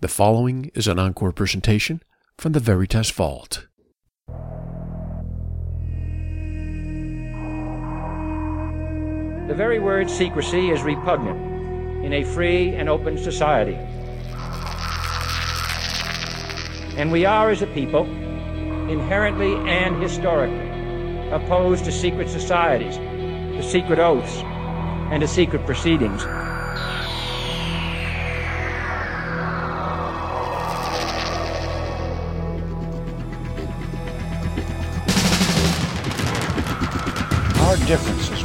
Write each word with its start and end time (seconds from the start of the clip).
The 0.00 0.06
following 0.06 0.70
is 0.74 0.86
an 0.86 1.00
encore 1.00 1.32
presentation 1.32 2.04
from 2.36 2.52
the 2.52 2.60
Veritas 2.60 3.10
Vault. 3.10 3.66
The 9.48 9.54
very 9.56 9.80
word 9.80 10.08
secrecy 10.08 10.70
is 10.70 10.82
repugnant 10.82 12.04
in 12.04 12.12
a 12.12 12.22
free 12.22 12.76
and 12.76 12.88
open 12.88 13.18
society. 13.18 13.74
And 16.96 17.10
we 17.10 17.24
are, 17.24 17.50
as 17.50 17.62
a 17.62 17.66
people, 17.66 18.04
inherently 18.88 19.56
and 19.68 20.00
historically 20.00 21.28
opposed 21.30 21.84
to 21.86 21.90
secret 21.90 22.28
societies, 22.30 22.98
to 22.98 23.62
secret 23.64 23.98
oaths, 23.98 24.36
and 25.10 25.22
to 25.22 25.26
secret 25.26 25.66
proceedings. 25.66 26.24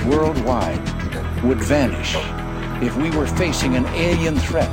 Worldwide 0.05 0.79
would 1.43 1.59
vanish 1.59 2.15
if 2.81 2.95
we 2.97 3.09
were 3.11 3.27
facing 3.27 3.75
an 3.75 3.85
alien 3.87 4.37
threat 4.37 4.69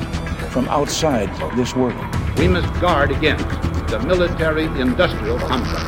from 0.50 0.68
outside 0.68 1.28
this 1.56 1.74
world. 1.74 2.04
We 2.38 2.48
must 2.48 2.68
guard 2.80 3.10
against 3.10 3.48
the 3.88 4.00
military 4.00 4.64
industrial 4.80 5.38
complex. 5.38 5.84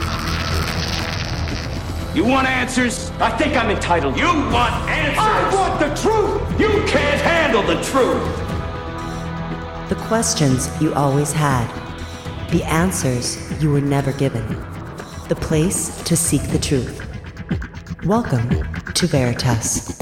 You 2.15 2.25
want 2.25 2.47
answers? 2.47 3.11
I 3.21 3.31
think 3.37 3.57
I'm 3.57 3.71
entitled. 3.71 4.17
You 4.19 4.27
want 4.27 4.75
answers? 4.91 5.19
I 5.19 5.55
want 5.55 5.81
the 5.81 6.03
truth! 6.03 6.61
You 6.61 6.69
can't 6.87 7.21
handle 7.23 7.63
the 7.63 7.83
truth! 7.83 8.39
The 9.89 9.97
questions 10.07 10.69
you 10.81 10.93
always 10.95 11.33
had. 11.33 11.67
The 12.51 12.63
answers 12.65 13.39
you 13.63 13.71
were 13.71 13.81
never 13.81 14.13
given. 14.13 14.47
The 15.29 15.37
place 15.37 16.03
to 16.03 16.17
seek 16.17 16.43
the 16.49 16.59
truth. 16.59 17.12
Welcome 18.07 18.49
to 18.95 19.07
Veritas. 19.07 19.97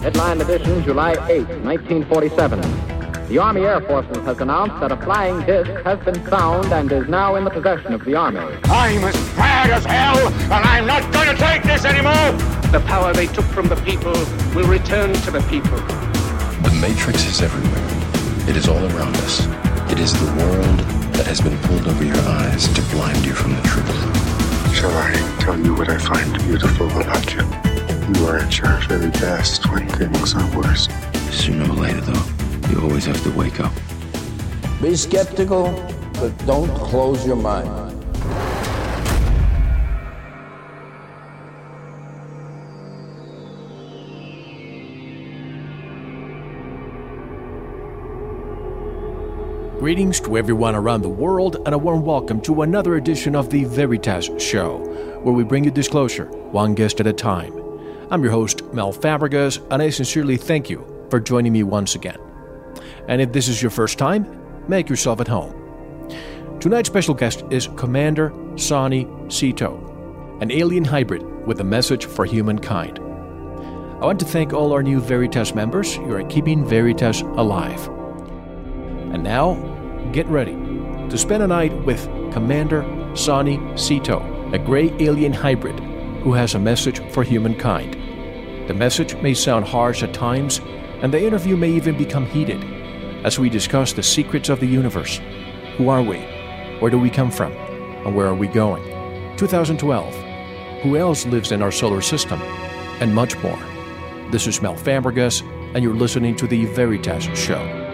Headline 0.00 0.40
edition, 0.40 0.82
July 0.84 1.10
8, 1.28 1.46
1947. 1.66 3.28
The 3.28 3.36
Army 3.36 3.60
Air 3.60 3.82
Forces 3.82 4.16
has 4.24 4.40
announced 4.40 4.80
that 4.80 4.90
a 4.90 4.96
flying 4.96 5.44
disc 5.44 5.70
has 5.84 5.98
been 5.98 6.24
found 6.24 6.72
and 6.72 6.90
is 6.90 7.06
now 7.08 7.36
in 7.36 7.44
the 7.44 7.50
possession 7.50 7.92
of 7.92 8.02
the 8.06 8.14
Army. 8.14 8.38
I'm 8.64 9.04
as 9.04 9.36
mad 9.36 9.68
as 9.68 9.84
hell, 9.84 10.28
and 10.28 10.64
I'm 10.64 10.86
not 10.86 11.12
going 11.12 11.28
to 11.28 11.36
take 11.36 11.62
this 11.62 11.84
anymore! 11.84 12.32
The 12.72 12.82
power 12.86 13.12
they 13.12 13.26
took 13.26 13.44
from 13.44 13.68
the 13.68 13.76
people 13.76 14.14
will 14.54 14.66
return 14.66 15.12
to 15.12 15.30
the 15.30 15.42
people. 15.50 15.76
The 16.62 16.78
Matrix 16.80 17.26
is 17.26 17.42
everywhere. 17.42 18.48
It 18.48 18.56
is 18.56 18.66
all 18.66 18.82
around 18.82 19.14
us. 19.18 19.65
It 19.88 20.00
is 20.00 20.12
the 20.12 20.26
world 20.42 20.78
that 21.14 21.26
has 21.26 21.40
been 21.40 21.56
pulled 21.58 21.86
over 21.86 22.04
your 22.04 22.18
eyes 22.18 22.66
to 22.74 22.82
blind 22.90 23.24
you 23.24 23.32
from 23.32 23.54
the 23.54 23.62
truth. 23.62 24.74
Shall 24.74 24.90
I 24.90 25.12
tell 25.40 25.58
you 25.58 25.74
what 25.74 25.88
I 25.88 25.96
find 25.96 26.32
beautiful 26.44 26.88
about 27.00 27.32
you? 27.32 27.42
You 28.12 28.26
are 28.26 28.38
at 28.38 28.58
your 28.58 28.78
very 28.88 29.10
best 29.10 29.70
when 29.70 29.88
things 29.88 30.34
are 30.34 30.56
worse. 30.56 30.88
Sooner 31.30 31.70
or 31.70 31.76
later, 31.76 32.00
though, 32.00 32.68
you 32.68 32.80
always 32.82 33.04
have 33.06 33.22
to 33.22 33.30
wake 33.38 33.60
up. 33.60 33.72
Be 34.82 34.96
skeptical, 34.96 35.72
but 36.14 36.36
don't 36.46 36.74
close 36.76 37.24
your 37.24 37.36
mind. 37.36 37.85
Greetings 49.86 50.18
to 50.22 50.36
everyone 50.36 50.74
around 50.74 51.02
the 51.02 51.08
world, 51.08 51.58
and 51.64 51.72
a 51.72 51.78
warm 51.78 52.02
welcome 52.02 52.40
to 52.40 52.62
another 52.62 52.96
edition 52.96 53.36
of 53.36 53.50
the 53.50 53.62
Veritas 53.62 54.28
Show, 54.36 54.78
where 55.22 55.32
we 55.32 55.44
bring 55.44 55.62
you 55.62 55.70
disclosure, 55.70 56.26
one 56.50 56.74
guest 56.74 56.98
at 56.98 57.06
a 57.06 57.12
time. 57.12 57.52
I'm 58.10 58.20
your 58.20 58.32
host, 58.32 58.64
Mel 58.72 58.92
Fabregas, 58.92 59.64
and 59.70 59.80
I 59.80 59.90
sincerely 59.90 60.38
thank 60.38 60.68
you 60.68 60.84
for 61.08 61.20
joining 61.20 61.52
me 61.52 61.62
once 61.62 61.94
again. 61.94 62.18
And 63.06 63.22
if 63.22 63.30
this 63.30 63.46
is 63.46 63.62
your 63.62 63.70
first 63.70 63.96
time, 63.96 64.26
make 64.66 64.90
yourself 64.90 65.20
at 65.20 65.28
home. 65.28 65.54
Tonight's 66.58 66.88
special 66.88 67.14
guest 67.14 67.44
is 67.52 67.68
Commander 67.76 68.34
Sanni 68.56 69.04
Ceto, 69.28 70.42
an 70.42 70.50
alien 70.50 70.84
hybrid 70.84 71.22
with 71.46 71.60
a 71.60 71.64
message 71.64 72.06
for 72.06 72.24
humankind. 72.24 72.98
I 72.98 74.04
want 74.04 74.18
to 74.18 74.26
thank 74.26 74.52
all 74.52 74.72
our 74.72 74.82
new 74.82 74.98
Veritas 74.98 75.54
members. 75.54 75.96
You 75.96 76.12
are 76.16 76.24
keeping 76.24 76.66
Veritas 76.66 77.20
alive. 77.20 77.88
And 79.12 79.22
now, 79.22 79.75
get 80.12 80.26
ready 80.26 80.52
to 80.52 81.16
spend 81.18 81.42
a 81.42 81.46
night 81.46 81.72
with 81.84 82.04
Commander 82.32 82.82
Sanni 83.14 83.58
Ceto, 83.74 84.52
a 84.52 84.58
gray 84.58 84.92
alien 84.98 85.32
hybrid 85.32 85.78
who 86.20 86.32
has 86.32 86.54
a 86.54 86.58
message 86.58 86.98
for 87.12 87.22
humankind. 87.22 87.94
The 88.68 88.74
message 88.74 89.14
may 89.16 89.32
sound 89.32 89.64
harsh 89.64 90.02
at 90.02 90.12
times, 90.12 90.60
and 91.00 91.14
the 91.14 91.24
interview 91.24 91.56
may 91.56 91.70
even 91.70 91.96
become 91.96 92.26
heated 92.26 92.62
as 93.24 93.38
we 93.38 93.48
discuss 93.48 93.92
the 93.92 94.02
secrets 94.02 94.48
of 94.48 94.60
the 94.60 94.66
universe. 94.66 95.20
Who 95.76 95.88
are 95.88 96.02
we? 96.02 96.18
Where 96.80 96.90
do 96.90 96.98
we 96.98 97.10
come 97.10 97.30
from? 97.30 97.52
And 97.52 98.14
where 98.14 98.26
are 98.26 98.34
we 98.34 98.48
going? 98.48 98.82
2012. 99.36 100.14
Who 100.82 100.96
else 100.96 101.26
lives 101.26 101.52
in 101.52 101.62
our 101.62 101.72
solar 101.72 102.00
system? 102.00 102.40
And 103.00 103.14
much 103.14 103.36
more. 103.42 103.58
This 104.30 104.46
is 104.46 104.60
Mel 104.60 104.74
Fabregas, 104.74 105.42
and 105.74 105.84
you're 105.84 105.94
listening 105.94 106.34
to 106.36 106.46
the 106.46 106.64
Veritas 106.66 107.24
Show. 107.38 107.85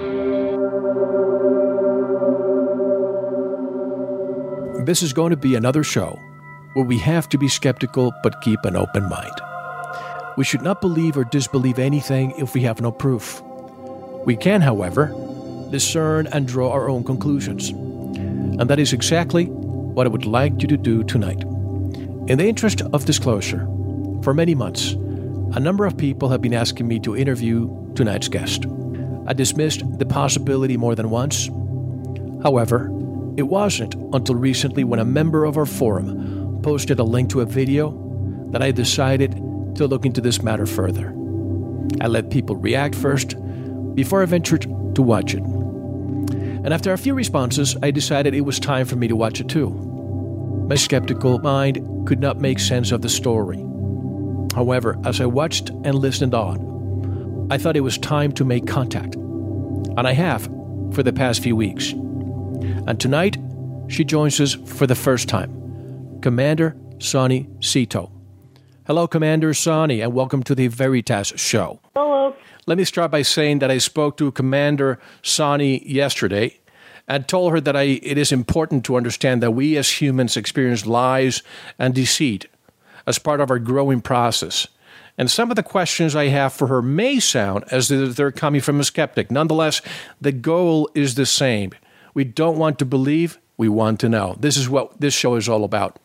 This 4.84 5.00
is 5.00 5.12
going 5.12 5.31
to 5.31 5.37
be 5.37 5.54
another 5.54 5.84
show 5.84 6.19
where 6.72 6.84
we 6.84 6.98
have 6.98 7.28
to 7.28 7.38
be 7.38 7.47
skeptical 7.47 8.12
but 8.25 8.41
keep 8.41 8.65
an 8.65 8.75
open 8.75 9.09
mind. 9.09 9.41
We 10.37 10.43
should 10.43 10.62
not 10.62 10.81
believe 10.81 11.16
or 11.16 11.22
disbelieve 11.22 11.78
anything 11.78 12.32
if 12.37 12.53
we 12.53 12.62
have 12.62 12.81
no 12.81 12.91
proof. 12.91 13.41
We 14.26 14.34
can, 14.34 14.60
however, 14.60 15.15
discern 15.71 16.26
and 16.32 16.48
draw 16.48 16.72
our 16.72 16.88
own 16.88 17.04
conclusions. 17.04 17.69
And 17.69 18.69
that 18.69 18.81
is 18.81 18.92
exactly 18.92 19.44
what 19.44 20.09
I 20.09 20.10
would 20.10 20.26
like 20.26 20.60
you 20.62 20.69
to 20.69 20.76
do 20.76 21.04
tonight. 21.04 21.42
In 22.26 22.38
the 22.38 22.48
interest 22.48 22.82
of 22.92 23.04
disclosure, 23.04 23.65
for 24.25 24.34
many 24.34 24.56
months, 24.56 24.94
a 25.54 25.60
number 25.60 25.87
of 25.87 25.97
people 25.97 26.28
have 26.31 26.42
been 26.42 26.54
asking 26.54 26.88
me 26.88 26.98
to 27.00 27.16
interview 27.16 27.71
tonight's 27.94 28.26
guest. 28.26 28.66
I 29.28 29.32
dismissed 29.32 29.84
the 30.00 30.06
possibility 30.06 30.76
more 30.76 30.97
than 30.97 31.10
once. 31.10 31.47
However, 32.42 32.91
it 33.37 33.44
wasn't 33.44 33.94
until 34.15 34.34
recently 34.34 34.84
when 34.84 35.00
a 35.00 35.04
member 35.04 35.44
of 35.44 35.56
our 35.56 35.66
forum 35.66 36.60
posted 36.62 36.98
a 36.98 37.04
link 37.04 37.31
to 37.31 37.41
a 37.41 37.47
video 37.47 37.98
that 38.50 38.62
I 38.62 38.70
decided 38.70 39.32
to 39.76 39.87
look 39.87 40.04
into 40.04 40.20
this 40.20 40.43
matter 40.43 40.66
further. 40.66 41.15
I 42.00 42.09
let 42.09 42.31
people 42.31 42.56
react 42.56 42.94
first 42.94 43.34
before 43.94 44.22
I 44.22 44.26
ventured 44.26 44.62
to 44.94 45.03
watch 45.03 45.34
it. 45.34 45.42
And 45.42 46.72
after 46.72 46.92
a 46.92 46.98
few 46.98 47.15
responses, 47.15 47.76
I 47.82 47.91
decided 47.91 48.34
it 48.34 48.42
was 48.42 48.60
time 48.60 48.87
for 48.87 48.97
me 48.97 49.09
to 49.09 49.16
watch 49.16 49.41
it 49.41 49.48
too. 49.48 49.71
My 50.69 50.76
skeptical 50.76 51.38
mind 51.38 52.06
could 52.06 52.21
not 52.21 52.41
make 52.41 52.59
sense 52.59 52.92
of 52.92 53.03
the 53.03 53.09
story. 53.09 53.59
However, 54.54 54.98
as 55.04 55.21
I 55.21 55.26
watched 55.26 55.71
and 55.71 55.94
listened 55.94 56.34
on, 56.34 57.48
I 57.50 57.59
thought 57.59 57.76
it 57.76 57.81
was 57.81 57.98
time 57.98 58.32
to 58.32 58.44
make 58.44 58.66
contact. 58.66 59.15
And 59.15 60.06
I 60.06 60.12
have 60.12 60.44
for 60.92 61.03
the 61.03 61.12
past 61.12 61.42
few 61.42 61.56
weeks. 61.56 61.94
And 62.62 63.00
tonight, 63.00 63.36
she 63.88 64.04
joins 64.04 64.40
us 64.40 64.54
for 64.54 64.86
the 64.86 64.94
first 64.94 65.28
time 65.28 66.20
Commander 66.20 66.76
Sanni 67.00 67.48
Ceto. 67.58 68.12
Hello, 68.86 69.08
Commander 69.08 69.52
Sanni, 69.52 70.00
and 70.00 70.14
welcome 70.14 70.44
to 70.44 70.54
the 70.54 70.68
Veritas 70.68 71.32
Show. 71.34 71.80
Hello. 71.97 72.36
Let 72.66 72.78
me 72.78 72.84
start 72.84 73.10
by 73.10 73.22
saying 73.22 73.59
that 73.59 73.70
I 73.72 73.78
spoke 73.78 74.16
to 74.18 74.30
Commander 74.30 75.00
Sanni 75.22 75.84
yesterday 75.91 76.60
and 77.09 77.26
told 77.26 77.53
her 77.53 77.60
that 77.60 77.74
I, 77.74 77.82
it 77.82 78.16
is 78.16 78.30
important 78.30 78.84
to 78.84 78.97
understand 78.97 79.42
that 79.42 79.50
we 79.50 79.76
as 79.76 80.00
humans 80.00 80.36
experience 80.36 80.86
lies 80.86 81.42
and 81.80 81.92
deceit 81.92 82.47
as 83.08 83.18
part 83.18 83.41
of 83.41 83.50
our 83.50 83.58
growing 83.58 84.00
process. 84.00 84.68
And 85.18 85.28
some 85.28 85.50
of 85.50 85.56
the 85.56 85.65
questions 85.65 86.15
I 86.15 86.28
have 86.28 86.53
for 86.53 86.68
her 86.68 86.80
may 86.80 87.18
sound 87.18 87.65
as 87.72 87.91
if 87.91 88.15
they're 88.15 88.30
coming 88.30 88.60
from 88.60 88.78
a 88.78 88.84
skeptic. 88.84 89.32
Nonetheless, 89.32 89.82
the 90.20 90.30
goal 90.32 90.88
is 90.94 91.16
the 91.16 91.26
same. 91.26 91.72
We 92.14 92.24
don't 92.24 92.59
want 92.59 92.78
to 92.78 92.84
believe, 92.84 93.38
we 93.56 93.68
want 93.68 94.00
to 94.00 94.09
know. 94.09 94.36
This 94.38 94.56
is 94.56 94.68
what 94.68 95.00
this 95.00 95.14
show 95.14 95.36
is 95.36 95.48
all 95.48 95.64
about. 95.64 95.98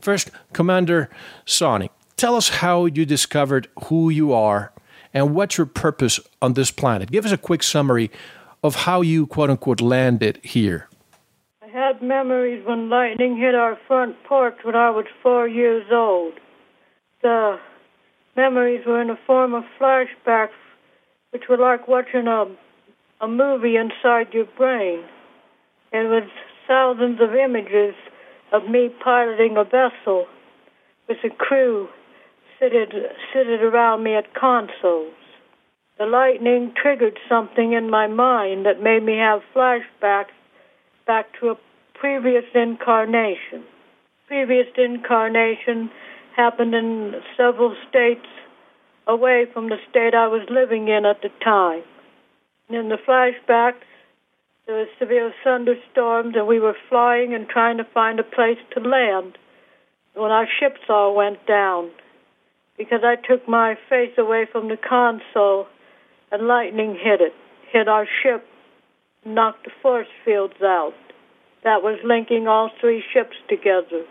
First, 0.00 0.30
Commander 0.52 1.10
Sanni, 1.46 1.90
tell 2.16 2.36
us 2.36 2.48
how 2.48 2.86
you 2.86 3.04
discovered 3.04 3.68
who 3.84 4.10
you 4.10 4.32
are 4.32 4.72
and 5.14 5.34
what's 5.34 5.58
your 5.58 5.66
purpose 5.66 6.20
on 6.40 6.54
this 6.54 6.70
planet. 6.70 7.10
Give 7.10 7.24
us 7.24 7.32
a 7.32 7.38
quick 7.38 7.62
summary 7.62 8.10
of 8.62 8.74
how 8.74 9.00
you, 9.00 9.26
quote 9.26 9.50
unquote, 9.50 9.80
landed 9.80 10.38
here. 10.42 10.88
I 11.62 11.68
had 11.68 12.02
memories 12.02 12.64
when 12.66 12.88
lightning 12.88 13.36
hit 13.38 13.54
our 13.54 13.78
front 13.86 14.16
porch 14.24 14.58
when 14.62 14.76
I 14.76 14.90
was 14.90 15.06
four 15.22 15.48
years 15.48 15.86
old. 15.90 16.34
The 17.22 17.58
memories 18.36 18.84
were 18.86 19.00
in 19.00 19.08
the 19.08 19.18
form 19.26 19.54
of 19.54 19.64
flashbacks, 19.80 20.50
which 21.30 21.44
were 21.48 21.58
like 21.58 21.88
watching 21.88 22.26
a, 22.26 22.46
a 23.20 23.28
movie 23.28 23.76
inside 23.76 24.32
your 24.32 24.46
brain. 24.56 25.04
It 25.92 26.08
with 26.08 26.30
thousands 26.66 27.20
of 27.20 27.34
images 27.34 27.94
of 28.52 28.68
me 28.68 28.88
piloting 29.02 29.56
a 29.56 29.64
vessel 29.64 30.26
with 31.08 31.18
a 31.24 31.30
crew 31.30 31.88
seated, 32.58 32.94
seated 33.32 33.62
around 33.62 34.02
me 34.02 34.14
at 34.14 34.34
consoles. 34.34 35.14
The 35.98 36.06
lightning 36.06 36.72
triggered 36.80 37.18
something 37.28 37.74
in 37.74 37.90
my 37.90 38.06
mind 38.06 38.64
that 38.64 38.82
made 38.82 39.02
me 39.02 39.18
have 39.18 39.42
flashbacks 39.54 40.32
back 41.06 41.26
to 41.40 41.50
a 41.50 41.58
previous 41.94 42.44
incarnation. 42.54 43.64
Previous 44.26 44.68
incarnation 44.76 45.90
happened 46.34 46.74
in 46.74 47.20
several 47.36 47.76
states 47.88 48.26
away 49.06 49.46
from 49.52 49.68
the 49.68 49.76
state 49.90 50.14
I 50.14 50.28
was 50.28 50.46
living 50.48 50.88
in 50.88 51.04
at 51.04 51.20
the 51.20 51.28
time. 51.44 51.82
And 52.68 52.78
in 52.78 52.88
the 52.88 52.96
flashbacks, 52.96 53.84
there 54.72 54.80
were 54.80 54.98
severe 54.98 55.34
thunderstorms, 55.44 56.34
and 56.34 56.46
we 56.46 56.58
were 56.58 56.76
flying 56.88 57.34
and 57.34 57.46
trying 57.46 57.76
to 57.76 57.84
find 57.92 58.18
a 58.18 58.24
place 58.24 58.56
to 58.72 58.80
land 58.80 59.36
when 60.14 60.30
our 60.30 60.48
ships 60.60 60.80
all 60.88 61.14
went 61.14 61.46
down 61.46 61.90
because 62.78 63.00
I 63.04 63.16
took 63.16 63.46
my 63.46 63.74
face 63.90 64.14
away 64.16 64.46
from 64.50 64.68
the 64.68 64.78
console 64.78 65.66
and 66.30 66.48
lightning 66.48 66.98
hit 66.98 67.20
it, 67.20 67.34
hit 67.70 67.86
our 67.86 68.06
ship, 68.22 68.46
knocked 69.26 69.64
the 69.64 69.72
force 69.82 70.08
fields 70.24 70.62
out. 70.62 70.94
That 71.64 71.82
was 71.82 71.98
linking 72.02 72.48
all 72.48 72.70
three 72.80 73.04
ships 73.12 73.36
together. 73.50 74.04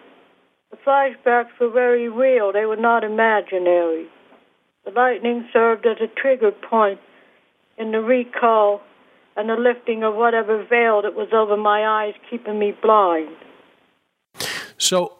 The 0.69 0.77
flashbacks 0.85 1.59
were 1.59 1.71
very 1.71 2.07
real, 2.07 2.53
they 2.53 2.65
were 2.65 2.75
not 2.75 3.03
imaginary. 3.03 4.05
The 4.85 4.91
lightning 4.91 5.49
served 5.51 5.87
as 5.87 5.97
a 6.01 6.21
trigger 6.21 6.51
point 6.51 6.99
in 7.79 7.91
the 7.91 7.99
recall 7.99 8.81
and 9.35 9.49
the 9.49 9.55
lifting 9.55 10.03
of 10.03 10.15
whatever 10.15 10.63
veil 10.65 11.01
that 11.01 11.15
was 11.15 11.29
over 11.33 11.57
my 11.57 11.85
eyes, 11.85 12.13
keeping 12.29 12.59
me 12.59 12.73
blind. 12.81 13.29
So 14.77 15.13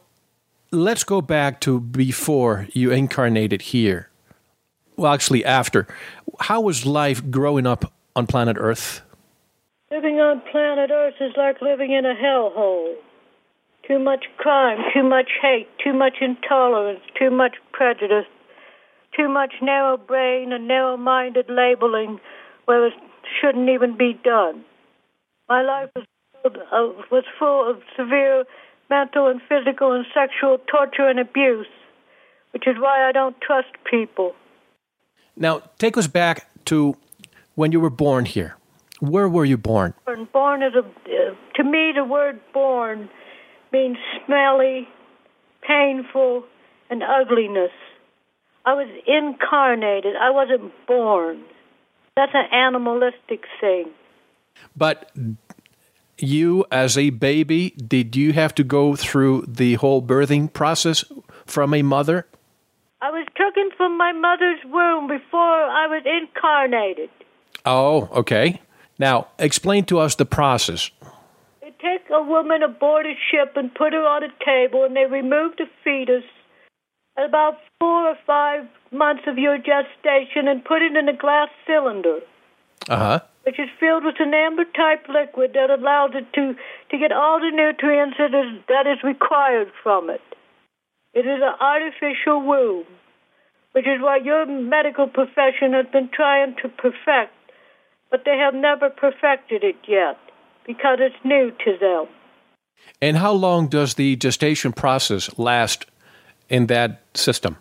let's 0.71 1.03
go 1.03 1.21
back 1.21 1.61
to 1.61 1.79
before 1.79 2.67
you 2.73 2.91
incarnated 2.91 3.61
here. 3.61 4.09
Well, 4.97 5.13
actually, 5.13 5.45
after. 5.45 5.87
How 6.39 6.61
was 6.61 6.85
life 6.85 7.29
growing 7.29 7.65
up 7.65 7.91
on 8.15 8.27
planet 8.27 8.57
Earth? 8.59 9.01
Living 9.89 10.19
on 10.19 10.41
planet 10.51 10.91
Earth 10.91 11.15
is 11.19 11.33
like 11.37 11.61
living 11.61 11.91
in 11.91 12.05
a 12.05 12.15
hellhole. 12.15 12.95
Too 13.87 13.99
much 13.99 14.25
crime, 14.37 14.79
too 14.93 15.03
much 15.03 15.31
hate, 15.41 15.67
too 15.83 15.93
much 15.93 16.17
intolerance, 16.21 17.01
too 17.17 17.29
much 17.31 17.55
prejudice, 17.71 18.25
too 19.17 19.27
much 19.27 19.55
narrow 19.61 19.97
brain 19.97 20.53
and 20.53 20.67
narrow 20.67 20.97
minded 20.97 21.45
labeling 21.49 22.19
where 22.65 22.87
it 22.87 22.93
shouldn't 23.39 23.69
even 23.69 23.97
be 23.97 24.19
done. 24.23 24.63
My 25.49 25.61
life 25.61 25.89
was 25.95 26.05
full 26.41 26.51
of, 26.71 26.95
was 27.11 27.23
full 27.37 27.69
of 27.69 27.81
severe 27.97 28.45
mental 28.89 29.27
and 29.27 29.41
physical 29.47 29.93
and 29.93 30.05
sexual 30.13 30.57
torture 30.69 31.07
and 31.07 31.19
abuse, 31.19 31.67
which 32.51 32.67
is 32.67 32.75
why 32.77 33.07
I 33.07 33.11
don't 33.11 33.35
trust 33.41 33.69
people. 33.89 34.33
Now, 35.35 35.61
take 35.77 35.97
us 35.97 36.07
back 36.07 36.47
to 36.65 36.97
when 37.55 37.71
you 37.71 37.79
were 37.79 37.89
born 37.89 38.25
here. 38.25 38.57
Where 38.99 39.27
were 39.27 39.45
you 39.45 39.57
born? 39.57 39.93
Born 40.31 40.61
as 40.61 40.73
a, 40.75 40.79
uh, 40.79 41.35
to 41.55 41.63
me, 41.63 41.91
the 41.95 42.03
word 42.03 42.39
born 42.53 43.09
means 43.73 43.97
smelly, 44.25 44.87
painful, 45.67 46.43
and 46.89 47.01
ugliness. 47.01 47.71
I 48.65 48.73
was 48.73 48.87
incarnated. 49.07 50.15
I 50.15 50.29
wasn't 50.29 50.71
born. 50.85 51.43
That's 52.15 52.33
an 52.33 52.45
animalistic 52.51 53.45
thing. 53.59 53.89
But 54.75 55.11
you, 56.17 56.65
as 56.71 56.97
a 56.97 57.09
baby, 57.09 57.71
did 57.71 58.15
you 58.15 58.33
have 58.33 58.53
to 58.55 58.63
go 58.63 58.95
through 58.95 59.45
the 59.47 59.75
whole 59.75 60.01
birthing 60.01 60.51
process 60.51 61.05
from 61.45 61.73
a 61.73 61.81
mother? 61.81 62.27
I 63.01 63.09
was 63.09 63.25
taken 63.35 63.71
from 63.77 63.97
my 63.97 64.11
mother's 64.11 64.59
womb 64.65 65.07
before 65.07 65.39
I 65.39 65.87
was 65.87 66.03
incarnated. 66.05 67.09
Oh, 67.65 68.09
okay. 68.13 68.61
Now, 68.99 69.27
explain 69.39 69.85
to 69.85 69.99
us 69.99 70.15
the 70.15 70.25
process. 70.25 70.91
They 71.61 71.71
take 71.81 72.09
a 72.11 72.21
woman 72.21 72.61
aboard 72.61 73.05
a 73.07 73.13
ship 73.31 73.53
and 73.55 73.73
put 73.73 73.93
her 73.93 74.05
on 74.05 74.23
a 74.23 74.29
table, 74.45 74.83
and 74.83 74.95
they 74.95 75.05
remove 75.05 75.55
the 75.57 75.65
fetus 75.83 76.23
about 77.17 77.57
four 77.79 78.09
or 78.09 78.17
five 78.25 78.65
months 78.91 79.23
of 79.27 79.37
your 79.37 79.57
gestation 79.57 80.47
and 80.47 80.63
put 80.63 80.81
it 80.81 80.95
in 80.95 81.09
a 81.09 81.15
glass 81.17 81.49
cylinder. 81.67 82.19
Uh 82.89 82.97
huh. 82.97 83.19
Which 83.43 83.59
is 83.59 83.69
filled 83.79 84.05
with 84.05 84.15
an 84.19 84.33
amber 84.33 84.65
type 84.65 85.07
liquid 85.09 85.51
that 85.53 85.69
allows 85.69 86.11
it 86.13 86.31
to, 86.33 86.55
to 86.91 86.97
get 86.97 87.11
all 87.11 87.39
the 87.39 87.51
nutrients 87.51 88.17
that 88.19 88.33
is, 88.33 88.61
that 88.67 88.85
is 88.85 89.03
required 89.03 89.71
from 89.81 90.09
it. 90.09 90.21
It 91.13 91.25
is 91.25 91.41
an 91.41 91.55
artificial 91.59 92.41
womb, 92.45 92.85
which 93.73 93.85
is 93.85 94.01
what 94.01 94.23
your 94.23 94.45
medical 94.45 95.07
profession 95.07 95.73
has 95.73 95.85
been 95.91 96.09
trying 96.13 96.55
to 96.61 96.69
perfect, 96.69 97.33
but 98.09 98.23
they 98.25 98.37
have 98.37 98.53
never 98.53 98.89
perfected 98.89 99.63
it 99.63 99.77
yet 99.87 100.17
because 100.65 100.99
it's 101.01 101.15
new 101.25 101.51
to 101.65 101.77
them. 101.79 102.05
And 103.01 103.17
how 103.17 103.33
long 103.33 103.67
does 103.67 103.95
the 103.95 104.15
gestation 104.15 104.71
process 104.71 105.37
last 105.37 105.85
in 106.51 106.67
that 106.67 107.01
system? 107.15 107.57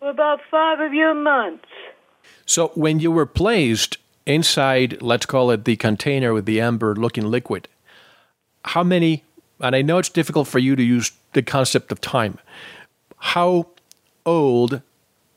For 0.00 0.08
about 0.08 0.40
five 0.50 0.80
of 0.80 0.94
your 0.94 1.14
months. 1.14 1.66
So 2.46 2.68
when 2.74 2.98
you 2.98 3.12
were 3.12 3.26
placed 3.26 3.98
inside, 4.26 5.00
let's 5.02 5.26
call 5.26 5.50
it 5.50 5.64
the 5.64 5.76
container 5.76 6.32
with 6.32 6.46
the 6.46 6.60
amber 6.60 6.96
looking 6.96 7.26
liquid, 7.30 7.68
how 8.64 8.82
many, 8.82 9.24
and 9.60 9.76
I 9.76 9.82
know 9.82 9.98
it's 9.98 10.08
difficult 10.08 10.48
for 10.48 10.58
you 10.58 10.74
to 10.74 10.82
use 10.82 11.12
the 11.34 11.42
concept 11.42 11.92
of 11.92 12.00
time, 12.00 12.38
how 13.18 13.68
old 14.24 14.80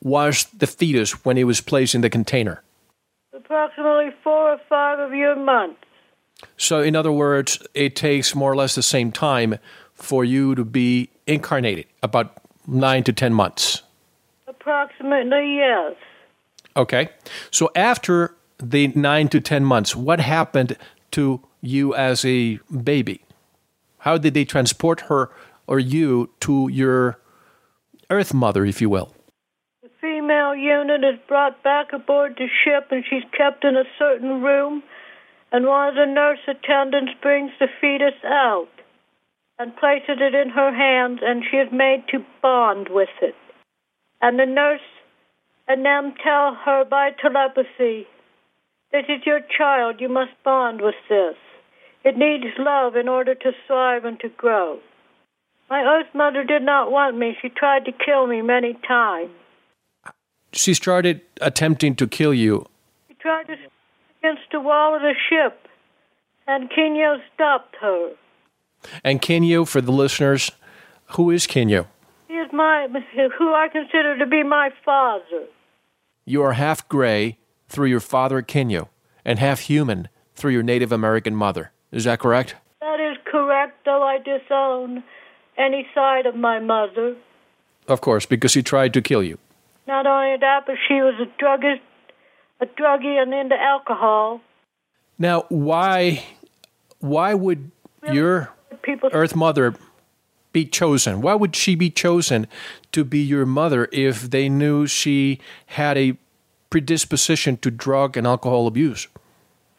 was 0.01 0.45
the 0.45 0.67
fetus 0.67 1.25
when 1.25 1.37
it 1.37 1.43
was 1.43 1.61
placed 1.61 1.93
in 1.93 2.01
the 2.01 2.09
container? 2.09 2.63
Approximately 3.33 4.11
four 4.23 4.53
or 4.53 4.61
five 4.69 4.99
of 4.99 5.13
your 5.13 5.35
months. 5.35 5.79
So, 6.57 6.81
in 6.81 6.95
other 6.95 7.11
words, 7.11 7.61
it 7.73 7.95
takes 7.95 8.33
more 8.33 8.51
or 8.51 8.55
less 8.55 8.75
the 8.75 8.81
same 8.81 9.11
time 9.11 9.57
for 9.93 10.23
you 10.25 10.55
to 10.55 10.65
be 10.65 11.09
incarnated, 11.27 11.85
about 12.01 12.40
nine 12.71 13.03
to 13.03 13.13
ten 13.13 13.33
months. 13.33 13.83
Approximately, 14.47 15.57
yes. 15.57 15.95
Okay. 16.75 17.09
So, 17.51 17.69
after 17.75 18.35
the 18.57 18.87
nine 18.87 19.27
to 19.29 19.39
ten 19.41 19.65
months, 19.65 19.95
what 19.95 20.19
happened 20.19 20.77
to 21.11 21.41
you 21.61 21.93
as 21.93 22.23
a 22.25 22.59
baby? 22.83 23.23
How 23.99 24.17
did 24.17 24.33
they 24.33 24.45
transport 24.45 25.01
her 25.01 25.29
or 25.67 25.79
you 25.79 26.31
to 26.41 26.69
your 26.69 27.19
Earth 28.09 28.33
Mother, 28.33 28.65
if 28.65 28.81
you 28.81 28.89
will? 28.89 29.13
The 29.83 29.89
female 29.99 30.55
unit 30.55 31.03
is 31.03 31.19
brought 31.27 31.61
back 31.63 31.93
aboard 31.93 32.35
the 32.37 32.47
ship 32.63 32.87
and 32.91 33.03
she's 33.07 33.23
kept 33.37 33.63
in 33.63 33.75
a 33.75 33.83
certain 33.99 34.41
room, 34.41 34.81
and 35.51 35.67
one 35.67 35.89
of 35.89 35.95
the 35.95 36.05
nurse 36.05 36.39
attendants 36.47 37.11
brings 37.21 37.51
the 37.59 37.67
fetus 37.79 38.15
out 38.23 38.69
and 39.61 39.77
places 39.77 40.17
it 40.19 40.33
in 40.33 40.49
her 40.49 40.73
hands, 40.73 41.19
and 41.21 41.43
she 41.49 41.57
is 41.57 41.71
made 41.71 42.03
to 42.09 42.25
bond 42.41 42.87
with 42.89 43.13
it. 43.21 43.35
And 44.19 44.39
the 44.39 44.45
nurse 44.47 44.81
and 45.67 45.85
them 45.85 46.15
tell 46.23 46.55
her 46.65 46.83
by 46.83 47.11
telepathy, 47.21 48.07
This 48.91 49.05
is 49.07 49.23
your 49.23 49.41
child, 49.55 50.01
you 50.01 50.09
must 50.09 50.31
bond 50.43 50.81
with 50.81 50.95
this. 51.07 51.35
It 52.03 52.17
needs 52.17 52.45
love 52.57 52.95
in 52.95 53.07
order 53.07 53.35
to 53.35 53.51
thrive 53.67 54.03
and 54.03 54.19
to 54.21 54.29
grow. 54.29 54.79
My 55.69 55.83
Earth 55.83 56.13
Mother 56.15 56.43
did 56.43 56.63
not 56.63 56.91
want 56.91 57.15
me. 57.17 57.37
She 57.39 57.49
tried 57.49 57.85
to 57.85 57.91
kill 57.91 58.25
me 58.25 58.41
many 58.41 58.75
times. 58.87 59.29
She 60.53 60.73
started 60.73 61.21
attempting 61.39 61.95
to 61.97 62.07
kill 62.07 62.33
you. 62.33 62.65
She 63.07 63.13
tried 63.13 63.45
to 63.45 63.55
against 64.23 64.51
the 64.51 64.59
wall 64.59 64.95
of 64.95 65.01
the 65.01 65.13
ship, 65.29 65.67
and 66.47 66.69
Kenyo 66.69 67.17
stopped 67.33 67.75
her. 67.79 68.11
And 69.03 69.21
Kenyo, 69.21 69.67
for 69.67 69.81
the 69.81 69.91
listeners, 69.91 70.51
who 71.11 71.31
is 71.31 71.47
Kenyo? 71.47 71.87
He 72.27 72.35
is 72.35 72.51
my, 72.51 72.87
who 73.37 73.53
I 73.53 73.67
consider 73.71 74.17
to 74.17 74.25
be 74.25 74.43
my 74.43 74.69
father. 74.83 75.45
You 76.25 76.43
are 76.43 76.53
half 76.53 76.87
gray 76.87 77.37
through 77.67 77.87
your 77.87 77.99
father 77.99 78.41
Kenyo, 78.41 78.89
and 79.23 79.39
half 79.39 79.61
human 79.61 80.09
through 80.35 80.51
your 80.51 80.63
Native 80.63 80.91
American 80.91 81.35
mother. 81.35 81.71
Is 81.91 82.03
that 82.03 82.19
correct? 82.19 82.55
That 82.81 82.99
is 82.99 83.17
correct, 83.25 83.85
though 83.85 84.03
I 84.03 84.17
disown 84.17 85.03
any 85.57 85.87
side 85.93 86.25
of 86.25 86.35
my 86.35 86.59
mother. 86.59 87.15
Of 87.87 88.01
course, 88.01 88.25
because 88.25 88.51
she 88.51 88.63
tried 88.63 88.93
to 88.93 89.01
kill 89.01 89.23
you. 89.23 89.37
Not 89.87 90.05
only 90.05 90.37
that, 90.37 90.65
but 90.65 90.75
she 90.87 90.95
was 90.95 91.15
a 91.19 91.25
druggist, 91.39 91.81
a 92.59 92.65
druggie, 92.65 93.21
and 93.21 93.33
into 93.33 93.55
alcohol. 93.55 94.41
Now, 95.17 95.45
why, 95.49 96.23
why 96.99 97.33
would 97.33 97.71
your 98.11 98.51
People 98.83 99.09
Earth 99.13 99.35
Mother 99.35 99.75
be 100.53 100.65
chosen? 100.65 101.21
Why 101.21 101.33
would 101.35 101.55
she 101.55 101.75
be 101.75 101.89
chosen 101.89 102.47
to 102.91 103.03
be 103.03 103.19
your 103.19 103.45
mother 103.45 103.87
if 103.91 104.29
they 104.29 104.49
knew 104.49 104.87
she 104.87 105.39
had 105.67 105.97
a 105.97 106.17
predisposition 106.69 107.57
to 107.57 107.71
drug 107.71 108.17
and 108.17 108.27
alcohol 108.27 108.67
abuse? 108.67 109.07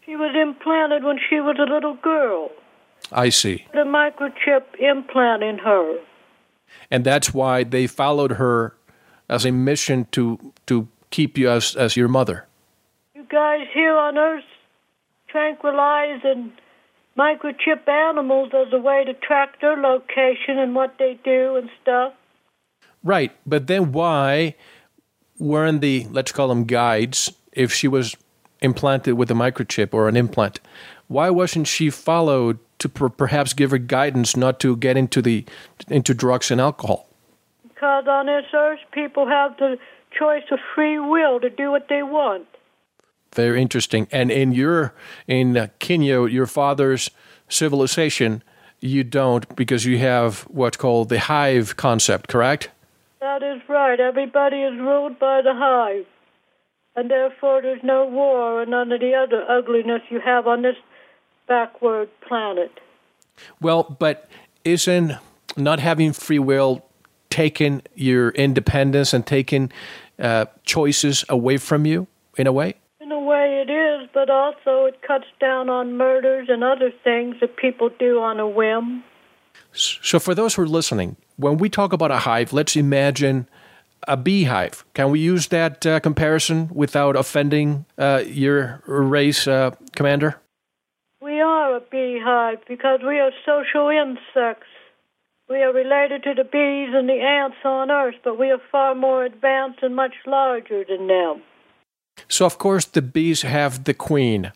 She 0.04 0.16
was 0.16 0.34
implanted 0.34 1.04
when 1.04 1.18
she 1.28 1.40
was 1.40 1.56
a 1.58 1.70
little 1.70 1.94
girl. 1.94 2.50
I 3.10 3.28
see. 3.28 3.66
The 3.72 3.80
microchip 3.80 4.62
implant 4.78 5.42
in 5.42 5.58
her. 5.58 5.98
And 6.90 7.04
that's 7.04 7.34
why 7.34 7.64
they 7.64 7.86
followed 7.86 8.32
her 8.32 8.74
as 9.28 9.44
a 9.44 9.50
mission 9.50 10.06
to 10.12 10.52
to 10.66 10.88
keep 11.10 11.36
you 11.36 11.50
as 11.50 11.76
as 11.76 11.96
your 11.96 12.08
mother. 12.08 12.46
You 13.14 13.24
guys 13.28 13.66
here 13.72 13.96
on 13.96 14.16
Earth 14.16 14.44
tranquilize 15.28 16.20
and 16.24 16.52
microchip 17.16 17.88
animals 17.88 18.50
as 18.54 18.72
a 18.72 18.78
way 18.78 19.04
to 19.04 19.14
track 19.14 19.60
their 19.60 19.76
location 19.76 20.58
and 20.58 20.74
what 20.74 20.96
they 20.98 21.18
do 21.24 21.56
and 21.56 21.68
stuff. 21.82 22.12
Right, 23.04 23.32
but 23.46 23.66
then 23.66 23.92
why 23.92 24.54
weren't 25.38 25.80
the 25.80 26.06
let's 26.10 26.32
call 26.32 26.48
them 26.48 26.64
guides 26.64 27.32
if 27.52 27.72
she 27.72 27.88
was 27.88 28.16
implanted 28.60 29.14
with 29.14 29.30
a 29.30 29.34
microchip 29.34 29.92
or 29.92 30.08
an 30.08 30.16
implant? 30.16 30.60
Why 31.08 31.30
wasn't 31.30 31.66
she 31.66 31.90
followed 31.90 32.58
to 32.78 32.88
per- 32.88 33.08
perhaps 33.08 33.52
give 33.52 33.70
her 33.72 33.78
guidance 33.78 34.36
not 34.36 34.60
to 34.60 34.76
get 34.76 34.96
into 34.96 35.20
the 35.20 35.44
into 35.88 36.14
drugs 36.14 36.50
and 36.50 36.60
alcohol? 36.60 37.08
Because 37.62 38.06
on 38.06 38.26
this 38.26 38.46
earth, 38.54 38.80
people 38.92 39.26
have 39.26 39.56
the 39.58 39.78
choice 40.16 40.44
of 40.50 40.58
free 40.74 40.98
will 40.98 41.40
to 41.40 41.50
do 41.50 41.70
what 41.70 41.88
they 41.88 42.02
want. 42.02 42.46
Very 43.34 43.62
interesting. 43.62 44.06
And 44.10 44.30
in 44.30 44.52
your 44.52 44.94
in 45.26 45.56
uh, 45.56 45.68
Kenyo, 45.80 46.30
your 46.30 46.46
father's 46.46 47.10
civilization, 47.48 48.42
you 48.80 49.04
don't 49.04 49.54
because 49.56 49.86
you 49.86 49.98
have 49.98 50.42
what's 50.42 50.76
called 50.76 51.08
the 51.08 51.18
hive 51.18 51.76
concept, 51.76 52.28
correct? 52.28 52.70
That 53.20 53.42
is 53.42 53.62
right. 53.68 53.98
Everybody 53.98 54.62
is 54.62 54.78
ruled 54.78 55.18
by 55.18 55.40
the 55.42 55.54
hive. 55.54 56.06
And 56.94 57.10
therefore 57.10 57.62
there's 57.62 57.82
no 57.82 58.04
war 58.04 58.60
and 58.60 58.70
none 58.70 58.92
of 58.92 59.00
the 59.00 59.14
other 59.14 59.48
ugliness 59.48 60.02
you 60.10 60.20
have 60.20 60.46
on 60.46 60.62
this 60.62 60.76
backward 61.48 62.10
planet. 62.20 62.80
Well, 63.60 63.96
but 63.98 64.28
isn't 64.64 65.12
not 65.56 65.80
having 65.80 66.12
free 66.12 66.38
will 66.38 66.84
taking 67.30 67.80
your 67.94 68.30
independence 68.30 69.14
and 69.14 69.26
taking 69.26 69.72
uh, 70.18 70.46
choices 70.64 71.24
away 71.30 71.56
from 71.56 71.86
you 71.86 72.06
in 72.36 72.46
a 72.46 72.52
way? 72.52 72.74
A 73.12 73.18
way, 73.18 73.62
it 73.66 73.70
is, 73.70 74.08
but 74.14 74.30
also 74.30 74.86
it 74.86 75.02
cuts 75.06 75.26
down 75.38 75.68
on 75.68 75.98
murders 75.98 76.48
and 76.48 76.64
other 76.64 76.90
things 77.04 77.36
that 77.40 77.56
people 77.56 77.90
do 77.98 78.18
on 78.20 78.40
a 78.40 78.48
whim. 78.48 79.04
So, 79.72 80.18
for 80.18 80.34
those 80.34 80.54
who 80.54 80.62
are 80.62 80.66
listening, 80.66 81.16
when 81.36 81.58
we 81.58 81.68
talk 81.68 81.92
about 81.92 82.10
a 82.10 82.20
hive, 82.20 82.54
let's 82.54 82.74
imagine 82.74 83.48
a 84.08 84.16
beehive. 84.16 84.86
Can 84.94 85.10
we 85.10 85.20
use 85.20 85.48
that 85.48 85.84
uh, 85.84 86.00
comparison 86.00 86.70
without 86.72 87.14
offending 87.14 87.84
uh, 87.98 88.22
your 88.26 88.82
race, 88.86 89.46
uh, 89.46 89.72
Commander? 89.94 90.40
We 91.20 91.38
are 91.42 91.76
a 91.76 91.80
beehive 91.80 92.60
because 92.66 93.00
we 93.06 93.20
are 93.20 93.30
social 93.44 93.90
insects. 93.90 94.68
We 95.50 95.58
are 95.62 95.72
related 95.72 96.22
to 96.22 96.32
the 96.34 96.44
bees 96.44 96.94
and 96.94 97.10
the 97.10 97.20
ants 97.20 97.58
on 97.62 97.90
Earth, 97.90 98.16
but 98.24 98.38
we 98.38 98.50
are 98.50 98.62
far 98.70 98.94
more 98.94 99.22
advanced 99.22 99.80
and 99.82 99.94
much 99.94 100.14
larger 100.26 100.82
than 100.88 101.08
them. 101.08 101.42
So, 102.28 102.46
of 102.46 102.58
course, 102.58 102.84
the 102.84 103.02
bees 103.02 103.42
have 103.42 103.84
the 103.84 103.94
queen, 103.94 104.52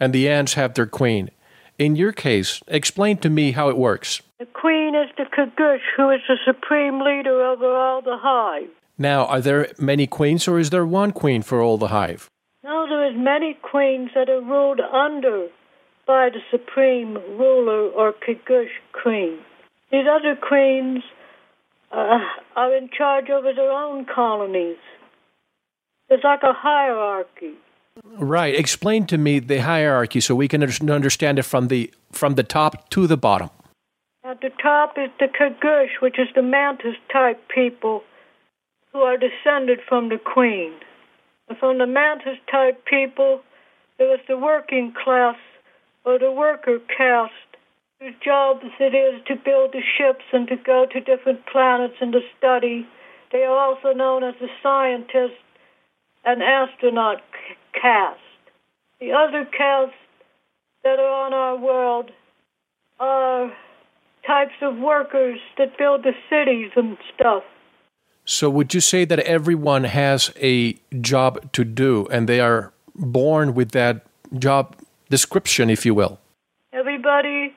and 0.00 0.12
the 0.12 0.28
ants 0.28 0.54
have 0.54 0.74
their 0.74 0.86
queen. 0.86 1.30
In 1.78 1.96
your 1.96 2.12
case, 2.12 2.60
explain 2.66 3.18
to 3.18 3.30
me 3.30 3.52
how 3.52 3.68
it 3.68 3.76
works. 3.76 4.22
The 4.38 4.46
queen 4.46 4.94
is 4.94 5.08
the 5.16 5.24
Kagush, 5.24 5.80
who 5.96 6.10
is 6.10 6.20
the 6.28 6.36
supreme 6.44 7.00
leader 7.00 7.42
over 7.44 7.66
all 7.66 8.02
the 8.02 8.18
hive. 8.18 8.68
Now, 8.98 9.26
are 9.26 9.40
there 9.40 9.72
many 9.78 10.06
queens, 10.06 10.48
or 10.48 10.58
is 10.58 10.70
there 10.70 10.86
one 10.86 11.12
queen 11.12 11.42
for 11.42 11.62
all 11.62 11.78
the 11.78 11.88
hive? 11.88 12.28
No, 12.64 12.86
there 12.88 13.06
is 13.08 13.14
many 13.16 13.54
queens 13.62 14.10
that 14.14 14.28
are 14.28 14.40
ruled 14.40 14.80
under 14.80 15.48
by 16.06 16.30
the 16.30 16.40
supreme 16.50 17.14
ruler 17.38 17.90
or 17.90 18.12
Kagush 18.12 18.74
queen. 18.92 19.38
These 19.92 20.06
other 20.10 20.36
queens 20.36 21.04
uh, 21.92 22.18
are 22.56 22.74
in 22.74 22.90
charge 22.96 23.30
over 23.30 23.52
their 23.54 23.70
own 23.70 24.04
colonies. 24.04 24.76
It's 26.08 26.24
like 26.24 26.42
a 26.42 26.52
hierarchy. 26.52 27.54
Right. 28.04 28.54
Explain 28.54 29.06
to 29.08 29.18
me 29.18 29.38
the 29.38 29.58
hierarchy 29.58 30.20
so 30.20 30.34
we 30.34 30.48
can 30.48 30.62
understand 30.62 31.38
it 31.38 31.42
from 31.44 31.68
the 31.68 31.92
from 32.12 32.34
the 32.34 32.42
top 32.42 32.88
to 32.90 33.06
the 33.06 33.16
bottom. 33.16 33.50
At 34.24 34.40
the 34.40 34.50
top 34.62 34.96
is 34.96 35.10
the 35.18 35.26
Kagush, 35.26 36.00
which 36.00 36.18
is 36.18 36.28
the 36.34 36.42
mantis 36.42 36.96
type 37.12 37.40
people 37.48 38.02
who 38.92 39.00
are 39.00 39.16
descended 39.16 39.80
from 39.88 40.08
the 40.08 40.18
queen. 40.18 40.72
And 41.48 41.58
from 41.58 41.78
the 41.78 41.86
mantis 41.86 42.38
type 42.50 42.84
people, 42.84 43.40
there 43.98 44.12
is 44.14 44.20
the 44.28 44.36
working 44.36 44.92
class 44.92 45.36
or 46.04 46.18
the 46.18 46.30
worker 46.30 46.78
caste, 46.96 47.32
whose 48.00 48.14
job 48.24 48.60
it 48.62 48.94
is 48.94 49.20
to 49.26 49.36
build 49.36 49.72
the 49.72 49.82
ships 49.96 50.24
and 50.32 50.46
to 50.48 50.56
go 50.56 50.86
to 50.92 51.00
different 51.00 51.46
planets 51.46 51.94
and 52.00 52.12
to 52.12 52.20
study. 52.36 52.86
They 53.32 53.44
are 53.44 53.58
also 53.58 53.92
known 53.92 54.24
as 54.24 54.34
the 54.40 54.48
scientists 54.62 55.42
and 56.24 56.42
astronaut 56.42 57.22
caste. 57.72 58.20
The 59.00 59.12
other 59.12 59.44
castes 59.44 59.94
that 60.84 60.98
are 60.98 61.26
on 61.26 61.32
our 61.32 61.56
world 61.56 62.10
are 63.00 63.52
types 64.26 64.54
of 64.62 64.76
workers 64.78 65.38
that 65.56 65.78
build 65.78 66.04
the 66.04 66.12
cities 66.28 66.70
and 66.76 66.96
stuff. 67.14 67.42
So, 68.24 68.50
would 68.50 68.74
you 68.74 68.80
say 68.80 69.06
that 69.06 69.20
everyone 69.20 69.84
has 69.84 70.30
a 70.36 70.74
job 71.00 71.50
to 71.52 71.64
do 71.64 72.06
and 72.10 72.28
they 72.28 72.40
are 72.40 72.72
born 72.94 73.54
with 73.54 73.70
that 73.70 74.04
job 74.38 74.76
description, 75.08 75.70
if 75.70 75.86
you 75.86 75.94
will? 75.94 76.18
Everybody, 76.72 77.54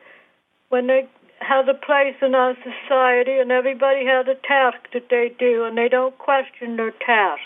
when 0.70 0.88
they 0.88 1.10
have 1.39 1.68
a 1.68 1.74
place 1.74 2.15
in 2.22 2.36
our 2.36 2.56
society, 2.56 3.38
and 3.38 3.51
everybody 3.51 4.06
has 4.06 4.27
a 4.27 4.36
task 4.48 4.77
that 4.94 5.08
they 5.10 5.34
do, 5.38 5.65
and 5.65 5.77
they 5.77 5.89
don't 5.89 6.18
question 6.18 6.77
their 6.77 6.91
task. 7.06 7.41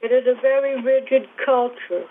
It 0.00 0.12
is 0.12 0.26
a 0.26 0.40
very 0.40 0.80
rigid 0.82 1.28
culture. 1.44 2.06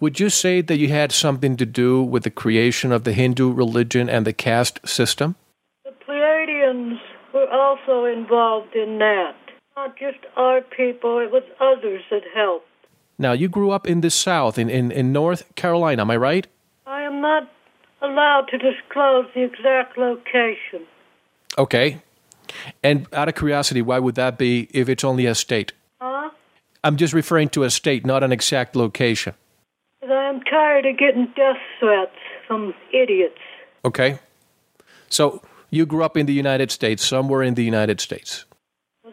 Would 0.00 0.18
you 0.20 0.30
say 0.30 0.60
that 0.60 0.78
you 0.78 0.88
had 0.88 1.12
something 1.12 1.56
to 1.56 1.66
do 1.66 2.02
with 2.02 2.24
the 2.24 2.30
creation 2.30 2.92
of 2.92 3.04
the 3.04 3.12
Hindu 3.12 3.52
religion 3.52 4.08
and 4.08 4.26
the 4.26 4.32
caste 4.32 4.80
system? 4.86 5.36
The 5.84 5.92
Pleiadians 6.06 6.98
were 7.32 7.48
also 7.50 8.04
involved 8.04 8.74
in 8.74 8.98
that. 8.98 9.36
Not 9.76 9.96
just 9.96 10.18
our 10.36 10.62
people, 10.62 11.18
it 11.18 11.30
was 11.30 11.42
others 11.60 12.02
that 12.10 12.22
helped. 12.34 12.66
Now, 13.18 13.32
you 13.32 13.48
grew 13.48 13.70
up 13.70 13.86
in 13.86 14.00
the 14.00 14.10
South, 14.10 14.58
in, 14.58 14.68
in, 14.68 14.90
in 14.90 15.12
North 15.12 15.54
Carolina, 15.54 16.02
am 16.02 16.10
I 16.10 16.16
right? 16.16 16.46
I 16.86 17.02
am 17.02 17.20
not 17.20 17.50
allowed 18.02 18.46
to 18.50 18.58
disclose 18.58 19.26
the 19.34 19.42
exact 19.42 19.96
location. 19.96 20.86
Okay. 21.56 22.02
And 22.82 23.06
out 23.12 23.28
of 23.28 23.34
curiosity, 23.34 23.82
why 23.82 23.98
would 23.98 24.14
that 24.16 24.38
be 24.38 24.68
if 24.72 24.88
it's 24.88 25.04
only 25.04 25.26
a 25.26 25.34
state? 25.34 25.72
Huh? 26.00 26.30
I'm 26.84 26.96
just 26.96 27.14
referring 27.14 27.48
to 27.50 27.64
a 27.64 27.70
state, 27.70 28.04
not 28.04 28.22
an 28.22 28.30
exact 28.30 28.76
location. 28.76 29.34
I 30.02 30.28
am 30.28 30.42
tired 30.42 30.84
of 30.84 30.98
getting 30.98 31.32
death 31.34 31.56
threats 31.80 32.12
from 32.46 32.74
idiots. 32.92 33.40
Okay. 33.86 34.18
So 35.08 35.40
you 35.70 35.86
grew 35.86 36.04
up 36.04 36.16
in 36.16 36.26
the 36.26 36.34
United 36.34 36.70
States, 36.70 37.02
somewhere 37.02 37.42
in 37.42 37.54
the 37.54 37.64
United 37.64 38.00
States. 38.02 38.44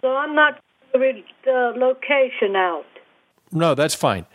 So 0.02 0.18
I'm 0.18 0.36
not 0.36 0.62
the 0.92 1.24
uh, 1.48 1.80
location 1.80 2.58
out. 2.58 2.86
No, 3.54 3.74
that's 3.74 3.96
fine. 3.96 4.26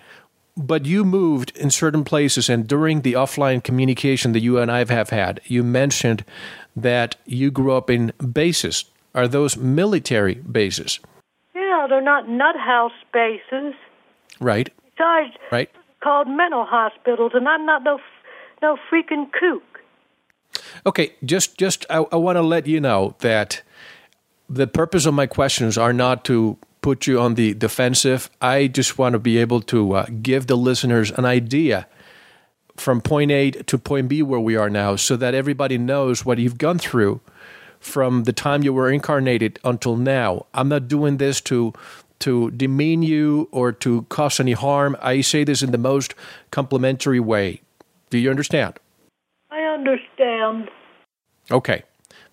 But 0.57 0.87
you 0.87 1.05
moved 1.05 1.55
in 1.59 1.71
certain 1.71 2.05
places, 2.05 2.49
and 2.49 2.67
during 2.67 3.03
the 3.03 3.13
offline 3.13 3.63
communication 3.63 4.33
that 4.33 4.41
you 4.41 4.59
and 4.59 4.73
I 4.73 4.79
have 4.79 5.11
had, 5.11 5.43
you 5.45 5.63
mentioned 5.63 6.25
that 6.75 7.17
you 7.27 7.51
grew 7.51 7.73
up 7.73 7.91
in 7.91 8.15
bases. 8.33 8.87
Are 9.15 9.29
those 9.29 9.59
military 9.59 10.37
bases? 10.37 11.01
They're 11.89 12.01
not 12.01 12.29
nut 12.29 12.57
house 12.57 12.93
bases. 13.13 13.75
Right. 14.41 14.71
Besides, 14.97 15.35
right. 15.51 15.71
called 16.03 16.29
mental 16.29 16.65
hospitals, 16.65 17.33
and 17.35 17.49
I'm 17.49 17.67
not 17.67 17.83
no 17.83 17.99
no 18.63 18.77
freaking 18.91 19.31
kook. 19.33 19.63
Okay, 20.85 21.15
just 21.25 21.59
just 21.59 21.87
I, 21.91 22.05
I 22.13 22.17
want 22.17 22.37
to 22.37 22.43
let 22.43 22.67
you 22.67 22.81
know 22.81 23.15
that 23.21 23.63
the 24.49 24.67
purpose 24.67 25.07
of 25.07 25.15
my 25.15 25.27
questions 25.27 25.77
are 25.77 25.93
not 25.93 26.25
to 26.27 26.57
put 26.81 27.07
you 27.07 27.21
on 27.21 27.35
the 27.35 27.55
defensive. 27.55 28.31
I 28.41 28.69
just 28.69 28.97
want 28.97 29.15
to 29.15 29.19
be 29.19 29.39
able 29.39 29.61
to 29.63 29.93
uh, 29.95 30.07
give 30.23 30.47
the 30.47 30.57
listeners 30.57 31.11
an 31.11 31.25
idea 31.25 31.89
from 32.77 33.01
point 33.01 33.31
A 33.31 33.51
to 33.51 33.79
point 33.79 34.09
B 34.09 34.23
where 34.23 34.41
we 34.41 34.55
are 34.57 34.71
now 34.71 34.97
so 34.97 35.17
that 35.17 35.35
everybody 35.35 35.79
knows 35.79 36.25
what 36.25 36.39
you've 36.39 36.59
gone 36.59 36.79
through 36.79 37.21
from 37.87 38.25
the 38.25 38.33
time 38.33 38.63
you 38.65 38.73
were 38.75 38.91
incarnated 38.91 39.59
until 39.65 39.97
now. 39.97 40.47
I'm 40.53 40.69
not 40.69 40.89
doing 40.89 41.17
this 41.19 41.41
to 41.43 41.73
to 42.19 42.51
demean 42.51 43.03
you 43.03 43.49
or 43.53 43.73
to 43.73 44.03
cause 44.09 44.41
any 44.41 44.53
harm. 44.53 44.97
I 45.03 45.21
say 45.21 45.45
this 45.45 45.63
in 45.63 45.71
the 45.71 45.79
most 45.79 46.15
complimentary 46.51 47.21
way. 47.21 47.61
Do 48.11 48.19
you 48.19 48.31
understand? 48.31 48.79
I 49.51 49.61
understand. 49.61 50.71
Okay. 51.51 51.83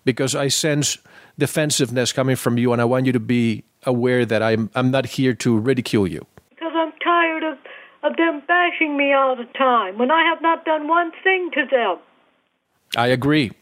because 0.04 0.34
I 0.34 0.48
sense 0.48 0.98
defensiveness 1.38 2.12
coming 2.12 2.36
from 2.36 2.58
you, 2.58 2.72
and 2.72 2.80
I 2.80 2.84
want 2.84 3.06
you 3.06 3.12
to 3.12 3.20
be 3.20 3.64
aware 3.84 4.24
that 4.24 4.42
I'm 4.42 4.70
I'm 4.74 4.90
not 4.90 5.06
here 5.06 5.34
to 5.34 5.58
ridicule 5.58 6.06
you. 6.06 6.26
Because 6.50 6.72
I'm 6.74 6.92
tired 7.02 7.42
of, 7.42 7.58
of 8.02 8.16
them 8.16 8.42
bashing 8.46 8.96
me 8.96 9.12
all 9.12 9.36
the 9.36 9.48
time 9.56 9.98
when 9.98 10.10
I 10.10 10.24
have 10.24 10.40
not 10.42 10.64
done 10.64 10.88
one 10.88 11.12
thing 11.22 11.50
to 11.54 11.64
them. 11.70 11.98
I 12.96 13.08
agree. 13.08 13.52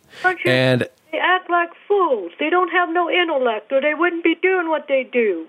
And 0.44 0.88
they 1.12 1.18
act 1.18 1.50
like 1.50 1.68
fools. 1.86 2.32
They 2.40 2.50
don't 2.50 2.70
have 2.70 2.88
no 2.88 3.10
intellect, 3.10 3.70
or 3.70 3.80
they 3.80 3.94
wouldn't 3.94 4.24
be 4.24 4.34
doing 4.34 4.68
what 4.68 4.86
they 4.88 5.04
do. 5.04 5.46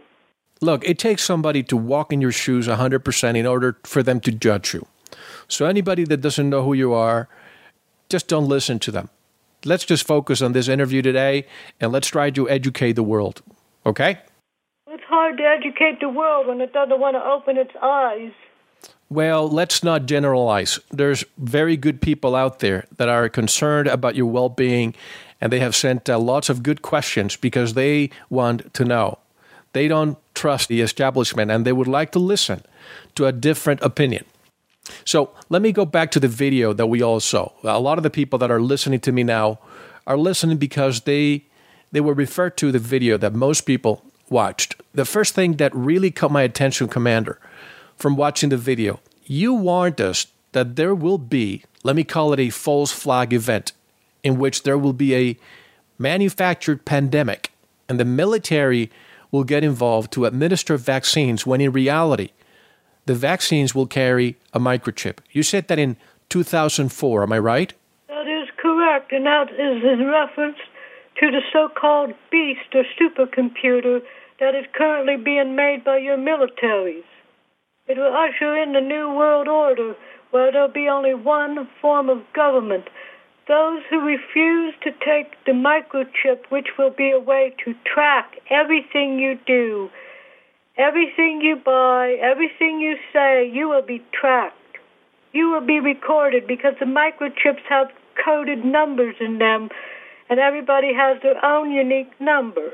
Look, 0.61 0.87
it 0.87 0.99
takes 0.99 1.23
somebody 1.23 1.63
to 1.63 1.77
walk 1.77 2.13
in 2.13 2.21
your 2.21 2.31
shoes 2.31 2.67
100% 2.67 3.37
in 3.37 3.45
order 3.45 3.77
for 3.83 4.03
them 4.03 4.19
to 4.21 4.31
judge 4.31 4.73
you. 4.73 4.85
So, 5.47 5.65
anybody 5.65 6.03
that 6.05 6.21
doesn't 6.21 6.49
know 6.49 6.63
who 6.63 6.73
you 6.73 6.93
are, 6.93 7.27
just 8.09 8.27
don't 8.27 8.47
listen 8.47 8.79
to 8.79 8.91
them. 8.91 9.09
Let's 9.65 9.85
just 9.85 10.05
focus 10.05 10.41
on 10.41 10.51
this 10.51 10.67
interview 10.67 11.01
today 11.01 11.47
and 11.79 11.91
let's 11.91 12.09
try 12.09 12.29
to 12.31 12.49
educate 12.49 12.93
the 12.93 13.03
world. 13.03 13.41
Okay? 13.85 14.19
It's 14.87 15.03
hard 15.05 15.37
to 15.37 15.43
educate 15.43 15.99
the 16.01 16.09
world 16.09 16.47
when 16.47 16.59
it 16.59 16.73
doesn't 16.73 16.99
want 16.99 17.15
to 17.15 17.23
open 17.23 17.57
its 17.57 17.71
eyes. 17.81 18.31
Well, 19.09 19.47
let's 19.47 19.83
not 19.83 20.05
generalize. 20.05 20.79
There's 20.89 21.23
very 21.37 21.77
good 21.77 22.01
people 22.01 22.35
out 22.35 22.59
there 22.59 22.85
that 22.97 23.09
are 23.09 23.29
concerned 23.29 23.87
about 23.87 24.15
your 24.15 24.25
well 24.25 24.49
being, 24.49 24.95
and 25.39 25.51
they 25.51 25.59
have 25.59 25.75
sent 25.75 26.09
uh, 26.09 26.17
lots 26.17 26.49
of 26.49 26.63
good 26.63 26.81
questions 26.81 27.35
because 27.35 27.73
they 27.73 28.09
want 28.29 28.73
to 28.73 28.85
know. 28.85 29.19
They 29.73 29.87
don't 29.87 30.17
trust 30.33 30.69
the 30.69 30.81
establishment 30.81 31.51
and 31.51 31.65
they 31.65 31.73
would 31.73 31.87
like 31.87 32.11
to 32.11 32.19
listen 32.19 32.63
to 33.15 33.25
a 33.25 33.31
different 33.31 33.81
opinion. 33.81 34.25
So 35.05 35.31
let 35.49 35.61
me 35.61 35.71
go 35.71 35.85
back 35.85 36.11
to 36.11 36.19
the 36.19 36.27
video 36.27 36.73
that 36.73 36.87
we 36.87 37.01
all 37.01 37.19
saw. 37.19 37.51
A 37.63 37.79
lot 37.79 37.97
of 37.97 38.03
the 38.03 38.09
people 38.09 38.39
that 38.39 38.51
are 38.51 38.61
listening 38.61 38.99
to 39.01 39.11
me 39.11 39.23
now 39.23 39.59
are 40.05 40.17
listening 40.17 40.57
because 40.57 41.01
they 41.01 41.45
they 41.91 42.01
were 42.01 42.13
referred 42.13 42.57
to 42.57 42.71
the 42.71 42.79
video 42.79 43.17
that 43.17 43.33
most 43.33 43.61
people 43.61 44.03
watched. 44.29 44.75
The 44.93 45.05
first 45.05 45.35
thing 45.35 45.57
that 45.57 45.73
really 45.75 46.09
caught 46.09 46.31
my 46.31 46.41
attention, 46.41 46.87
Commander, 46.87 47.39
from 47.95 48.15
watching 48.15 48.49
the 48.49 48.57
video, 48.57 48.99
you 49.25 49.53
warned 49.53 50.01
us 50.01 50.27
that 50.51 50.75
there 50.75 50.95
will 50.95 51.17
be, 51.17 51.63
let 51.83 51.95
me 51.95 52.03
call 52.03 52.33
it 52.33 52.39
a 52.39 52.49
false 52.49 52.91
flag 52.91 53.33
event, 53.33 53.73
in 54.23 54.37
which 54.37 54.63
there 54.63 54.77
will 54.77 54.93
be 54.93 55.15
a 55.15 55.37
manufactured 55.97 56.85
pandemic 56.85 57.51
and 57.87 57.99
the 57.99 58.05
military 58.05 58.89
will 59.31 59.43
get 59.43 59.63
involved 59.63 60.11
to 60.13 60.25
administer 60.25 60.77
vaccines 60.77 61.45
when 61.45 61.61
in 61.61 61.71
reality, 61.71 62.29
the 63.05 63.15
vaccines 63.15 63.75
will 63.75 63.87
carry 63.87 64.37
a 64.53 64.59
microchip. 64.59 65.17
You 65.31 65.43
said 65.43 65.67
that 65.67 65.79
in 65.79 65.97
2004, 66.29 67.23
am 67.23 67.33
I 67.33 67.39
right? 67.39 67.73
That 68.07 68.27
is 68.27 68.47
correct, 68.57 69.11
and 69.11 69.25
that 69.25 69.51
is 69.51 69.83
in 69.83 70.07
reference 70.07 70.57
to 71.19 71.31
the 71.31 71.41
so 71.51 71.69
called 71.69 72.13
beast 72.31 72.73
or 72.73 72.83
supercomputer 72.99 74.01
that 74.39 74.55
is 74.55 74.65
currently 74.73 75.17
being 75.17 75.55
made 75.55 75.83
by 75.83 75.97
your 75.97 76.17
militaries. 76.17 77.03
It 77.85 77.97
will 77.97 78.15
usher 78.15 78.55
in 78.55 78.71
the 78.71 78.79
New 78.79 79.13
World 79.13 79.49
Order 79.49 79.95
where 80.31 80.51
there'll 80.51 80.69
be 80.69 80.87
only 80.87 81.13
one 81.13 81.67
form 81.81 82.09
of 82.09 82.23
government. 82.33 82.85
Those 83.47 83.81
who 83.89 83.99
refuse 83.99 84.73
to 84.83 84.91
take 84.91 85.33
the 85.45 85.51
microchip, 85.51 86.49
which 86.49 86.69
will 86.77 86.91
be 86.91 87.11
a 87.11 87.19
way 87.19 87.53
to 87.65 87.75
track 87.83 88.39
everything 88.49 89.19
you 89.19 89.37
do, 89.45 89.89
everything 90.77 91.41
you 91.41 91.57
buy, 91.57 92.17
everything 92.21 92.79
you 92.79 92.95
say, 93.11 93.49
you 93.51 93.67
will 93.67 93.85
be 93.85 94.01
tracked. 94.13 94.55
You 95.33 95.49
will 95.49 95.65
be 95.65 95.81
recorded 95.81 96.47
because 96.47 96.75
the 96.79 96.85
microchips 96.85 97.63
have 97.67 97.91
coded 98.23 98.63
numbers 98.63 99.15
in 99.19 99.39
them, 99.39 99.69
and 100.29 100.39
everybody 100.39 100.93
has 100.93 101.21
their 101.21 101.43
own 101.45 101.69
unique 101.71 102.11
number. 102.21 102.71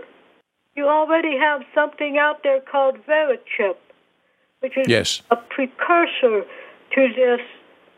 You 0.76 0.88
already 0.88 1.36
have 1.36 1.62
something 1.74 2.20
out 2.20 2.44
there 2.44 2.62
called 2.62 2.98
Verichip 3.08 3.78
which 4.62 4.78
is 4.78 4.88
yes. 4.88 5.22
a 5.32 5.36
precursor 5.36 6.44
to 6.94 7.08
this 7.16 7.42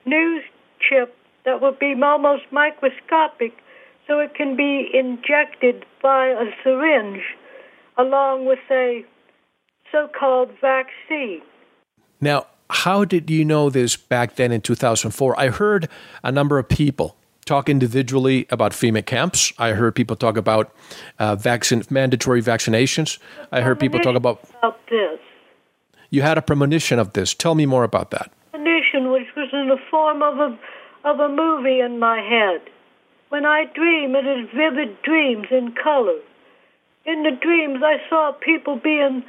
new 0.06 0.42
chip 0.80 1.16
that 1.46 1.62
will 1.62 1.76
be 1.80 1.96
almost 2.02 2.44
microscopic, 2.52 3.54
so 4.08 4.20
it 4.20 4.36
can 4.36 4.56
be 4.56 4.90
injected 4.94 5.86
by 6.02 6.28
a 6.28 6.46
syringe 6.64 7.24
along 7.98 8.46
with 8.46 8.60
a 8.70 9.04
so 9.92 10.08
called 10.18 10.50
vaccine. 10.62 11.42
Now, 12.20 12.48
how 12.70 13.04
did 13.06 13.30
you 13.30 13.44
know 13.44 13.70
this 13.70 13.98
back 13.98 14.36
then 14.36 14.52
in 14.52 14.62
2004? 14.62 15.40
I 15.40 15.50
heard 15.50 15.90
a 16.24 16.32
number 16.32 16.58
of 16.58 16.70
people 16.70 17.18
talk 17.46 17.68
individually 17.68 18.48
about 18.50 18.72
FEMA 18.72 19.06
camps. 19.06 19.52
I 19.58 19.72
heard 19.72 19.96
people 19.96 20.16
talk 20.16 20.38
about 20.38 20.74
uh, 21.20 21.36
vaccine 21.36 21.84
mandatory 21.90 22.42
vaccinations. 22.42 23.18
I 23.52 23.62
heard 23.62 23.80
people 23.80 24.00
talk 24.00 24.16
about, 24.16 24.44
about 24.60 24.80
this. 24.88 25.20
You 26.12 26.22
had 26.24 26.38
a 26.38 26.42
premonition 26.42 27.00
of 27.00 27.14
this. 27.14 27.34
Tell 27.34 27.56
me 27.56 27.66
more 27.66 27.86
about 27.86 28.12
that. 28.12 28.34
Premonition, 28.52 29.12
which 29.12 29.28
was 29.36 29.48
in 29.54 29.70
the 29.70 29.80
form 29.90 30.22
of 30.22 30.38
a 30.40 30.60
of 31.04 31.20
a 31.20 31.30
movie 31.30 31.80
in 31.80 32.00
my 32.00 32.20
head. 32.20 32.62
When 33.30 33.46
I 33.46 33.64
dream, 33.74 34.14
it 34.14 34.28
is 34.28 34.50
vivid 34.54 35.02
dreams 35.04 35.48
in 35.50 35.74
color. 35.82 36.20
In 37.06 37.24
the 37.24 37.32
dreams, 37.32 37.80
I 37.82 37.98
saw 38.10 38.34
people 38.34 38.76
being 38.76 39.24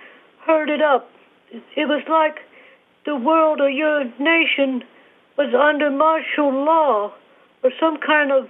herded 0.44 0.82
up. 0.82 1.08
It 1.52 1.86
was 1.86 2.02
like 2.10 2.40
the 3.06 3.14
world 3.16 3.60
or 3.60 3.70
your 3.70 4.04
nation 4.18 4.82
was 5.38 5.54
under 5.54 5.88
martial 5.88 6.52
law 6.52 7.12
or 7.62 7.70
some 7.78 7.96
kind 8.04 8.32
of 8.32 8.48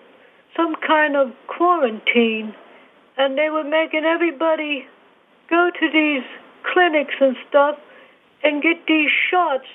some 0.56 0.74
kind 0.86 1.16
of 1.16 1.32
quarantine, 1.48 2.54
and 3.18 3.36
they 3.36 3.50
were 3.50 3.62
making 3.62 4.04
everybody 4.04 4.86
go 5.50 5.70
to 5.78 5.90
these 5.92 6.24
clinics 6.72 7.14
and 7.20 7.36
stuff 7.48 7.76
and 8.42 8.62
get 8.62 8.86
these 8.86 9.10
shots 9.30 9.66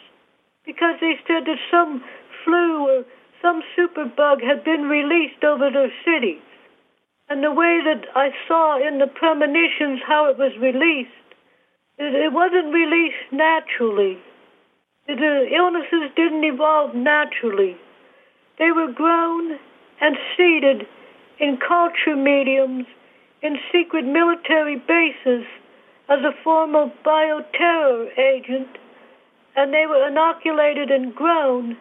because 0.66 0.96
they 1.00 1.16
said 1.28 1.46
that 1.46 1.60
some 1.72 2.04
flu 2.44 2.88
or 2.88 3.06
some 3.42 3.62
superbug 3.78 4.44
had 4.44 4.64
been 4.64 4.84
released 4.90 5.44
over 5.44 5.70
their 5.72 5.92
cities. 6.04 6.42
And 7.30 7.44
the 7.44 7.52
way 7.52 7.80
that 7.84 8.06
I 8.16 8.30
saw 8.48 8.78
in 8.86 9.00
the 9.00 9.08
premonitions 9.08 10.00
how 10.06 10.30
it 10.30 10.38
was 10.38 10.52
released, 10.60 11.12
it 11.98 12.32
wasn't 12.32 12.74
released 12.74 13.32
naturally. 13.32 14.18
The 15.08 15.48
illnesses 15.56 16.12
didn't 16.16 16.44
evolve 16.44 16.96
naturally. 16.96 17.76
They 18.60 18.72
were 18.72 18.92
grown 18.92 19.58
and 20.02 20.18
seeded 20.36 20.88
in 21.40 21.58
culture 21.58 22.16
mediums, 22.16 22.86
in 23.42 23.58
secret 23.72 24.06
military 24.06 24.76
bases, 24.76 25.46
as 26.10 26.20
a 26.24 26.32
form 26.44 26.76
of 26.76 26.92
bioterror 27.06 28.18
agent, 28.18 28.78
and 29.56 29.74
they 29.74 29.86
were 29.88 30.08
inoculated 30.08 30.92
and 30.92 31.14
grown, 31.14 31.78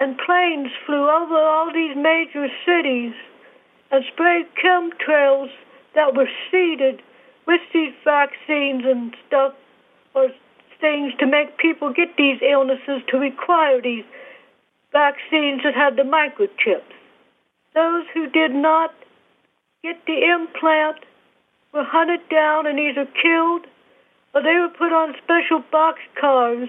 and 0.00 0.18
planes 0.24 0.70
flew 0.86 1.08
over 1.08 1.36
all 1.36 1.72
these 1.72 1.96
major 1.96 2.48
cities 2.66 3.12
and 3.90 4.04
sprayed 4.12 4.46
chemtrails 4.62 5.48
that 5.94 6.14
were 6.14 6.28
seeded 6.50 7.00
with 7.46 7.60
these 7.72 7.94
vaccines 8.04 8.84
and 8.84 9.14
stuff 9.26 9.54
or 10.14 10.28
things 10.80 11.12
to 11.18 11.26
make 11.26 11.56
people 11.58 11.92
get 11.92 12.16
these 12.16 12.38
illnesses 12.42 13.02
to 13.08 13.16
require 13.16 13.80
these 13.80 14.04
vaccines 14.92 15.62
that 15.64 15.74
had 15.74 15.96
the 15.96 16.02
microchips. 16.02 16.94
Those 17.74 18.04
who 18.14 18.28
did 18.28 18.52
not 18.52 18.94
get 19.82 19.96
the 20.06 20.24
implant 20.24 20.98
were 21.72 21.84
hunted 21.84 22.20
down 22.30 22.66
and 22.66 22.78
either 22.78 23.06
killed 23.20 23.66
or 24.34 24.42
they 24.42 24.54
were 24.54 24.72
put 24.76 24.92
on 24.92 25.14
special 25.22 25.62
box 25.70 26.00
cars 26.20 26.68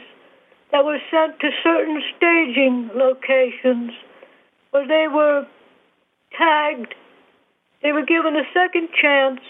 that 0.71 0.85
were 0.85 0.99
sent 1.11 1.39
to 1.39 1.49
certain 1.63 2.01
staging 2.15 2.89
locations 2.93 3.91
where 4.71 4.87
they 4.87 5.07
were 5.07 5.45
tagged. 6.37 6.93
They 7.81 7.91
were 7.91 8.05
given 8.05 8.35
a 8.35 8.43
second 8.53 8.89
chance 8.99 9.41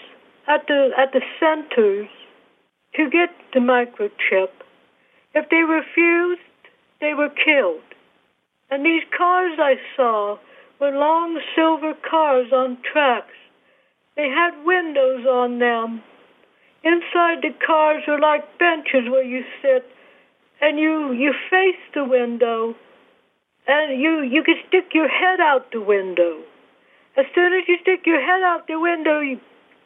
at 0.48 0.66
the 0.66 0.90
at 0.96 1.12
the 1.12 1.20
centers 1.38 2.08
to 2.96 3.10
get 3.10 3.30
the 3.52 3.60
microchip. 3.60 4.50
If 5.34 5.48
they 5.50 5.62
refused, 5.62 6.40
they 7.00 7.14
were 7.14 7.28
killed. 7.28 7.82
And 8.70 8.84
these 8.84 9.02
cars 9.16 9.58
I 9.58 9.76
saw 9.96 10.38
were 10.80 10.90
long 10.90 11.40
silver 11.54 11.94
cars 12.08 12.52
on 12.52 12.78
tracks 12.82 13.34
they 14.16 14.28
had 14.28 14.64
windows 14.64 15.26
on 15.26 15.58
them. 15.58 16.02
Inside 16.82 17.42
the 17.42 17.54
cars 17.64 18.02
were 18.08 18.18
like 18.18 18.58
benches 18.58 19.08
where 19.10 19.24
you 19.24 19.44
sit, 19.62 19.84
and 20.60 20.78
you 20.78 21.12
you 21.12 21.32
face 21.50 21.80
the 21.94 22.04
window, 22.04 22.74
and 23.66 24.00
you 24.00 24.22
you 24.22 24.42
can 24.42 24.56
stick 24.68 24.94
your 24.94 25.08
head 25.08 25.40
out 25.40 25.70
the 25.72 25.80
window. 25.80 26.42
As 27.16 27.26
soon 27.34 27.52
as 27.52 27.64
you 27.68 27.76
stick 27.82 28.06
your 28.06 28.20
head 28.20 28.42
out 28.42 28.66
the 28.66 28.78
window, 28.80 29.20
you 29.20 29.40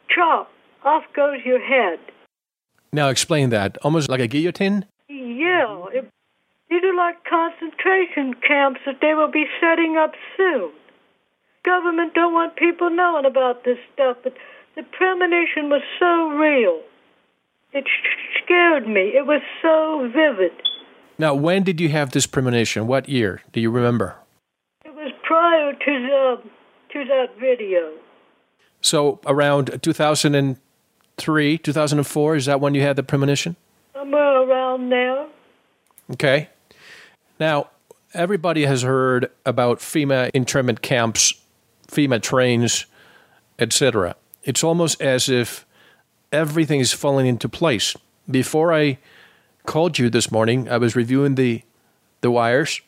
chop 0.09 0.49
off 0.83 1.03
goes 1.15 1.39
your 1.43 1.59
head. 1.59 1.99
Now 2.93 3.09
explain 3.09 3.49
that. 3.49 3.77
Almost 3.83 4.09
like 4.09 4.21
a 4.21 4.27
guillotine. 4.27 4.85
Yeah, 5.09 5.85
it, 5.91 6.09
these 6.69 6.83
are 6.83 6.95
like 6.95 7.23
concentration 7.25 8.35
camps 8.35 8.79
that 8.85 8.99
they 9.01 9.13
will 9.13 9.31
be 9.31 9.45
setting 9.59 9.97
up 9.97 10.13
soon. 10.37 10.71
Government 11.65 12.13
don't 12.13 12.33
want 12.33 12.55
people 12.55 12.89
knowing 12.89 13.25
about 13.25 13.63
this 13.63 13.77
stuff, 13.93 14.17
but 14.23 14.33
the 14.75 14.83
premonition 14.83 15.69
was 15.69 15.81
so 15.99 16.29
real. 16.29 16.81
It 17.73 17.85
scared 18.43 18.87
me. 18.87 19.13
It 19.15 19.25
was 19.25 19.41
so 19.61 20.09
vivid. 20.13 20.51
Now, 21.17 21.33
when 21.33 21.63
did 21.63 21.81
you 21.81 21.89
have 21.89 22.11
this 22.11 22.27
premonition? 22.27 22.87
What 22.87 23.09
year? 23.09 23.41
Do 23.51 23.59
you 23.59 23.69
remember? 23.69 24.15
It 24.83 24.93
was 24.93 25.11
prior 25.23 25.73
to 25.73 25.77
the 25.85 26.41
to 26.93 27.05
that 27.05 27.37
video. 27.39 27.91
So 28.81 29.19
around 29.25 29.79
2003, 29.81 31.57
2004, 31.57 32.35
is 32.35 32.45
that 32.45 32.61
when 32.61 32.75
you 32.75 32.81
had 32.81 32.95
the 32.95 33.03
premonition? 33.03 33.55
Somewhere 33.93 34.41
around 34.43 34.89
there. 34.89 35.27
Okay. 36.13 36.49
Now, 37.39 37.69
everybody 38.13 38.65
has 38.65 38.83
heard 38.83 39.29
about 39.45 39.79
FEMA 39.79 40.31
internment 40.33 40.81
camps, 40.81 41.33
FEMA 41.87 42.21
trains, 42.21 42.85
etc. 43.59 44.15
It's 44.43 44.63
almost 44.63 45.01
as 45.01 45.29
if 45.29 45.65
everything 46.31 46.79
is 46.79 46.93
falling 46.93 47.27
into 47.27 47.47
place. 47.49 47.95
Before 48.29 48.73
I 48.73 48.97
called 49.65 49.97
you 49.99 50.09
this 50.09 50.31
morning, 50.31 50.69
I 50.69 50.77
was 50.77 50.95
reviewing 50.95 51.35
the 51.35 51.61
the 52.21 52.31
wires, 52.31 52.81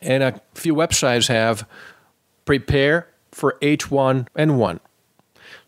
and 0.00 0.22
a 0.22 0.40
few 0.54 0.74
websites 0.74 1.28
have 1.28 1.66
prepare 2.44 3.06
for 3.30 3.56
H1N1. 3.62 4.80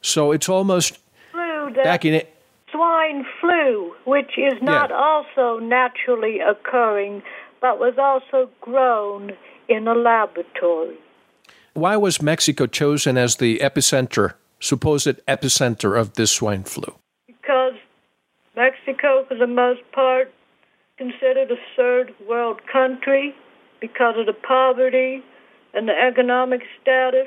So 0.02 0.32
it's 0.32 0.48
almost 0.48 0.98
flu 1.30 1.70
back 1.74 2.04
in 2.04 2.14
it. 2.14 2.34
Swine 2.72 3.24
flu, 3.40 3.94
which 4.04 4.36
is 4.36 4.60
not 4.60 4.90
Yeah. 4.90 4.96
also 4.96 5.60
naturally 5.60 6.40
occurring, 6.40 7.22
but 7.60 7.78
was 7.78 7.96
also 7.98 8.50
grown 8.60 9.32
in 9.68 9.86
a 9.86 9.94
laboratory. 9.94 10.96
Why 11.74 11.96
was 11.96 12.22
Mexico 12.22 12.66
chosen 12.66 13.18
as 13.18 13.36
the 13.36 13.58
epicenter, 13.58 14.34
supposed 14.60 15.18
epicenter 15.26 15.98
of 15.98 16.14
this 16.14 16.30
swine 16.30 16.62
flu? 16.62 16.94
Because 17.26 17.74
Mexico, 18.54 19.24
for 19.26 19.34
the 19.34 19.48
most 19.48 19.80
part, 19.90 20.32
considered 20.96 21.50
a 21.50 21.56
third 21.76 22.14
world 22.28 22.60
country 22.72 23.34
because 23.80 24.14
of 24.16 24.26
the 24.26 24.32
poverty 24.32 25.24
and 25.74 25.88
the 25.88 25.92
economic 25.92 26.62
status. 26.80 27.26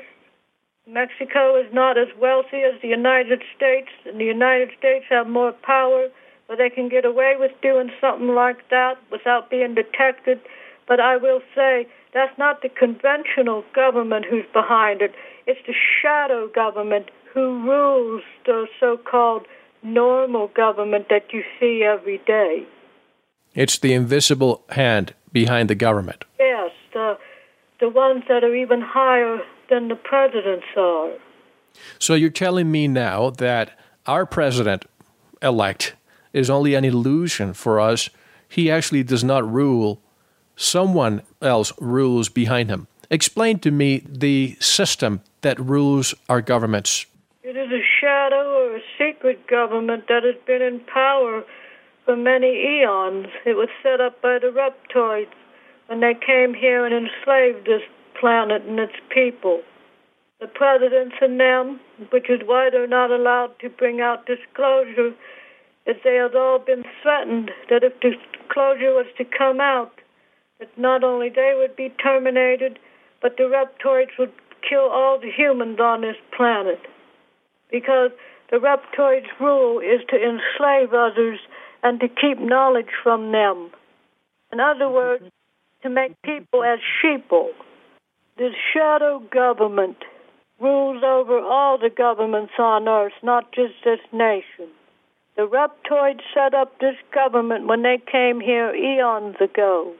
Mexico 0.86 1.60
is 1.60 1.70
not 1.74 1.98
as 1.98 2.08
wealthy 2.18 2.62
as 2.62 2.80
the 2.80 2.88
United 2.88 3.42
States, 3.54 3.90
and 4.06 4.18
the 4.18 4.24
United 4.24 4.70
States 4.78 5.04
have 5.10 5.28
more 5.28 5.52
power, 5.52 6.08
but 6.48 6.56
they 6.56 6.70
can 6.70 6.88
get 6.88 7.04
away 7.04 7.34
with 7.38 7.52
doing 7.60 7.90
something 8.00 8.34
like 8.34 8.66
that 8.70 8.94
without 9.12 9.50
being 9.50 9.74
detected. 9.74 10.40
But 10.88 11.00
I 11.00 11.18
will 11.18 11.40
say 11.54 11.86
that's 12.14 12.36
not 12.38 12.62
the 12.62 12.70
conventional 12.70 13.62
government 13.74 14.24
who's 14.28 14.46
behind 14.52 15.02
it. 15.02 15.14
It's 15.46 15.60
the 15.66 15.74
shadow 16.02 16.48
government 16.48 17.10
who 17.32 17.62
rules 17.62 18.22
the 18.46 18.66
so-called 18.80 19.46
normal 19.82 20.48
government 20.48 21.06
that 21.10 21.32
you 21.32 21.42
see 21.60 21.84
every 21.84 22.18
day. 22.26 22.66
It's 23.54 23.78
the 23.78 23.92
invisible 23.92 24.64
hand 24.70 25.14
behind 25.32 25.68
the 25.68 25.74
government. 25.74 26.24
Yes, 26.38 26.70
the 26.92 27.18
the 27.80 27.88
ones 27.88 28.24
that 28.28 28.42
are 28.42 28.56
even 28.56 28.80
higher 28.80 29.38
than 29.70 29.86
the 29.86 29.94
presidents 29.94 30.66
are. 30.76 31.12
So 31.98 32.14
you're 32.14 32.30
telling 32.30 32.72
me 32.72 32.88
now 32.88 33.30
that 33.30 33.78
our 34.06 34.26
president 34.26 34.84
elect 35.40 35.94
is 36.32 36.50
only 36.50 36.74
an 36.74 36.84
illusion 36.84 37.52
for 37.52 37.78
us. 37.78 38.10
He 38.48 38.68
actually 38.70 39.04
does 39.04 39.22
not 39.22 39.48
rule, 39.48 40.00
someone 40.58 41.22
else 41.40 41.72
rules 41.80 42.28
behind 42.28 42.68
him. 42.68 42.86
Explain 43.10 43.58
to 43.60 43.70
me 43.70 44.02
the 44.06 44.56
system 44.60 45.22
that 45.40 45.58
rules 45.58 46.14
our 46.28 46.42
governments. 46.42 47.06
It 47.42 47.56
is 47.56 47.72
a 47.72 47.82
shadow 48.00 48.66
or 48.66 48.76
a 48.76 48.80
secret 48.98 49.46
government 49.46 50.04
that 50.08 50.24
has 50.24 50.34
been 50.46 50.60
in 50.60 50.80
power 50.80 51.42
for 52.04 52.16
many 52.16 52.80
eons. 52.80 53.28
It 53.46 53.54
was 53.54 53.68
set 53.82 54.00
up 54.00 54.20
by 54.20 54.38
the 54.38 54.48
reptoids 54.48 55.32
when 55.86 56.00
they 56.00 56.14
came 56.14 56.52
here 56.52 56.84
and 56.84 56.94
enslaved 56.94 57.66
this 57.66 57.82
planet 58.20 58.62
and 58.62 58.78
its 58.78 58.92
people. 59.08 59.62
The 60.40 60.46
presidents 60.46 61.16
and 61.20 61.40
them, 61.40 61.80
which 62.10 62.28
is 62.28 62.40
why 62.44 62.68
they're 62.70 62.86
not 62.86 63.10
allowed 63.10 63.58
to 63.60 63.70
bring 63.70 64.00
out 64.00 64.26
disclosure, 64.26 65.14
is 65.86 65.96
they 66.04 66.16
have 66.16 66.34
all 66.34 66.58
been 66.58 66.84
threatened 67.02 67.50
that 67.70 67.82
if 67.82 67.94
disclosure 68.00 68.92
was 68.92 69.06
to 69.16 69.24
come 69.24 69.60
out, 69.60 69.97
that 70.58 70.76
not 70.76 71.04
only 71.04 71.28
they 71.28 71.54
would 71.56 71.76
be 71.76 71.90
terminated, 72.02 72.78
but 73.22 73.36
the 73.36 73.44
reptoids 73.44 74.18
would 74.18 74.32
kill 74.68 74.88
all 74.90 75.18
the 75.20 75.30
humans 75.30 75.78
on 75.80 76.00
this 76.00 76.16
planet. 76.36 76.80
Because 77.70 78.10
the 78.50 78.56
reptoids' 78.56 79.26
rule 79.40 79.78
is 79.78 80.00
to 80.08 80.16
enslave 80.16 80.92
others 80.92 81.38
and 81.82 82.00
to 82.00 82.08
keep 82.08 82.38
knowledge 82.40 82.90
from 83.02 83.32
them. 83.32 83.70
In 84.52 84.60
other 84.60 84.88
words, 84.88 85.24
to 85.82 85.90
make 85.90 86.20
people 86.22 86.64
as 86.64 86.78
sheeple. 87.02 87.50
This 88.36 88.54
shadow 88.72 89.20
government 89.30 89.98
rules 90.60 91.02
over 91.04 91.38
all 91.38 91.78
the 91.78 91.90
governments 91.90 92.52
on 92.58 92.88
earth, 92.88 93.12
not 93.22 93.52
just 93.52 93.74
this 93.84 94.00
nation. 94.12 94.68
The 95.36 95.46
reptoids 95.46 96.20
set 96.34 96.54
up 96.54 96.80
this 96.80 96.96
government 97.14 97.68
when 97.68 97.82
they 97.82 98.02
came 98.10 98.40
here 98.40 98.74
eons 98.74 99.36
ago. 99.40 99.94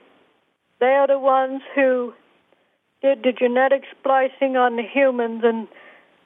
They 0.81 0.95
are 0.95 1.07
the 1.07 1.19
ones 1.19 1.63
who 1.75 2.13
did 3.03 3.23
the 3.23 3.33
genetic 3.33 3.83
splicing 3.99 4.57
on 4.57 4.77
the 4.77 4.83
humans 4.83 5.43
and 5.45 5.69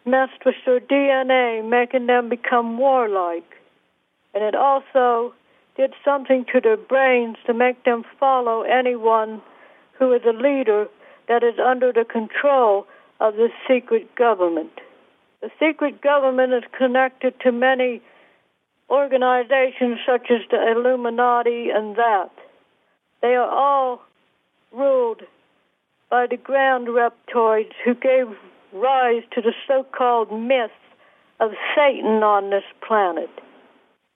messed 0.04 0.44
with 0.44 0.54
their 0.66 0.80
DNA, 0.80 1.66
making 1.66 2.06
them 2.06 2.28
become 2.28 2.78
warlike. 2.78 3.58
And 4.34 4.42
it 4.42 4.54
also 4.54 5.34
did 5.76 5.92
something 6.04 6.44
to 6.52 6.60
their 6.60 6.76
brains 6.76 7.36
to 7.46 7.54
make 7.54 7.84
them 7.84 8.04
follow 8.18 8.62
anyone 8.62 9.40
who 9.98 10.12
is 10.12 10.22
a 10.26 10.32
leader 10.32 10.86
that 11.28 11.42
is 11.42 11.58
under 11.58 11.92
the 11.92 12.04
control 12.04 12.86
of 13.20 13.36
the 13.36 13.48
secret 13.68 14.14
government. 14.16 14.72
The 15.40 15.50
secret 15.58 16.00
government 16.00 16.52
is 16.52 16.64
connected 16.76 17.34
to 17.40 17.52
many 17.52 18.02
organizations 18.90 19.98
such 20.06 20.30
as 20.30 20.40
the 20.50 20.72
Illuminati 20.72 21.70
and 21.70 21.96
that. 21.96 22.30
They 23.22 23.34
are 23.34 23.48
all 23.48 24.02
ruled 24.72 25.22
by 26.10 26.26
the 26.26 26.36
ground 26.36 26.88
reptoids 26.88 27.72
who 27.84 27.94
gave 27.94 28.26
rise 28.72 29.22
to 29.34 29.40
the 29.40 29.52
so 29.66 29.84
called 29.96 30.32
myth 30.32 30.70
of 31.40 31.50
Satan 31.74 32.22
on 32.22 32.50
this 32.50 32.64
planet. 32.86 33.30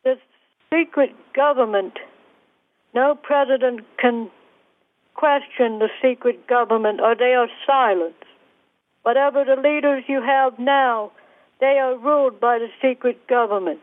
This 0.05 0.19
secret 0.73 1.15
government, 1.35 1.99
no 2.95 3.15
president 3.15 3.81
can 3.99 4.31
question 5.15 5.79
the 5.79 5.89
secret 6.03 6.47
government 6.47 7.01
or 7.01 7.15
they 7.15 7.35
are 7.35 7.49
silenced. 7.67 8.17
Whatever 9.03 9.45
the 9.45 9.57
leaders 9.57 10.05
you 10.09 10.21
have 10.23 10.59
now, 10.59 11.13
they 11.61 11.79
are 11.79 11.97
ruled 11.97 12.39
by 12.41 12.59
the 12.59 12.69
secret 12.83 13.27
government. 13.27 13.81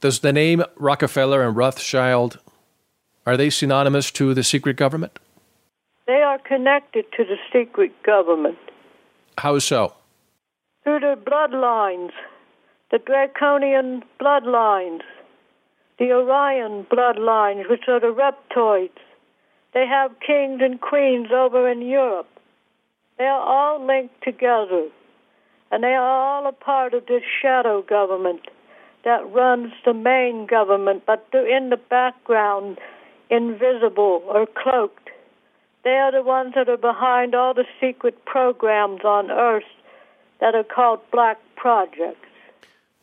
Does 0.00 0.20
the 0.20 0.32
name 0.32 0.62
Rockefeller 0.76 1.46
and 1.46 1.56
Rothschild 1.56 2.38
are 3.26 3.36
they 3.36 3.50
synonymous 3.50 4.10
to 4.12 4.32
the 4.32 4.42
secret 4.42 4.76
government? 4.76 5.18
They 6.08 6.22
are 6.22 6.38
connected 6.38 7.04
to 7.18 7.24
the 7.24 7.36
secret 7.52 7.92
government 8.02 8.58
How 9.36 9.58
so? 9.58 9.92
through 10.82 11.00
their 11.00 11.16
bloodlines, 11.16 12.12
the 12.90 12.98
draconian 12.98 14.02
bloodlines, 14.18 15.02
the 15.98 16.10
Orion 16.12 16.86
bloodlines, 16.90 17.68
which 17.68 17.82
are 17.88 18.00
the 18.00 18.06
reptoids. 18.06 18.98
They 19.74 19.86
have 19.86 20.18
kings 20.26 20.62
and 20.62 20.80
queens 20.80 21.28
over 21.30 21.68
in 21.70 21.82
Europe. 21.82 22.28
They 23.18 23.24
are 23.24 23.42
all 23.42 23.84
linked 23.86 24.24
together, 24.24 24.88
and 25.70 25.84
they 25.84 25.92
are 25.92 26.08
all 26.08 26.46
a 26.46 26.52
part 26.52 26.94
of 26.94 27.04
this 27.04 27.22
shadow 27.42 27.82
government 27.82 28.48
that 29.04 29.30
runs 29.30 29.72
the 29.84 29.92
main 29.92 30.46
government, 30.46 31.02
but 31.06 31.26
they're 31.32 31.54
in 31.54 31.68
the 31.68 31.76
background, 31.76 32.78
invisible 33.28 34.22
or 34.26 34.46
cloaked. 34.46 35.10
They 35.88 35.94
are 35.94 36.12
the 36.12 36.22
ones 36.22 36.52
that 36.54 36.68
are 36.68 36.76
behind 36.76 37.34
all 37.34 37.54
the 37.54 37.64
secret 37.80 38.26
programs 38.26 39.06
on 39.06 39.30
Earth 39.30 39.70
that 40.38 40.54
are 40.54 40.62
called 40.62 41.00
black 41.10 41.38
projects. 41.56 42.28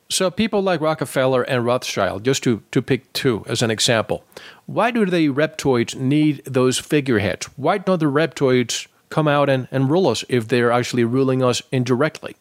So 0.07 0.29
people 0.29 0.61
like 0.61 0.81
Rockefeller 0.81 1.41
and 1.41 1.65
Rothschild, 1.65 2.23
just 2.23 2.43
to, 2.43 2.61
to 2.69 2.83
pick 2.83 3.11
two 3.11 3.43
as 3.47 3.63
an 3.63 3.71
example, 3.71 4.23
why 4.67 4.91
do 4.91 5.03
the 5.03 5.29
reptoids 5.29 5.95
need 5.95 6.45
those 6.45 6.77
figureheads? 6.77 7.47
Why 7.57 7.79
don't 7.79 7.99
the 7.99 8.05
reptoids 8.05 8.85
come 9.09 9.27
out 9.27 9.49
and, 9.49 9.67
and 9.71 9.89
rule 9.89 10.07
us 10.07 10.23
if 10.29 10.47
they're 10.47 10.71
actually 10.71 11.05
ruling 11.05 11.41
us 11.41 11.63
indirectly? 11.71 12.35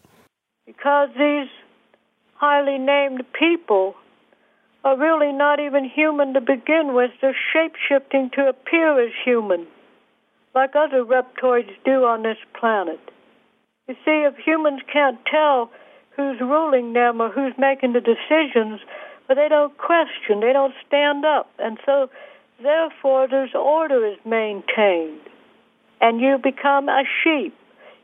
Because 0.67 1.09
these 1.17 1.49
highly 2.35 2.77
named 2.77 3.25
people 3.33 3.95
are 4.85 4.99
really 4.99 5.33
not 5.33 5.59
even 5.59 5.89
human 5.89 6.35
to 6.35 6.43
begin 6.43 6.93
with. 6.93 7.13
They're 7.23 7.35
shape 7.55 7.77
shifting 7.89 8.29
to 8.35 8.47
appear 8.47 9.01
as 9.03 9.13
human, 9.25 9.67
like 10.55 10.77
other 10.77 11.05
reptoids 11.05 11.71
do 11.85 12.05
on 12.05 12.23
this 12.23 12.39
planet. 12.59 13.01
You 13.89 13.95
see, 14.05 14.25
if 14.25 14.37
humans 14.37 14.81
can't 14.91 15.19
tell 15.31 15.71
who's 16.17 16.41
ruling 16.41 16.93
them 16.93 17.21
or 17.21 17.31
who's 17.31 17.55
making 17.59 17.93
the 17.93 18.01
decisions, 18.01 18.81
but 19.27 19.35
they 19.35 19.49
don't 19.49 19.77
question, 19.79 20.41
they 20.41 20.53
don't 20.53 20.75
stand 20.87 21.25
up. 21.25 21.51
And 21.59 21.79
so, 21.85 22.09
therefore, 22.63 23.27
there's 23.29 23.55
order 23.55 24.07
is 24.07 24.19
maintained. 24.25 25.21
And 26.01 26.21
you 26.21 26.39
become 26.43 26.89
a 26.89 27.03
sheep. 27.23 27.55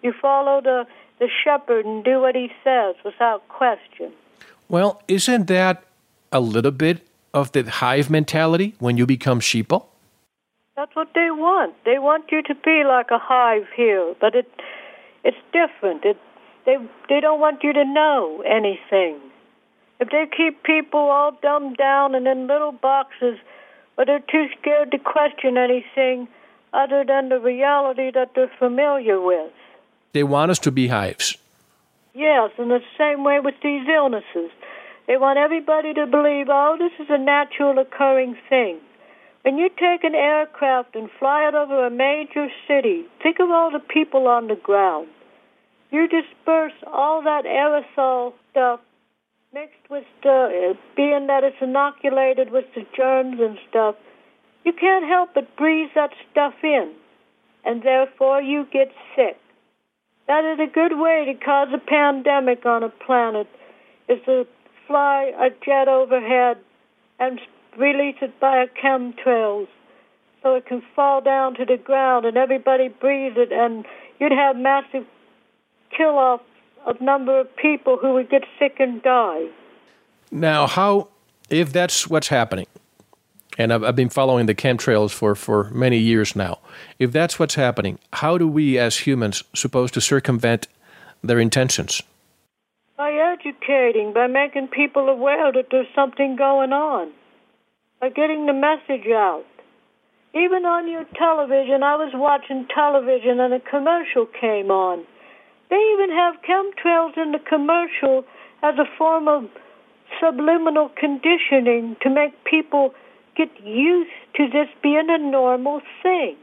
You 0.03 0.13
follow 0.21 0.61
the, 0.61 0.87
the 1.19 1.29
shepherd 1.45 1.85
and 1.85 2.03
do 2.05 2.21
what 2.21 2.35
he 2.35 2.49
says 2.65 2.97
without 3.05 3.47
question. 3.49 4.13
Well, 4.69 5.03
isn't 5.09 5.47
that 5.49 5.85
a 6.33 6.41
little 6.41 6.71
bit 6.71 7.07
of 7.35 7.53
the 7.53 7.63
hive 7.65 8.11
mentality 8.11 8.75
when 8.79 8.97
you 8.97 9.07
become 9.07 9.41
sheeple? 9.41 9.89
That's 10.81 10.97
what 10.97 11.09
they 11.14 11.31
want. 11.31 11.75
They 11.85 11.99
want 11.99 12.33
you 12.33 12.40
to 12.40 12.55
be 12.55 12.85
like 12.88 13.11
a 13.11 13.19
hive 13.19 13.66
here, 13.77 14.14
but 14.19 14.35
it 14.35 14.49
it's 15.23 15.37
different. 15.53 16.07
It 16.07 16.16
they 16.64 16.77
they 17.11 17.21
don't 17.21 17.38
want 17.38 17.62
you 17.62 17.75
to 17.75 17.85
know 17.85 18.43
anything. 18.47 19.21
If 20.01 20.09
they 20.09 20.25
keep 20.35 20.62
people 20.62 21.01
all 21.01 21.33
dumbed 21.43 21.77
down 21.77 22.14
and 22.14 22.27
in 22.27 22.47
little 22.47 22.73
boxes, 22.73 23.37
but 23.95 24.07
they're 24.07 24.25
too 24.33 24.47
scared 24.59 24.90
to 24.93 24.99
question 24.99 25.59
anything 25.59 26.27
other 26.73 27.05
than 27.07 27.29
the 27.29 27.40
reality 27.40 28.11
that 28.12 28.31
they're 28.35 28.57
familiar 28.59 29.21
with. 29.21 29.53
They 30.14 30.25
want 30.25 30.51
us 30.51 30.59
to 30.61 30.71
be 30.71 30.87
hives. 30.87 31.37
Yes, 32.14 32.53
and 32.57 32.71
the 32.71 32.81
same 32.97 33.23
way 33.23 33.38
with 33.38 33.57
these 33.62 33.87
illnesses. 33.87 34.51
They 35.07 35.19
want 35.19 35.38
everybody 35.38 35.93
to 35.93 36.07
believe, 36.07 36.47
oh, 36.49 36.77
this 36.79 36.93
is 36.99 37.11
a 37.11 37.19
natural 37.19 37.79
occurring 37.79 38.38
thing. 38.49 38.81
When 39.42 39.57
you 39.57 39.70
take 39.70 40.05
an 40.05 40.14
aircraft 40.14 40.94
and 40.94 41.09
fly 41.18 41.48
it 41.48 41.55
over 41.55 41.87
a 41.87 41.90
major 41.90 42.48
city, 42.68 43.05
think 43.22 43.38
of 43.40 43.50
all 43.50 43.70
the 43.70 43.79
people 43.79 44.29
on 44.29 44.48
the 44.48 44.57
ground. 44.57 45.09
You 45.90 46.07
disperse 46.09 46.74
all 46.87 47.22
that 47.22 47.44
aerosol 47.44 48.35
stuff 48.50 48.81
mixed 49.53 49.88
with 49.88 50.05
the, 50.22 50.70
uh, 50.70 50.74
being 50.94 51.26
that 51.26 51.42
it's 51.42 51.57
inoculated 51.61 52.50
with 52.50 52.66
the 52.74 52.87
germs 52.96 53.40
and 53.40 53.59
stuff. 53.68 53.96
You 54.64 54.72
can't 54.72 55.07
help 55.07 55.31
but 55.35 55.57
breathe 55.57 55.88
that 55.94 56.11
stuff 56.31 56.55
in, 56.62 56.92
and 57.64 57.83
therefore 57.83 58.42
you 58.42 58.66
get 58.70 58.92
sick. 59.16 59.38
That 60.29 60.44
is 60.44 60.61
a 60.61 60.70
good 60.70 60.98
way 60.98 61.24
to 61.24 61.35
cause 61.44 61.68
a 61.74 61.79
pandemic 61.79 62.64
on 62.66 62.85
a 62.85 62.90
planet, 62.90 63.48
is 64.09 64.18
to 64.26 64.46
fly 64.87 65.33
a 65.40 65.50
jet 65.64 65.88
overhead 65.88 66.59
and 67.18 67.40
release 67.76 68.16
it 68.20 68.38
by 68.40 68.62
a 68.62 68.66
chemtrails 68.66 69.68
so 70.42 70.54
it 70.54 70.66
can 70.66 70.83
fall 70.94 71.20
down 71.20 71.54
to 71.54 71.64
the 71.64 71.76
ground 71.76 72.24
and 72.24 72.37
everybody 72.37 72.88
breathes 72.88 73.37
it 73.38 73.52
and 73.52 73.85
you'd 74.18 74.33
have 74.33 74.56
massive 74.56 75.06
kill 75.96 76.18
off 76.18 76.40
of 76.87 77.00
number 77.00 77.40
of 77.40 77.56
people 77.56 77.98
who 77.98 78.14
would 78.14 78.30
get 78.30 78.44
sick 78.59 78.76
and 78.78 79.02
die. 79.02 79.46
Now, 80.30 80.66
how, 80.66 81.09
if 81.50 81.72
that's 81.72 82.09
what's 82.09 82.28
happening, 82.28 82.66
and 83.59 83.72
I've, 83.72 83.83
I've 83.85 83.96
been 83.96 84.09
following 84.09 84.46
the 84.46 84.54
chemtrails 84.54 85.11
for, 85.11 85.35
for 85.35 85.64
many 85.70 85.98
years 85.98 86.35
now, 86.35 86.61
if 86.98 87.12
that's 87.12 87.38
what's 87.38 87.56
happening, 87.56 87.98
how 88.14 88.38
do 88.38 88.48
we 88.48 88.78
as 88.78 88.98
humans 88.98 89.42
supposed 89.54 89.92
to 89.94 90.00
circumvent 90.00 90.68
their 91.22 91.38
intentions? 91.38 92.02
By 92.96 93.12
educating, 93.12 94.12
by 94.12 94.26
making 94.26 94.68
people 94.68 95.09
aware 95.09 95.52
that 95.52 95.66
there's 95.70 95.88
something 95.94 96.37
going 96.37 96.72
on 96.72 97.11
by 98.01 98.09
getting 98.09 98.47
the 98.47 98.53
message 98.53 99.07
out. 99.13 99.45
Even 100.33 100.65
on 100.65 100.89
your 100.89 101.05
television, 101.19 101.83
I 101.83 101.97
was 101.97 102.13
watching 102.15 102.67
television 102.73 103.41
and 103.41 103.53
a 103.53 103.61
commercial 103.61 104.27
came 104.27 104.71
on. 104.71 105.05
They 105.69 105.81
even 105.95 106.11
have 106.11 106.41
chemtrails 106.43 107.19
in 107.19 107.33
the 107.33 107.39
commercial 107.39 108.25
as 108.63 108.75
a 108.79 108.89
form 108.97 109.29
of 109.29 109.45
subliminal 110.19 110.91
conditioning 110.97 111.97
to 112.03 112.11
make 112.11 112.33
people 112.45 112.95
get 113.37 113.51
used 113.63 114.11
to 114.37 114.49
this 114.49 114.69
being 114.83 115.09
a 115.09 115.19
normal 115.19 115.81
thing. 116.03 116.37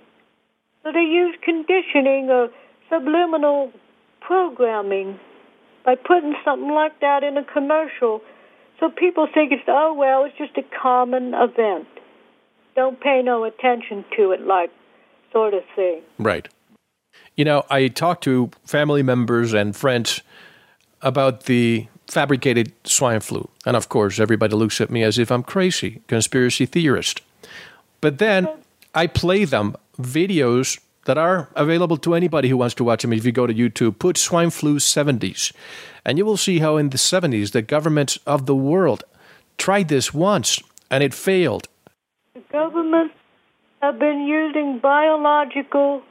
So 0.84 0.92
they 0.92 1.04
use 1.04 1.36
conditioning 1.44 2.30
or 2.30 2.50
subliminal 2.90 3.72
programming 4.22 5.20
by 5.86 5.96
putting 5.96 6.36
something 6.46 6.72
like 6.72 7.00
that 7.02 7.24
in 7.24 7.38
a 7.38 7.44
commercial 7.44 8.22
so 8.80 8.90
people 8.90 9.28
think 9.34 9.52
it's, 9.52 9.64
oh, 9.68 9.94
well, 9.94 10.26
it's 10.26 10.38
just 10.38 10.58
a 10.58 10.64
common 10.82 11.34
event. 11.34 11.88
Don't 12.76 13.00
pay 13.00 13.22
no 13.24 13.44
attention 13.44 14.06
to 14.16 14.32
it, 14.32 14.42
like 14.42 14.72
sort 15.32 15.54
of 15.54 15.64
thing. 15.76 16.02
Right. 16.20 16.48
You 17.36 17.46
know, 17.46 17.66
I 17.70 17.88
talked 17.88 18.24
to 18.26 18.52
family 18.66 19.04
members 19.04 19.54
and 19.54 19.76
friends 19.76 20.22
about 21.02 21.44
the 21.44 21.88
fabricated 22.08 22.74
swine 22.84 23.20
flu. 23.20 23.50
And 23.66 23.76
of 23.76 23.90
course, 23.90 24.20
everybody 24.20 24.56
looks 24.56 24.80
at 24.80 24.90
me 24.90 25.04
as 25.04 25.18
if 25.18 25.32
I'm 25.32 25.44
crazy, 25.44 26.02
conspiracy 26.08 26.66
theorist. 26.66 27.22
But 28.02 28.20
then 28.20 28.48
I 28.94 29.08
play 29.08 29.46
them 29.46 29.76
videos 30.00 30.80
that 31.08 31.18
are 31.18 31.50
available 31.56 31.98
to 31.98 32.14
anybody 32.14 32.50
who 32.50 32.58
wants 32.58 32.76
to 32.76 32.84
watch 32.84 33.02
them. 33.02 33.14
If 33.14 33.26
you 33.26 33.32
go 33.32 33.48
to 33.48 33.54
YouTube, 33.54 33.98
put 33.98 34.18
swine 34.18 34.50
flu 34.50 34.78
70s, 34.78 35.54
and 36.06 36.18
you 36.18 36.26
will 36.26 36.38
see 36.38 36.60
how 36.60 36.76
in 36.78 36.90
the 36.90 36.98
70s 36.98 37.54
the 37.54 37.62
governments 37.62 38.20
of 38.28 38.46
the 38.46 38.56
world 38.56 39.04
tried 39.58 39.88
this 39.88 40.14
once 40.14 40.62
and 40.92 41.02
it 41.02 41.14
failed. 41.14 41.70
The 42.36 42.44
governments 42.52 43.16
have 43.82 43.98
been 44.00 44.28
using 44.28 44.80
biological 44.80 46.04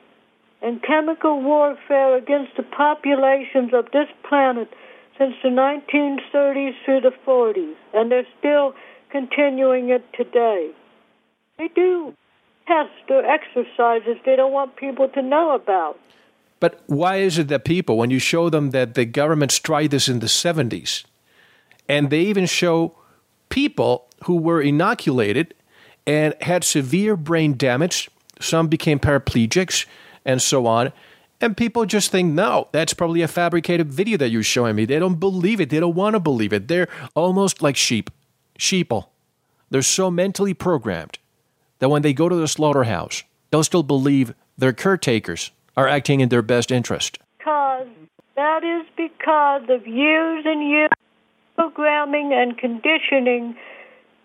and 0.63 0.83
chemical 0.83 1.43
warfare 1.43 2.17
against 2.17 2.57
the 2.57 2.63
populations 2.63 3.75
of 3.75 3.85
this 3.93 4.09
planet 4.27 4.73
since 5.19 5.35
the 5.43 5.51
1930s 5.51 6.75
through 6.85 7.03
the 7.03 7.13
40s, 7.27 7.75
and 7.93 8.11
they're 8.11 8.27
still 8.39 8.75
continuing 9.11 9.91
it 9.91 10.05
today. 10.15 10.71
They 11.59 11.69
do 11.69 12.15
tests 12.67 12.93
or 13.09 13.25
exercises 13.25 14.17
they 14.25 14.37
don't 14.37 14.53
want 14.53 14.77
people 14.77 15.09
to 15.09 15.23
know 15.23 15.55
about. 15.55 15.99
But 16.59 16.83
why 16.87 17.17
is 17.17 17.39
it 17.39 17.49
that 17.49 17.65
people, 17.65 17.97
when 17.99 18.11
you 18.11 18.19
show 18.19 18.49
them 18.49 18.71
that 18.71 18.95
the 18.95 19.05
government 19.05 19.61
tried 19.63 19.91
this 19.91 20.09
in 20.09 20.21
the 20.21 20.27
70s, 20.27 21.05
and 21.89 22.11
they 22.11 22.21
even 22.23 22.47
show 22.47 22.97
people 23.49 24.09
who 24.25 24.37
were 24.37 24.61
inoculated 24.61 25.55
and 26.07 26.35
had 26.41 26.65
severe 26.65 27.17
brain 27.17 27.57
damage, 27.57 28.09
some 28.41 28.69
became 28.69 28.99
paraplegics, 28.99 29.87
and 30.25 30.41
so 30.41 30.67
on, 30.67 30.93
and 31.41 31.57
people 31.57 31.85
just 31.85 32.11
think, 32.11 32.33
no, 32.33 32.69
that's 32.73 32.95
probably 32.95 33.21
a 33.21 33.29
fabricated 33.29 33.93
video 33.93 34.17
that 34.17 34.31
you're 34.31 34.43
showing 34.43 34.75
me. 34.75 34.87
They 34.87 34.99
don't 34.99 35.21
believe 35.21 35.61
it. 35.61 35.69
They 35.69 35.81
don't 35.81 35.95
want 35.95 36.15
to 36.15 36.21
believe 36.21 36.53
it. 36.53 36.69
They're 36.69 36.89
almost 37.15 37.61
like 37.61 37.77
sheep, 37.77 38.11
sheeple. 38.59 39.09
They're 39.69 39.83
so 39.83 40.11
mentally 40.11 40.55
programmed 40.55 41.19
that 41.79 41.89
when 41.89 42.03
they 42.03 42.13
go 42.13 42.29
to 42.29 42.37
the 42.37 42.49
slaughterhouse, 42.49 43.23
they'll 43.51 43.65
still 43.65 43.83
believe 43.83 44.35
their 44.57 44.73
caretakers 44.73 45.51
are 45.77 45.89
acting 45.89 46.21
in 46.21 46.29
their 46.29 46.43
best 46.43 46.71
interest. 46.71 47.19
Because 47.39 47.87
that 48.35 48.65
is 48.65 48.87
because 48.97 49.63
of 49.69 49.87
years 49.87 50.45
and 50.47 50.69
years 50.69 50.91
of 50.93 51.75
programming 51.75 52.33
and 52.33 52.57
conditioning 52.57 53.57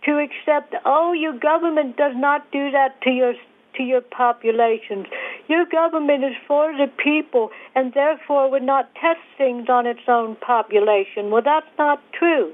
to 0.05 0.17
accept, 0.17 0.73
oh, 0.85 1.13
your 1.13 1.37
government 1.37 1.97
does 1.97 2.13
not 2.15 2.51
do 2.51 2.71
that 2.71 3.01
to 3.03 3.09
your 3.09 3.33
to 3.75 3.83
your 3.83 4.01
populations. 4.01 5.05
Your 5.47 5.65
government 5.65 6.25
is 6.25 6.35
for 6.45 6.73
the 6.73 6.91
people 7.01 7.49
and 7.73 7.93
therefore 7.93 8.51
would 8.51 8.63
not 8.63 8.93
test 8.95 9.21
things 9.37 9.67
on 9.69 9.87
its 9.87 10.01
own 10.09 10.35
population. 10.35 11.31
Well, 11.31 11.41
that's 11.41 11.71
not 11.77 12.01
true. 12.11 12.51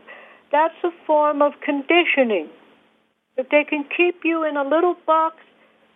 That's 0.52 0.76
a 0.84 0.92
form 1.08 1.42
of 1.42 1.54
conditioning. 1.62 2.50
If 3.38 3.50
they 3.50 3.63
can 3.63 3.86
keep 3.95 4.21
you 4.23 4.43
in 4.43 4.58
a 4.58 4.63
little 4.63 4.95
box 5.06 5.38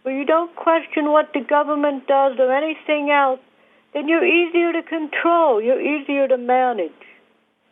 where 0.03 0.17
you 0.17 0.25
don't 0.25 0.55
question 0.55 1.11
what 1.11 1.29
the 1.33 1.41
government 1.41 2.07
does 2.07 2.37
or 2.39 2.53
anything 2.53 3.09
else, 3.09 3.39
then 3.93 4.07
you're 4.07 4.25
easier 4.25 4.71
to 4.71 4.81
control, 4.83 5.61
you're 5.61 5.81
easier 5.81 6.27
to 6.27 6.37
manage. 6.37 6.91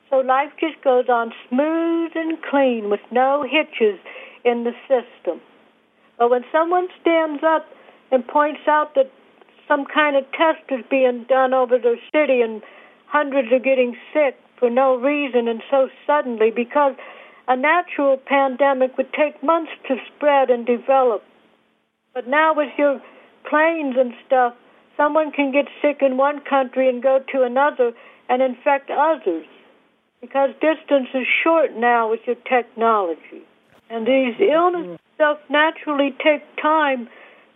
So 0.10 0.18
life 0.18 0.52
just 0.60 0.82
goes 0.84 1.06
on 1.08 1.32
smooth 1.48 2.12
and 2.16 2.38
clean 2.50 2.90
with 2.90 3.00
no 3.12 3.46
hitches 3.48 4.00
in 4.44 4.64
the 4.64 4.74
system. 4.88 5.40
But 6.18 6.32
when 6.32 6.44
someone 6.52 6.88
stands 7.00 7.44
up 7.44 7.66
and 8.12 8.28
points 8.28 8.62
out 8.68 8.96
that 8.96 9.12
some 9.68 9.86
kind 9.86 10.16
of 10.16 10.24
test 10.32 10.66
is 10.70 10.84
being 10.90 11.26
done 11.30 11.54
over 11.54 11.78
their 11.78 12.00
city 12.12 12.42
and 12.42 12.62
hundreds 13.06 13.52
are 13.52 13.60
getting 13.60 13.96
sick 14.12 14.36
for 14.58 14.70
no 14.70 14.96
reason 14.96 15.48
and 15.48 15.62
so 15.70 15.90
suddenly 16.08 16.50
because 16.50 16.96
a 17.50 17.58
natural 17.58 18.16
pandemic 18.16 18.96
would 18.96 19.12
take 19.12 19.44
months 19.44 19.72
to 19.88 19.96
spread 20.08 20.52
and 20.52 20.68
develop. 20.68 21.24
But 22.14 22.28
now 22.28 22.54
with 22.54 22.70
your 22.78 23.02
planes 23.50 23.96
and 23.98 24.14
stuff, 24.26 24.54
someone 24.96 25.32
can 25.32 25.52
get 25.52 25.66
sick 25.82 25.98
in 26.02 26.16
one 26.16 26.42
country 26.48 26.88
and 26.88 27.02
go 27.02 27.20
to 27.32 27.42
another 27.42 27.92
and 28.30 28.44
infect 28.44 28.92
others 28.92 29.46
because 30.22 30.52
distance 30.62 31.10
is 31.16 31.26
short 31.44 31.76
now 31.76 32.12
with 32.12 32.20
your 32.28 32.36
technology. 32.48 33.42
And 33.90 34.06
these 34.06 34.36
illnesses 34.40 35.00
stuff 35.16 35.40
naturally 35.50 36.16
take 36.24 36.44
time 36.62 37.10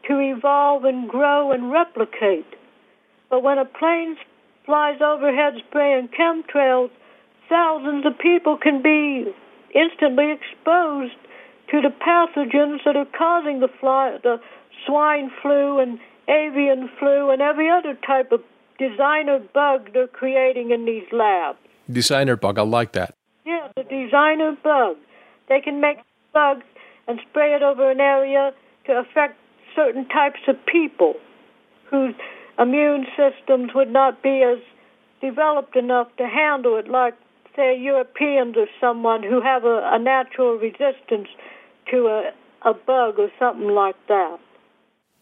to 0.07 0.19
evolve 0.19 0.85
and 0.85 1.07
grow 1.07 1.51
and 1.51 1.71
replicate. 1.71 2.47
But 3.29 3.43
when 3.43 3.59
a 3.59 3.65
plane 3.65 4.17
flies 4.65 4.99
overhead 5.01 5.53
spraying 5.69 6.09
chemtrails, 6.09 6.89
thousands 7.47 8.05
of 8.07 8.17
people 8.17 8.57
can 8.57 8.81
be 8.81 9.27
instantly 9.73 10.31
exposed 10.31 11.15
to 11.71 11.81
the 11.81 11.89
pathogens 11.89 12.79
that 12.85 12.95
are 12.95 13.07
causing 13.17 13.59
the 13.59 13.69
fly, 13.79 14.17
the 14.23 14.39
swine 14.85 15.31
flu 15.41 15.79
and 15.79 15.99
avian 16.27 16.89
flu 16.99 17.29
and 17.31 17.41
every 17.41 17.69
other 17.69 17.97
type 18.05 18.31
of 18.31 18.41
designer 18.79 19.39
bug 19.53 19.89
they're 19.93 20.07
creating 20.07 20.71
in 20.71 20.85
these 20.85 21.05
labs. 21.11 21.57
Designer 21.91 22.35
bug, 22.35 22.57
I 22.57 22.63
like 22.63 22.93
that. 22.93 23.13
Yeah, 23.45 23.67
the 23.75 23.83
designer 23.83 24.57
bug. 24.63 24.97
They 25.49 25.59
can 25.59 25.81
make 25.81 25.97
bugs 26.33 26.63
and 27.07 27.19
spray 27.29 27.53
it 27.53 27.61
over 27.61 27.91
an 27.91 27.99
area 27.99 28.51
to 28.85 28.93
affect 28.93 29.37
certain 29.75 30.07
types 30.07 30.39
of 30.47 30.55
people 30.65 31.15
whose 31.89 32.15
immune 32.59 33.05
systems 33.17 33.71
would 33.75 33.91
not 33.91 34.23
be 34.23 34.43
as 34.43 34.59
developed 35.21 35.75
enough 35.75 36.07
to 36.17 36.27
handle 36.27 36.77
it, 36.77 36.87
like, 36.87 37.15
say, 37.55 37.77
Europeans 37.77 38.55
or 38.57 38.67
someone 38.79 39.23
who 39.23 39.41
have 39.41 39.63
a, 39.63 39.89
a 39.93 39.99
natural 39.99 40.57
resistance 40.57 41.27
to 41.91 42.07
a, 42.07 42.31
a 42.69 42.73
bug 42.73 43.19
or 43.19 43.29
something 43.39 43.69
like 43.69 43.95
that. 44.07 44.37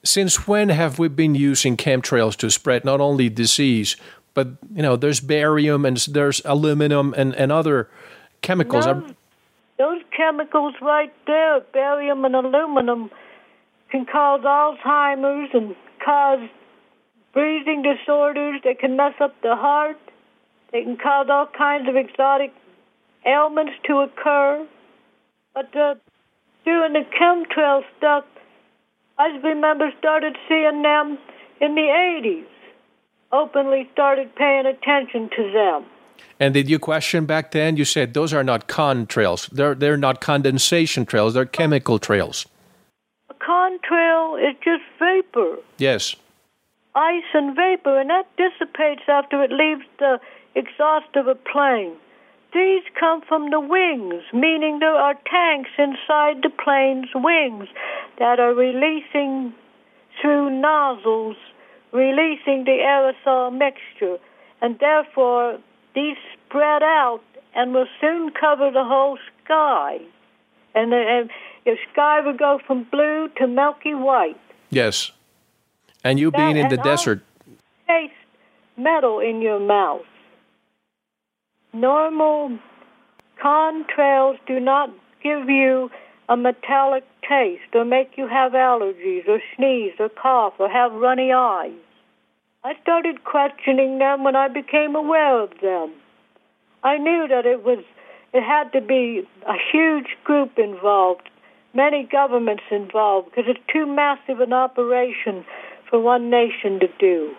Since 0.03 0.47
when 0.47 0.69
have 0.69 0.97
we 0.97 1.09
been 1.09 1.35
using 1.35 1.77
chemtrails 1.77 2.35
to 2.37 2.49
spread 2.49 2.83
not 2.85 2.99
only 2.99 3.29
disease, 3.29 3.95
but 4.33 4.47
you 4.73 4.81
know, 4.81 4.95
there's 4.95 5.19
barium 5.19 5.85
and 5.85 5.97
there's 5.97 6.41
aluminum 6.45 7.13
and, 7.17 7.35
and 7.35 7.51
other 7.51 7.89
chemicals. 8.41 8.85
Those, 8.85 9.13
those 9.77 10.01
chemicals 10.15 10.73
right 10.81 11.13
there, 11.27 11.61
barium 11.73 12.25
and 12.25 12.35
aluminum, 12.35 13.11
can 13.91 14.05
cause 14.05 14.41
Alzheimer's 14.41 15.49
and 15.53 15.75
cause 16.03 16.39
breathing 17.33 17.83
disorders. 17.83 18.61
They 18.63 18.73
can 18.73 18.95
mess 18.95 19.13
up 19.19 19.35
the 19.43 19.55
heart. 19.55 19.97
They 20.71 20.83
can 20.83 20.97
cause 20.97 21.27
all 21.29 21.47
kinds 21.47 21.89
of 21.89 21.95
exotic 21.95 22.53
ailments 23.25 23.73
to 23.87 23.99
occur. 23.99 24.67
But 25.53 25.75
uh, 25.75 25.95
doing 26.65 26.93
the 26.93 27.05
chemtrail 27.19 27.81
stuff, 27.97 28.25
I 29.17 29.27
remember 29.43 29.91
started 29.99 30.35
seeing 30.47 30.81
them 30.81 31.17
in 31.59 31.75
the 31.75 31.81
80s. 31.81 32.45
Openly 33.31 33.89
started 33.93 34.33
paying 34.35 34.65
attention 34.65 35.29
to 35.35 35.51
them. 35.51 35.85
And 36.39 36.53
did 36.53 36.69
you 36.69 36.79
question 36.79 37.25
back 37.25 37.51
then? 37.51 37.77
You 37.77 37.85
said 37.85 38.13
those 38.13 38.33
are 38.33 38.43
not 38.43 38.67
contrails. 38.67 39.49
They're 39.49 39.75
they're 39.75 39.97
not 39.97 40.21
condensation 40.21 41.05
trails. 41.05 41.33
They're 41.33 41.45
chemical 41.45 41.97
trails. 41.99 42.45
A 43.29 43.33
contrail 43.33 44.37
is 44.37 44.55
just 44.63 44.83
vapor. 44.99 45.57
Yes. 45.77 46.15
Ice 46.93 47.23
and 47.33 47.55
vapor, 47.55 47.99
and 47.99 48.09
that 48.09 48.27
dissipates 48.37 49.03
after 49.07 49.41
it 49.41 49.51
leaves 49.51 49.85
the 49.99 50.19
exhaust 50.55 51.15
of 51.15 51.27
a 51.27 51.35
plane. 51.35 51.93
These 52.53 52.83
come 52.99 53.21
from 53.21 53.49
the 53.49 53.59
wings, 53.59 54.23
meaning 54.33 54.79
there 54.79 54.93
are 54.95 55.15
tanks 55.29 55.69
inside 55.77 56.43
the 56.43 56.51
plane's 56.63 57.07
wings 57.15 57.69
that 58.19 58.39
are 58.39 58.53
releasing 58.53 59.53
through 60.21 60.49
nozzles, 60.59 61.37
releasing 61.93 62.65
the 62.65 62.77
aerosol 62.83 63.57
mixture, 63.57 64.17
and 64.61 64.77
therefore 64.79 65.59
these 65.95 66.17
spread 66.33 66.83
out 66.83 67.21
and 67.55 67.73
will 67.73 67.87
soon 67.99 68.31
cover 68.31 68.69
the 68.71 68.83
whole 68.83 69.17
sky. 69.43 69.99
And, 70.75 70.93
uh, 70.93 70.97
the, 70.97 71.29
and 71.65 71.77
sky 71.91 72.19
would 72.21 72.37
go 72.37 72.59
from 72.65 72.85
blue 72.91 73.29
to 73.37 73.47
milky 73.47 73.93
white. 73.93 74.39
Yes. 74.69 75.11
And 76.03 76.19
you 76.19 76.31
being 76.31 76.55
that, 76.55 76.61
in 76.61 76.69
the 76.69 76.77
desert. 76.77 77.21
Taste 77.87 78.13
metal 78.77 79.19
in 79.19 79.41
your 79.41 79.59
mouth. 79.59 80.01
Normal 81.73 82.59
contrails 83.41 84.37
do 84.45 84.59
not 84.59 84.89
give 85.23 85.49
you 85.49 85.89
a 86.27 86.35
metallic 86.35 87.03
taste 87.27 87.73
or 87.73 87.85
make 87.85 88.17
you 88.17 88.27
have 88.27 88.51
allergies 88.51 89.27
or 89.27 89.39
sneeze 89.55 89.93
or 89.99 90.09
cough 90.09 90.53
or 90.59 90.69
have 90.69 90.91
runny 90.93 91.31
eyes. 91.31 91.71
I 92.63 92.73
started 92.81 93.23
questioning 93.23 93.99
them 93.99 94.23
when 94.23 94.35
I 94.35 94.47
became 94.47 94.95
aware 94.95 95.41
of 95.41 95.49
them. 95.61 95.93
I 96.83 96.97
knew 96.97 97.27
that 97.29 97.45
it 97.45 97.63
was 97.63 97.79
it 98.33 98.43
had 98.43 98.71
to 98.71 98.81
be 98.81 99.27
a 99.47 99.55
huge 99.71 100.15
group 100.23 100.57
involved, 100.57 101.29
many 101.73 102.07
governments 102.09 102.63
involved, 102.71 103.29
because 103.29 103.45
it's 103.47 103.59
too 103.71 103.85
massive 103.85 104.39
an 104.39 104.53
operation 104.53 105.43
for 105.89 105.99
one 105.99 106.29
nation 106.29 106.79
to 106.79 106.87
do. 106.97 107.33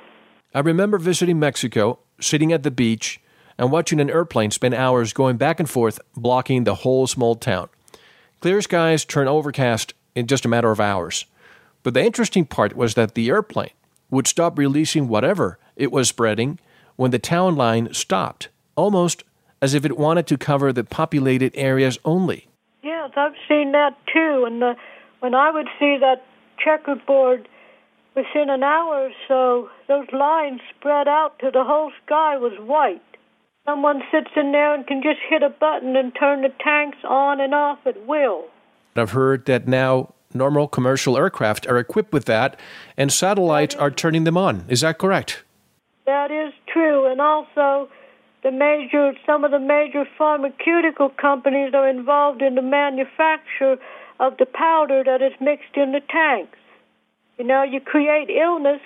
I 0.54 0.60
remember 0.60 0.98
visiting 0.98 1.38
Mexico, 1.38 1.98
sitting 2.20 2.52
at 2.52 2.62
the 2.62 2.70
beach, 2.70 3.20
and 3.58 3.70
watching 3.70 4.00
an 4.00 4.10
airplane 4.10 4.50
spend 4.50 4.74
hours 4.74 5.12
going 5.12 5.36
back 5.36 5.60
and 5.60 5.68
forth, 5.68 6.00
blocking 6.16 6.64
the 6.64 6.76
whole 6.76 7.06
small 7.06 7.34
town. 7.34 7.68
Clear 8.40 8.60
skies 8.60 9.04
turn 9.04 9.28
overcast 9.28 9.94
in 10.14 10.26
just 10.26 10.44
a 10.44 10.48
matter 10.48 10.70
of 10.70 10.80
hours. 10.80 11.26
But 11.82 11.94
the 11.94 12.04
interesting 12.04 12.44
part 12.44 12.76
was 12.76 12.94
that 12.94 13.14
the 13.14 13.28
airplane 13.28 13.70
would 14.10 14.26
stop 14.26 14.58
releasing 14.58 15.08
whatever 15.08 15.58
it 15.76 15.90
was 15.90 16.08
spreading 16.08 16.58
when 16.96 17.10
the 17.10 17.18
town 17.18 17.56
line 17.56 17.92
stopped, 17.92 18.48
almost 18.76 19.24
as 19.60 19.74
if 19.74 19.84
it 19.84 19.96
wanted 19.96 20.26
to 20.26 20.36
cover 20.36 20.72
the 20.72 20.84
populated 20.84 21.52
areas 21.54 21.98
only. 22.04 22.48
Yes, 22.82 23.10
I've 23.16 23.34
seen 23.48 23.72
that 23.72 23.96
too. 24.12 24.44
And 24.46 24.60
the, 24.60 24.74
when 25.20 25.34
I 25.34 25.50
would 25.50 25.68
see 25.78 25.96
that 26.00 26.24
checkerboard 26.62 27.48
within 28.14 28.50
an 28.50 28.62
hour 28.62 29.06
or 29.06 29.10
so, 29.28 29.70
those 29.88 30.06
lines 30.12 30.60
spread 30.76 31.08
out 31.08 31.38
to 31.38 31.50
the 31.50 31.64
whole 31.64 31.92
sky 32.04 32.36
was 32.36 32.52
white. 32.60 33.00
Someone 33.64 34.02
sits 34.10 34.30
in 34.34 34.50
there 34.50 34.74
and 34.74 34.86
can 34.86 35.02
just 35.02 35.20
hit 35.28 35.42
a 35.44 35.48
button 35.48 35.94
and 35.94 36.12
turn 36.18 36.42
the 36.42 36.52
tanks 36.62 36.98
on 37.08 37.40
and 37.40 37.54
off 37.54 37.78
at 37.86 38.06
will. 38.06 38.46
I've 38.96 39.12
heard 39.12 39.46
that 39.46 39.68
now 39.68 40.12
normal 40.34 40.66
commercial 40.66 41.16
aircraft 41.16 41.66
are 41.68 41.78
equipped 41.78 42.12
with 42.12 42.24
that, 42.24 42.58
and 42.96 43.12
satellites 43.12 43.74
are 43.76 43.90
turning 43.90 44.24
them 44.24 44.36
on. 44.36 44.64
Is 44.68 44.80
that 44.80 44.98
correct? 44.98 45.44
That 46.06 46.32
is 46.32 46.52
true, 46.66 47.06
and 47.06 47.20
also 47.20 47.88
the 48.42 48.50
major, 48.50 49.12
some 49.24 49.44
of 49.44 49.52
the 49.52 49.60
major 49.60 50.04
pharmaceutical 50.18 51.10
companies 51.10 51.72
are 51.74 51.88
involved 51.88 52.42
in 52.42 52.56
the 52.56 52.62
manufacture 52.62 53.76
of 54.18 54.36
the 54.38 54.46
powder 54.46 55.04
that 55.04 55.22
is 55.22 55.32
mixed 55.40 55.76
in 55.76 55.92
the 55.92 56.00
tanks. 56.10 56.58
You 57.38 57.44
know, 57.44 57.62
you 57.62 57.80
create 57.80 58.28
illness, 58.28 58.80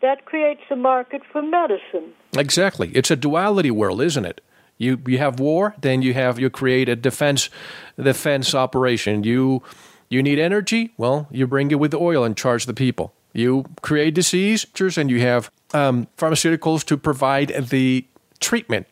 that 0.00 0.24
creates 0.24 0.62
a 0.70 0.76
market 0.76 1.22
for 1.32 1.42
medicine. 1.42 2.12
Exactly. 2.36 2.90
It's 2.94 3.10
a 3.10 3.16
duality 3.16 3.70
world, 3.70 4.00
isn't 4.00 4.24
it? 4.24 4.40
You 4.76 5.00
you 5.06 5.18
have 5.18 5.40
war, 5.40 5.74
then 5.80 6.02
you 6.02 6.14
have 6.14 6.38
you 6.38 6.50
create 6.50 6.88
a 6.88 6.96
defense 6.96 7.50
defense 7.96 8.54
operation. 8.54 9.24
You 9.24 9.62
you 10.08 10.22
need 10.22 10.38
energy, 10.38 10.92
well, 10.96 11.26
you 11.30 11.46
bring 11.46 11.70
it 11.70 11.78
with 11.78 11.94
oil 11.94 12.24
and 12.24 12.36
charge 12.36 12.66
the 12.66 12.74
people. 12.74 13.12
You 13.34 13.64
create 13.82 14.14
disease, 14.14 14.66
and 14.96 15.10
you 15.10 15.20
have 15.20 15.50
um, 15.74 16.08
pharmaceuticals 16.16 16.84
to 16.86 16.96
provide 16.96 17.68
the 17.68 18.06
treatment. 18.40 18.86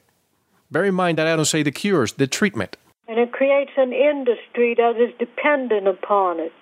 Bear 0.70 0.84
in 0.84 0.94
mind 0.94 1.18
that 1.18 1.26
I 1.26 1.36
don't 1.36 1.46
say 1.46 1.62
the 1.62 1.70
cures, 1.70 2.14
the 2.14 2.26
treatment. 2.26 2.76
And 3.08 3.18
it 3.18 3.32
creates 3.32 3.70
an 3.76 3.92
industry 3.92 4.74
that 4.74 4.96
is 5.00 5.14
dependent 5.18 5.86
upon 5.86 6.40
it. 6.40 6.52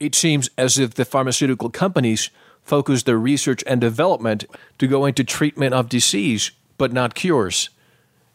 It 0.00 0.14
seems 0.14 0.48
as 0.56 0.78
if 0.78 0.94
the 0.94 1.04
pharmaceutical 1.04 1.68
companies 1.70 2.30
focus 2.70 3.02
their 3.02 3.18
research 3.18 3.64
and 3.66 3.80
development 3.80 4.44
to 4.78 4.86
go 4.86 5.04
into 5.04 5.24
treatment 5.24 5.74
of 5.74 5.88
disease, 5.88 6.52
but 6.78 6.92
not 6.92 7.16
cures. 7.16 7.68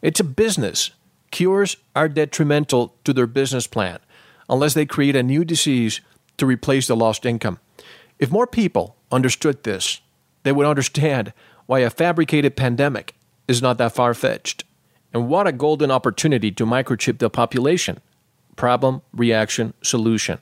It's 0.02 0.20
a 0.20 0.24
business. 0.24 0.90
Cures 1.30 1.78
are 1.96 2.08
detrimental 2.08 2.94
to 3.04 3.14
their 3.14 3.26
business 3.26 3.66
plan 3.66 3.98
unless 4.48 4.74
they 4.74 4.84
create 4.84 5.16
a 5.16 5.22
new 5.22 5.42
disease 5.42 6.02
to 6.36 6.44
replace 6.44 6.86
the 6.86 6.94
lost 6.94 7.24
income. 7.24 7.58
If 8.18 8.30
more 8.30 8.46
people 8.46 8.96
understood 9.10 9.62
this, 9.62 10.00
they 10.42 10.52
would 10.52 10.66
understand 10.66 11.32
why 11.64 11.80
a 11.80 11.90
fabricated 11.90 12.56
pandemic 12.56 13.14
is 13.48 13.62
not 13.62 13.78
that 13.78 13.94
far 13.94 14.12
fetched. 14.12 14.64
And 15.14 15.28
what 15.28 15.46
a 15.46 15.52
golden 15.52 15.90
opportunity 15.90 16.50
to 16.52 16.66
microchip 16.66 17.18
the 17.18 17.30
population. 17.30 18.00
Problem, 18.54 19.00
reaction, 19.14 19.72
solution. 19.82 20.38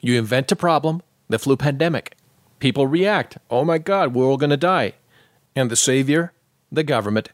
You 0.00 0.18
invent 0.18 0.50
a 0.52 0.56
problem, 0.56 1.02
the 1.28 1.38
flu 1.38 1.56
pandemic. 1.56 2.16
People 2.58 2.86
react, 2.86 3.38
oh 3.50 3.64
my 3.64 3.78
God, 3.78 4.14
we're 4.14 4.24
all 4.24 4.36
going 4.36 4.50
to 4.50 4.56
die. 4.56 4.94
And 5.54 5.70
the 5.70 5.76
savior, 5.76 6.32
the 6.70 6.82
government, 6.82 7.30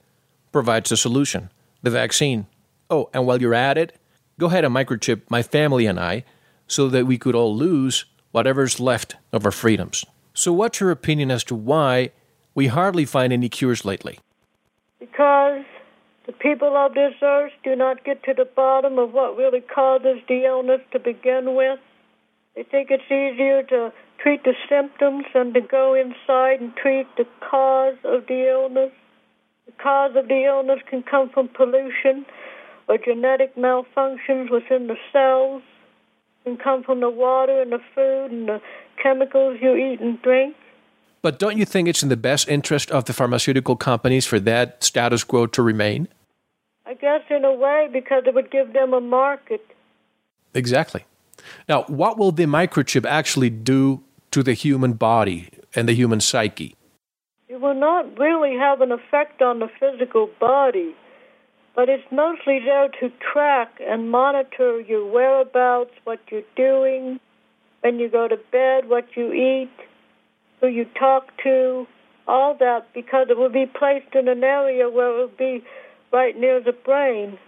provides 0.50 0.90
the 0.90 0.96
solution, 0.96 1.50
the 1.82 1.90
vaccine. 1.90 2.46
Oh, 2.90 3.08
and 3.14 3.26
while 3.26 3.40
you're 3.40 3.54
at 3.54 3.78
it, 3.78 3.98
go 4.38 4.46
ahead 4.46 4.64
and 4.64 4.74
microchip 4.74 5.22
my 5.28 5.42
family 5.42 5.86
and 5.86 5.98
I 5.98 6.24
so 6.66 6.88
that 6.88 7.06
we 7.06 7.18
could 7.18 7.34
all 7.34 7.54
lose 7.54 8.04
whatever's 8.32 8.80
left 8.80 9.16
of 9.32 9.44
our 9.44 9.52
freedoms. 9.52 10.04
So, 10.34 10.52
what's 10.52 10.80
your 10.80 10.90
opinion 10.90 11.30
as 11.30 11.44
to 11.44 11.54
why 11.54 12.10
we 12.54 12.68
hardly 12.68 13.04
find 13.04 13.32
any 13.32 13.48
cures 13.48 13.84
lately? 13.84 14.18
Because 14.98 15.64
the 16.26 16.32
people 16.32 16.76
of 16.76 16.94
this 16.94 17.14
earth 17.22 17.52
do 17.64 17.76
not 17.76 18.04
get 18.04 18.22
to 18.24 18.34
the 18.34 18.44
bottom 18.44 18.98
of 18.98 19.12
what 19.12 19.36
really 19.36 19.60
causes 19.60 20.18
the 20.28 20.44
illness 20.44 20.80
to 20.92 20.98
begin 20.98 21.54
with. 21.54 21.78
They 22.54 22.62
think 22.62 22.90
it's 22.90 23.04
easier 23.06 23.62
to 23.64 23.92
treat 24.22 24.44
the 24.44 24.54
symptoms 24.68 25.24
than 25.34 25.52
to 25.52 25.60
go 25.60 25.94
inside 25.94 26.60
and 26.60 26.74
treat 26.76 27.06
the 27.16 27.26
cause 27.40 27.96
of 28.04 28.26
the 28.26 28.48
illness. 28.48 28.92
The 29.66 29.72
cause 29.82 30.12
of 30.16 30.28
the 30.28 30.44
illness 30.44 30.80
can 30.88 31.02
come 31.02 31.28
from 31.30 31.48
pollution 31.48 32.24
or 32.88 32.98
genetic 32.98 33.56
malfunctions 33.56 34.50
within 34.50 34.86
the 34.86 34.96
cells, 35.12 35.62
it 36.44 36.48
can 36.48 36.56
come 36.56 36.82
from 36.82 37.00
the 37.00 37.10
water 37.10 37.62
and 37.62 37.72
the 37.72 37.78
food 37.94 38.30
and 38.30 38.48
the 38.48 38.60
chemicals 39.00 39.58
you 39.60 39.74
eat 39.76 40.00
and 40.00 40.20
drink. 40.22 40.56
But 41.22 41.38
don't 41.38 41.56
you 41.56 41.64
think 41.64 41.88
it's 41.88 42.02
in 42.02 42.08
the 42.08 42.16
best 42.16 42.48
interest 42.48 42.90
of 42.90 43.04
the 43.04 43.12
pharmaceutical 43.12 43.76
companies 43.76 44.26
for 44.26 44.40
that 44.40 44.82
status 44.82 45.22
quo 45.22 45.46
to 45.46 45.62
remain? 45.62 46.08
I 46.84 46.94
guess 46.94 47.22
in 47.30 47.44
a 47.44 47.52
way 47.52 47.88
because 47.92 48.24
it 48.26 48.34
would 48.34 48.50
give 48.50 48.72
them 48.72 48.92
a 48.92 49.00
market. 49.00 49.64
Exactly. 50.52 51.04
Now, 51.68 51.84
what 51.84 52.18
will 52.18 52.32
the 52.32 52.44
microchip 52.44 53.06
actually 53.06 53.50
do 53.50 54.02
to 54.32 54.42
the 54.42 54.54
human 54.54 54.94
body 54.94 55.48
and 55.74 55.88
the 55.88 55.94
human 55.94 56.20
psyche? 56.20 56.74
It 57.48 57.60
will 57.60 57.74
not 57.74 58.18
really 58.18 58.56
have 58.56 58.80
an 58.80 58.90
effect 58.90 59.42
on 59.42 59.60
the 59.60 59.68
physical 59.78 60.28
body, 60.40 60.94
but 61.76 61.88
it's 61.88 62.10
mostly 62.10 62.60
there 62.64 62.88
to 63.00 63.10
track 63.32 63.78
and 63.80 64.10
monitor 64.10 64.80
your 64.80 65.10
whereabouts, 65.10 65.92
what 66.04 66.20
you're 66.30 66.42
doing, 66.56 67.20
when 67.82 67.98
you 67.98 68.08
go 68.08 68.26
to 68.26 68.38
bed, 68.50 68.88
what 68.88 69.06
you 69.16 69.32
eat, 69.32 69.70
who 70.60 70.68
you 70.68 70.86
talk 70.98 71.28
to, 71.42 71.86
all 72.26 72.56
that, 72.58 72.86
because 72.94 73.26
it 73.28 73.36
will 73.36 73.50
be 73.50 73.66
placed 73.66 74.14
in 74.14 74.28
an 74.28 74.44
area 74.44 74.88
where 74.88 75.10
it 75.10 75.18
will 75.18 75.36
be 75.36 75.62
right 76.12 76.38
near 76.38 76.60
the 76.60 76.72
brain, 76.72 77.38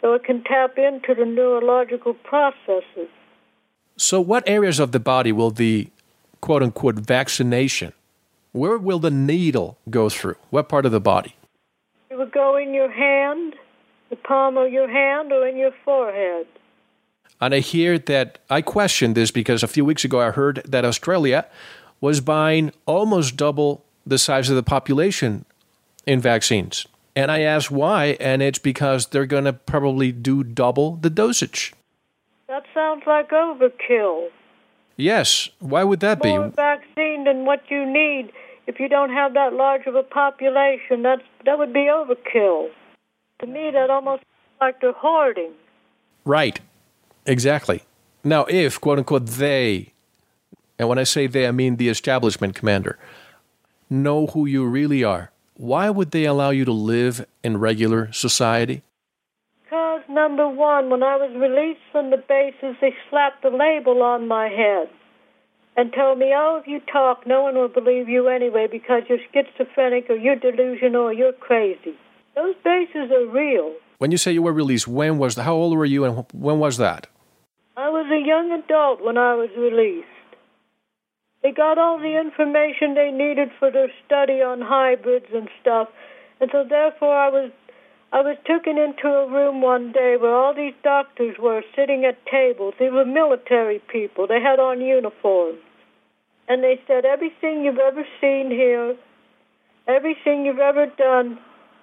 so 0.00 0.12
it 0.14 0.24
can 0.24 0.42
tap 0.44 0.76
into 0.76 1.14
the 1.14 1.24
neurological 1.24 2.14
processes. 2.14 3.08
So, 3.96 4.20
what 4.20 4.42
areas 4.48 4.80
of 4.80 4.92
the 4.92 4.98
body 4.98 5.30
will 5.30 5.50
the 5.50 5.88
quote 6.44 6.62
unquote 6.62 6.96
vaccination, 6.96 7.94
where 8.52 8.76
will 8.76 8.98
the 8.98 9.10
needle 9.10 9.78
go 9.88 10.10
through? 10.10 10.36
What 10.50 10.68
part 10.68 10.84
of 10.84 10.92
the 10.92 11.00
body? 11.00 11.36
It 12.10 12.16
will 12.16 12.26
go 12.26 12.58
in 12.58 12.74
your 12.74 12.90
hand, 12.90 13.54
the 14.10 14.16
palm 14.16 14.58
of 14.58 14.70
your 14.70 14.86
hand, 14.86 15.32
or 15.32 15.48
in 15.48 15.56
your 15.56 15.70
forehead. 15.86 16.46
And 17.40 17.54
I 17.54 17.60
hear 17.60 17.98
that 17.98 18.40
I 18.50 18.60
questioned 18.60 19.14
this 19.14 19.30
because 19.30 19.62
a 19.62 19.66
few 19.66 19.86
weeks 19.86 20.04
ago 20.04 20.20
I 20.20 20.32
heard 20.32 20.60
that 20.68 20.84
Australia 20.84 21.46
was 22.02 22.20
buying 22.20 22.72
almost 22.84 23.36
double 23.36 23.82
the 24.06 24.18
size 24.18 24.50
of 24.50 24.56
the 24.56 24.62
population 24.62 25.46
in 26.06 26.20
vaccines. 26.20 26.86
And 27.16 27.30
I 27.30 27.40
asked 27.40 27.70
why, 27.70 28.18
and 28.20 28.42
it's 28.42 28.58
because 28.58 29.06
they're 29.06 29.24
going 29.24 29.44
to 29.44 29.54
probably 29.54 30.12
do 30.12 30.44
double 30.44 30.96
the 30.96 31.08
dosage. 31.08 31.72
That 32.48 32.64
sounds 32.74 33.04
like 33.06 33.30
overkill. 33.30 34.28
Yes. 34.96 35.48
Why 35.58 35.84
would 35.84 36.00
that 36.00 36.22
be? 36.22 36.30
More 36.36 36.48
vaccine 36.48 37.24
than 37.24 37.44
what 37.44 37.62
you 37.68 37.84
need. 37.84 38.32
If 38.66 38.80
you 38.80 38.88
don't 38.88 39.10
have 39.10 39.34
that 39.34 39.52
large 39.52 39.86
of 39.86 39.94
a 39.94 40.02
population, 40.02 41.02
that's 41.02 41.22
that 41.44 41.58
would 41.58 41.72
be 41.72 41.90
overkill. 41.90 42.68
To 43.40 43.46
me, 43.46 43.70
that 43.72 43.90
almost 43.90 44.22
like 44.60 44.80
they're 44.80 44.92
hoarding. 44.92 45.52
Right. 46.24 46.60
Exactly. 47.26 47.82
Now, 48.22 48.44
if 48.46 48.80
quote 48.80 48.98
unquote 48.98 49.26
they, 49.26 49.92
and 50.78 50.88
when 50.88 50.98
I 50.98 51.04
say 51.04 51.26
they, 51.26 51.46
I 51.46 51.50
mean 51.50 51.76
the 51.76 51.88
establishment 51.88 52.54
commander, 52.54 52.98
know 53.90 54.28
who 54.28 54.46
you 54.46 54.64
really 54.64 55.04
are, 55.04 55.30
why 55.56 55.90
would 55.90 56.10
they 56.10 56.24
allow 56.24 56.50
you 56.50 56.64
to 56.64 56.72
live 56.72 57.26
in 57.42 57.58
regular 57.58 58.12
society? 58.12 58.82
Number 60.08 60.48
one, 60.48 60.90
when 60.90 61.02
I 61.02 61.16
was 61.16 61.30
released 61.34 61.80
from 61.90 62.10
the 62.10 62.16
bases, 62.16 62.76
they 62.80 62.94
slapped 63.10 63.44
a 63.44 63.48
label 63.48 64.02
on 64.02 64.28
my 64.28 64.48
head 64.48 64.88
and 65.76 65.92
told 65.92 66.18
me, 66.18 66.32
oh, 66.36 66.60
if 66.60 66.68
you 66.68 66.80
talk, 66.92 67.26
no 67.26 67.42
one 67.42 67.54
will 67.54 67.68
believe 67.68 68.08
you 68.08 68.28
anyway 68.28 68.68
because 68.70 69.02
you're 69.08 69.18
schizophrenic 69.32 70.08
or 70.08 70.16
you're 70.16 70.36
delusional 70.36 71.02
or 71.02 71.12
you're 71.12 71.32
crazy. 71.32 71.94
Those 72.36 72.54
bases 72.64 73.10
are 73.10 73.26
real. 73.26 73.74
When 73.98 74.10
you 74.10 74.18
say 74.18 74.32
you 74.32 74.42
were 74.42 74.52
released, 74.52 74.86
when 74.86 75.18
was 75.18 75.34
the, 75.34 75.44
How 75.44 75.54
old 75.54 75.76
were 75.76 75.84
you 75.84 76.04
and 76.04 76.24
when 76.32 76.58
was 76.58 76.76
that? 76.78 77.06
I 77.76 77.88
was 77.88 78.06
a 78.06 78.24
young 78.24 78.52
adult 78.52 79.02
when 79.02 79.18
I 79.18 79.34
was 79.34 79.50
released. 79.58 80.06
They 81.42 81.52
got 81.52 81.76
all 81.76 81.98
the 81.98 82.18
information 82.18 82.94
they 82.94 83.10
needed 83.10 83.50
for 83.58 83.70
their 83.70 83.90
study 84.06 84.40
on 84.42 84.60
hybrids 84.60 85.26
and 85.34 85.48
stuff, 85.60 85.88
and 86.40 86.50
so 86.52 86.64
therefore 86.68 87.14
I 87.14 87.28
was 87.28 87.50
I 88.14 88.20
was 88.20 88.36
taken 88.46 88.78
into 88.78 89.08
a 89.08 89.28
room 89.28 89.60
one 89.60 89.90
day 89.90 90.14
where 90.16 90.36
all 90.36 90.54
these 90.54 90.78
doctors 90.84 91.34
were 91.36 91.62
sitting 91.74 92.04
at 92.04 92.24
tables. 92.30 92.74
They 92.78 92.88
were 92.88 93.04
military 93.04 93.80
people. 93.90 94.28
They 94.28 94.40
had 94.40 94.60
on 94.60 94.80
uniforms. 94.80 95.58
And 96.46 96.62
they 96.62 96.78
said, 96.86 97.04
everything 97.04 97.64
you've 97.64 97.82
ever 97.82 98.04
seen 98.20 98.50
here, 98.50 98.94
everything 99.88 100.46
you've 100.46 100.60
ever 100.60 100.86
done, 100.96 101.40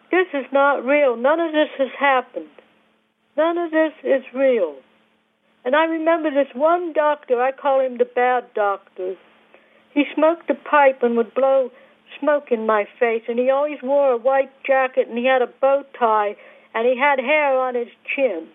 this 0.10 0.28
is 0.34 0.46
not 0.54 0.86
real. 0.86 1.18
None 1.18 1.42
of 1.42 1.52
this 1.52 1.68
has 1.78 1.92
happened. 2.00 2.48
None 3.36 3.58
of 3.58 3.72
this 3.72 3.92
is 4.02 4.24
real. 4.34 4.76
And 5.66 5.76
I 5.76 5.84
remember 5.84 6.32
this 6.32 6.56
one 6.56 6.94
doctor, 6.94 7.42
I 7.42 7.52
call 7.52 7.82
him 7.82 7.98
the 7.98 8.06
bad 8.06 8.46
doctor. 8.56 9.16
He 9.94 10.06
smoked 10.16 10.50
a 10.50 10.56
pipe 10.56 11.04
and 11.04 11.18
would 11.18 11.34
blow 11.34 11.72
smoke 12.20 12.52
in 12.52 12.66
my 12.66 12.88
face, 13.00 13.24
and 13.28 13.40
he 13.40 13.50
always 13.50 13.82
wore 13.82 14.12
a 14.14 14.18
white 14.18 14.52
jacket, 14.64 15.08
and 15.08 15.18
he 15.18 15.26
had 15.26 15.42
a 15.42 15.48
bow 15.48 15.84
tie, 15.98 16.36
and 16.74 16.88
he 16.88 16.98
had 16.98 17.20
hair 17.20 17.60
on 17.60 17.76
his 17.76 17.90
chin, 18.16 18.48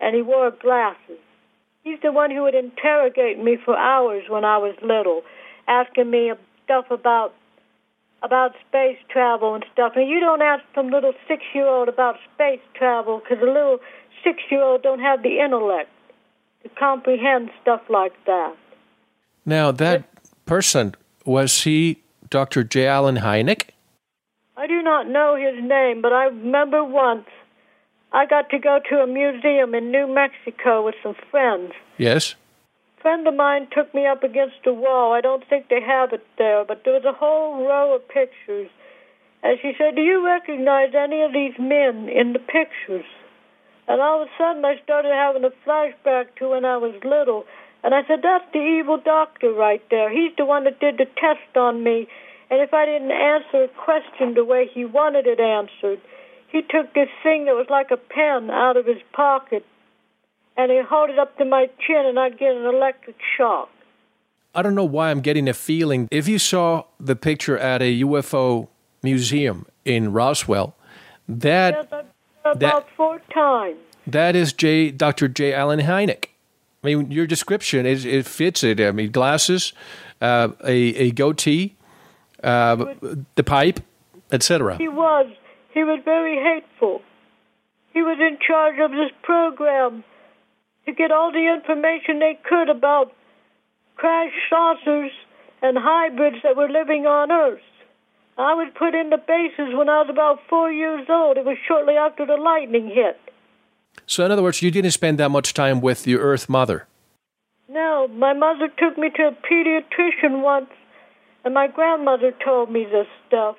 and 0.00 0.14
he 0.14 0.22
wore 0.22 0.50
glasses. 0.50 1.18
He's 1.82 2.00
the 2.02 2.12
one 2.12 2.30
who 2.30 2.42
would 2.42 2.54
interrogate 2.54 3.38
me 3.38 3.58
for 3.62 3.76
hours 3.76 4.24
when 4.28 4.44
I 4.44 4.58
was 4.58 4.74
little, 4.82 5.22
asking 5.68 6.10
me 6.10 6.32
stuff 6.64 6.90
about 6.90 7.34
about 8.22 8.52
space 8.66 8.96
travel 9.10 9.54
and 9.54 9.64
stuff. 9.70 9.92
And 9.96 10.08
you 10.08 10.18
don't 10.18 10.40
ask 10.40 10.64
some 10.74 10.88
little 10.88 11.12
six-year-old 11.28 11.90
about 11.90 12.16
space 12.34 12.60
travel 12.72 13.20
because 13.20 13.42
a 13.42 13.46
little 13.46 13.80
six-year-old 14.24 14.82
don't 14.82 15.00
have 15.00 15.22
the 15.22 15.40
intellect 15.40 15.90
to 16.62 16.70
comprehend 16.70 17.50
stuff 17.60 17.82
like 17.90 18.14
that. 18.24 18.56
Now 19.44 19.72
that 19.72 20.04
person 20.46 20.94
was 21.26 21.64
he 21.64 21.98
Dr. 22.34 22.64
J. 22.64 22.88
Allen 22.88 23.18
Hynek? 23.18 23.70
I 24.56 24.66
do 24.66 24.82
not 24.82 25.06
know 25.06 25.36
his 25.36 25.54
name, 25.62 26.02
but 26.02 26.12
I 26.12 26.24
remember 26.24 26.82
once 26.82 27.28
I 28.12 28.26
got 28.26 28.50
to 28.50 28.58
go 28.58 28.80
to 28.90 28.96
a 28.96 29.06
museum 29.06 29.72
in 29.72 29.92
New 29.92 30.12
Mexico 30.12 30.84
with 30.84 30.96
some 31.00 31.14
friends. 31.30 31.74
Yes. 31.96 32.34
A 32.98 33.02
friend 33.02 33.24
of 33.28 33.36
mine 33.36 33.68
took 33.72 33.94
me 33.94 34.04
up 34.08 34.24
against 34.24 34.66
a 34.66 34.72
wall. 34.72 35.12
I 35.12 35.20
don't 35.20 35.48
think 35.48 35.68
they 35.68 35.80
have 35.80 36.12
it 36.12 36.26
there, 36.36 36.64
but 36.64 36.82
there 36.84 36.94
was 36.94 37.04
a 37.04 37.12
whole 37.12 37.64
row 37.64 37.94
of 37.94 38.08
pictures. 38.08 38.68
And 39.44 39.56
she 39.62 39.70
said, 39.78 39.94
Do 39.94 40.02
you 40.02 40.26
recognize 40.26 40.90
any 40.92 41.22
of 41.22 41.32
these 41.32 41.54
men 41.60 42.08
in 42.08 42.32
the 42.32 42.40
pictures? 42.40 43.06
And 43.86 44.00
all 44.00 44.22
of 44.22 44.26
a 44.26 44.30
sudden 44.36 44.64
I 44.64 44.82
started 44.82 45.12
having 45.14 45.44
a 45.44 45.54
flashback 45.64 46.34
to 46.40 46.48
when 46.50 46.64
I 46.64 46.78
was 46.78 46.94
little. 47.04 47.44
And 47.84 47.94
I 47.94 48.04
said, 48.08 48.20
That's 48.22 48.44
the 48.52 48.58
evil 48.58 48.98
doctor 48.98 49.52
right 49.52 49.82
there. 49.90 50.10
He's 50.10 50.32
the 50.36 50.46
one 50.46 50.64
that 50.64 50.80
did 50.80 50.98
the 50.98 51.04
test 51.04 51.56
on 51.56 51.84
me. 51.84 52.08
And 52.50 52.60
if 52.60 52.74
I 52.74 52.86
didn't 52.86 53.12
answer 53.12 53.64
a 53.64 53.68
question 53.84 54.34
the 54.34 54.44
way 54.44 54.68
he 54.72 54.84
wanted 54.84 55.26
it 55.26 55.38
answered, 55.38 56.00
he 56.50 56.62
took 56.62 56.92
this 56.94 57.08
thing 57.22 57.44
that 57.44 57.54
was 57.54 57.66
like 57.68 57.90
a 57.90 57.96
pen 57.96 58.50
out 58.50 58.76
of 58.76 58.86
his 58.86 59.02
pocket 59.12 59.64
and 60.56 60.70
he 60.70 60.80
held 60.88 61.10
it 61.10 61.18
up 61.18 61.36
to 61.38 61.44
my 61.44 61.68
chin 61.84 62.06
and 62.06 62.18
I'd 62.18 62.38
get 62.38 62.54
an 62.54 62.64
electric 62.64 63.16
shock. 63.36 63.68
I 64.54 64.62
don't 64.62 64.74
know 64.74 64.84
why 64.84 65.10
I'm 65.10 65.20
getting 65.20 65.48
a 65.48 65.54
feeling. 65.54 66.06
If 66.10 66.28
you 66.28 66.38
saw 66.38 66.84
the 67.00 67.16
picture 67.16 67.58
at 67.58 67.82
a 67.82 68.02
UFO 68.02 68.68
museum 69.02 69.66
in 69.84 70.12
Roswell, 70.12 70.76
that 71.28 71.74
yes, 71.74 72.04
about 72.44 72.60
that, 72.60 72.86
four 72.96 73.20
times. 73.32 73.78
That 74.06 74.36
is 74.36 74.52
J. 74.52 74.90
Dr. 74.90 75.26
J. 75.28 75.52
Allen 75.52 75.80
Hynek. 75.80 76.26
I 76.84 76.88
mean, 76.88 77.10
your 77.10 77.26
description 77.26 77.86
is 77.86 78.04
it 78.04 78.26
fits 78.26 78.62
it. 78.62 78.78
I 78.78 78.90
mean, 78.90 79.10
glasses, 79.10 79.72
uh, 80.20 80.48
a 80.62 80.76
a 81.06 81.10
goatee, 81.12 81.76
uh, 82.42 82.76
the 83.36 83.42
pipe, 83.42 83.80
etc. 84.30 84.76
He 84.76 84.88
was. 84.88 85.26
He 85.72 85.82
was 85.82 86.00
very 86.04 86.36
hateful. 86.36 87.00
He 87.94 88.02
was 88.02 88.18
in 88.20 88.38
charge 88.46 88.78
of 88.80 88.90
this 88.90 89.10
program 89.22 90.04
to 90.84 90.92
get 90.92 91.10
all 91.10 91.32
the 91.32 91.52
information 91.52 92.18
they 92.18 92.38
could 92.48 92.68
about 92.68 93.12
crash 93.96 94.32
saucers 94.50 95.10
and 95.62 95.78
hybrids 95.78 96.36
that 96.42 96.54
were 96.54 96.68
living 96.68 97.06
on 97.06 97.32
Earth. 97.32 97.62
I 98.36 98.52
was 98.54 98.70
put 98.78 98.94
in 98.94 99.10
the 99.10 99.16
bases 99.16 99.74
when 99.74 99.88
I 99.88 100.02
was 100.02 100.10
about 100.10 100.40
four 100.50 100.70
years 100.70 101.06
old. 101.08 101.38
It 101.38 101.44
was 101.44 101.56
shortly 101.66 101.94
after 101.94 102.26
the 102.26 102.36
lightning 102.36 102.88
hit. 102.88 103.18
So, 104.06 104.24
in 104.24 104.30
other 104.30 104.42
words, 104.42 104.62
you 104.62 104.70
didn't 104.70 104.92
spend 104.92 105.18
that 105.18 105.30
much 105.30 105.54
time 105.54 105.80
with 105.80 106.06
your 106.06 106.20
Earth 106.20 106.48
mother? 106.48 106.86
No, 107.68 108.08
my 108.08 108.32
mother 108.32 108.68
took 108.78 108.98
me 108.98 109.10
to 109.16 109.28
a 109.28 109.32
pediatrician 109.32 110.42
once, 110.42 110.70
and 111.44 111.54
my 111.54 111.66
grandmother 111.66 112.32
told 112.44 112.70
me 112.70 112.84
this 112.84 113.06
stuff 113.26 113.56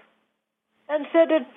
and 0.87 1.05
said 1.11 1.29
that 1.29 1.47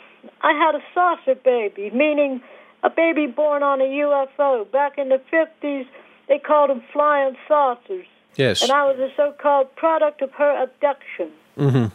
I 0.40 0.52
had 0.52 0.74
a 0.74 0.82
saucer 0.94 1.34
baby, 1.34 1.90
meaning 1.90 2.40
a 2.82 2.90
baby 2.90 3.26
born 3.26 3.62
on 3.62 3.80
a 3.80 3.84
UFO. 3.84 4.70
Back 4.70 4.98
in 4.98 5.08
the 5.08 5.20
50s, 5.32 5.86
they 6.28 6.38
called 6.38 6.70
them 6.70 6.82
flying 6.92 7.36
saucers. 7.46 8.06
Yes. 8.36 8.62
And 8.62 8.70
I 8.70 8.84
was 8.84 8.98
a 8.98 9.10
so 9.16 9.34
called 9.40 9.74
product 9.76 10.22
of 10.22 10.30
her 10.32 10.62
abduction. 10.62 11.30
Mm-hmm. 11.56 11.94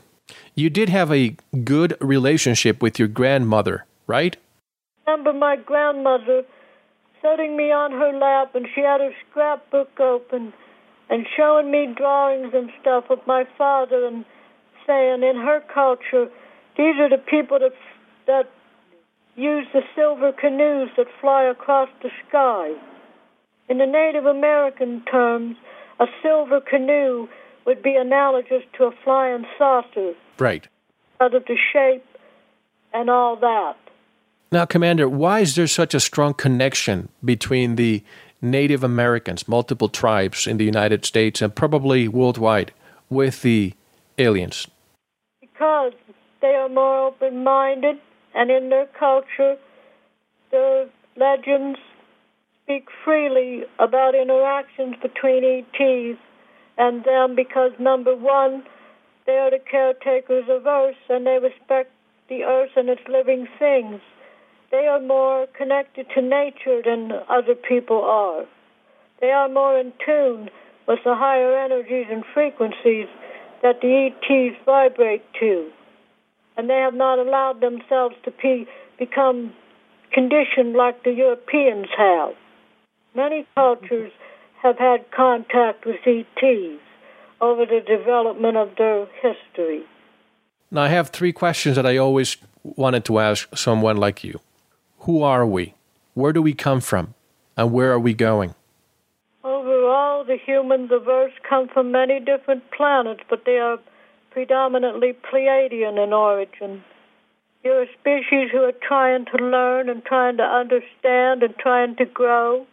You 0.55 0.69
did 0.69 0.89
have 0.89 1.11
a 1.11 1.35
good 1.63 1.95
relationship 1.99 2.81
with 2.81 2.99
your 2.99 3.07
grandmother, 3.07 3.85
right? 4.07 4.35
I 5.07 5.11
remember 5.11 5.33
my 5.33 5.55
grandmother 5.55 6.43
setting 7.23 7.57
me 7.57 7.71
on 7.71 7.91
her 7.91 8.13
lap, 8.13 8.53
and 8.53 8.67
she 8.75 8.81
had 8.81 9.01
her 9.01 9.11
scrapbook 9.29 9.99
open 9.99 10.53
and 11.09 11.25
showing 11.35 11.71
me 11.71 11.87
drawings 11.95 12.53
and 12.53 12.69
stuff 12.79 13.05
of 13.09 13.19
my 13.25 13.45
father, 13.57 14.05
and 14.05 14.25
saying, 14.85 15.23
in 15.23 15.37
her 15.37 15.63
culture, 15.73 16.27
these 16.77 16.95
are 16.99 17.09
the 17.09 17.17
people 17.17 17.57
that 17.59 17.73
that 18.27 18.49
use 19.35 19.65
the 19.73 19.81
silver 19.95 20.31
canoes 20.31 20.89
that 20.97 21.07
fly 21.19 21.43
across 21.43 21.89
the 22.01 22.09
sky. 22.27 22.73
In 23.69 23.77
the 23.77 23.85
Native 23.85 24.25
American 24.25 25.03
terms, 25.09 25.55
a 25.99 26.05
silver 26.21 26.61
canoe 26.61 27.27
would 27.65 27.81
be 27.81 27.95
analogous 27.95 28.63
to 28.77 28.85
a 28.85 28.91
flying 29.03 29.45
saucer. 29.57 30.13
Right. 30.37 30.67
Out 31.21 31.33
of 31.33 31.45
the 31.45 31.57
shape 31.71 32.05
and 32.93 33.09
all 33.09 33.35
that. 33.37 33.77
Now, 34.53 34.65
Commander, 34.65 35.09
why 35.09 35.39
is 35.39 35.55
there 35.55 35.65
such 35.65 35.95
a 35.95 35.99
strong 35.99 36.35
connection 36.35 37.09
between 37.25 37.75
the 37.75 38.03
Native 38.39 38.83
Americans, 38.83 39.47
multiple 39.47 39.89
tribes 39.89 40.45
in 40.45 40.57
the 40.57 40.63
United 40.63 41.05
States 41.05 41.41
and 41.41 41.55
probably 41.55 42.07
worldwide, 42.07 42.71
with 43.09 43.41
the 43.41 43.73
aliens? 44.19 44.67
Because 45.41 45.93
they 46.39 46.53
are 46.53 46.69
more 46.69 47.07
open 47.07 47.43
minded, 47.43 47.95
and 48.35 48.51
in 48.51 48.69
their 48.69 48.85
culture, 48.85 49.57
the 50.51 50.87
legends 51.17 51.79
speak 52.63 52.85
freely 53.03 53.63
about 53.79 54.13
interactions 54.13 54.97
between 55.01 55.43
ETs 55.43 56.19
and 56.77 57.03
them 57.05 57.33
because, 57.35 57.71
number 57.79 58.15
one, 58.15 58.61
they 59.25 59.39
are 59.39 59.49
the 59.49 59.57
caretakers 59.57 60.45
of 60.47 60.67
Earth 60.67 61.09
and 61.09 61.25
they 61.25 61.39
respect 61.41 61.91
the 62.29 62.43
Earth 62.43 62.73
and 62.75 62.87
its 62.87 63.01
living 63.09 63.47
things. 63.57 63.99
They 64.73 64.87
are 64.87 64.99
more 64.99 65.45
connected 65.55 66.07
to 66.15 66.21
nature 66.23 66.81
than 66.83 67.11
other 67.29 67.53
people 67.53 68.01
are. 68.01 68.43
They 69.21 69.29
are 69.29 69.47
more 69.47 69.77
in 69.77 69.93
tune 70.03 70.49
with 70.87 70.97
the 71.05 71.13
higher 71.13 71.55
energies 71.55 72.07
and 72.09 72.23
frequencies 72.33 73.05
that 73.61 73.81
the 73.81 74.09
ETs 74.09 74.55
vibrate 74.65 75.21
to. 75.39 75.69
And 76.57 76.71
they 76.71 76.79
have 76.79 76.95
not 76.95 77.19
allowed 77.19 77.61
themselves 77.61 78.15
to 78.25 78.31
be, 78.41 78.65
become 78.97 79.53
conditioned 80.11 80.73
like 80.73 81.03
the 81.03 81.11
Europeans 81.11 81.85
have. 81.95 82.33
Many 83.15 83.45
cultures 83.53 84.11
have 84.63 84.79
had 84.79 85.05
contact 85.11 85.85
with 85.85 85.97
ETs 86.03 86.81
over 87.41 87.67
the 87.67 87.81
development 87.85 88.57
of 88.57 88.71
their 88.79 89.05
history. 89.21 89.83
Now, 90.71 90.81
I 90.81 90.87
have 90.87 91.11
three 91.11 91.31
questions 91.31 91.75
that 91.75 91.85
I 91.85 91.97
always 91.97 92.37
wanted 92.63 93.05
to 93.05 93.19
ask 93.19 93.55
someone 93.55 93.97
like 93.97 94.23
you. 94.23 94.39
Who 95.03 95.21
are 95.21 95.45
we? 95.45 95.75
Where 96.13 96.31
do 96.31 96.41
we 96.41 96.53
come 96.53 96.79
from? 96.79 97.13
And 97.57 97.73
where 97.73 97.91
are 97.91 97.99
we 97.99 98.13
going? 98.13 98.55
Overall, 99.43 100.23
the 100.23 100.37
humans 100.37 100.91
of 100.93 101.09
Earth 101.09 101.33
come 101.47 101.67
from 101.67 101.91
many 101.91 102.21
different 102.21 102.63
planets, 102.71 103.19
but 103.29 103.43
they 103.45 103.57
are 103.57 103.79
predominantly 104.31 105.11
Pleiadian 105.11 106.01
in 106.01 106.13
origin. 106.13 106.85
You're 107.65 107.83
a 107.83 107.87
species 107.99 108.49
who 108.53 108.59
are 108.59 108.79
trying 108.87 109.25
to 109.25 109.43
learn 109.43 109.89
and 109.89 110.05
trying 110.05 110.37
to 110.37 110.43
understand 110.43 111.43
and 111.43 111.53
trying 111.57 111.97
to 111.97 112.05
grow. 112.05 112.65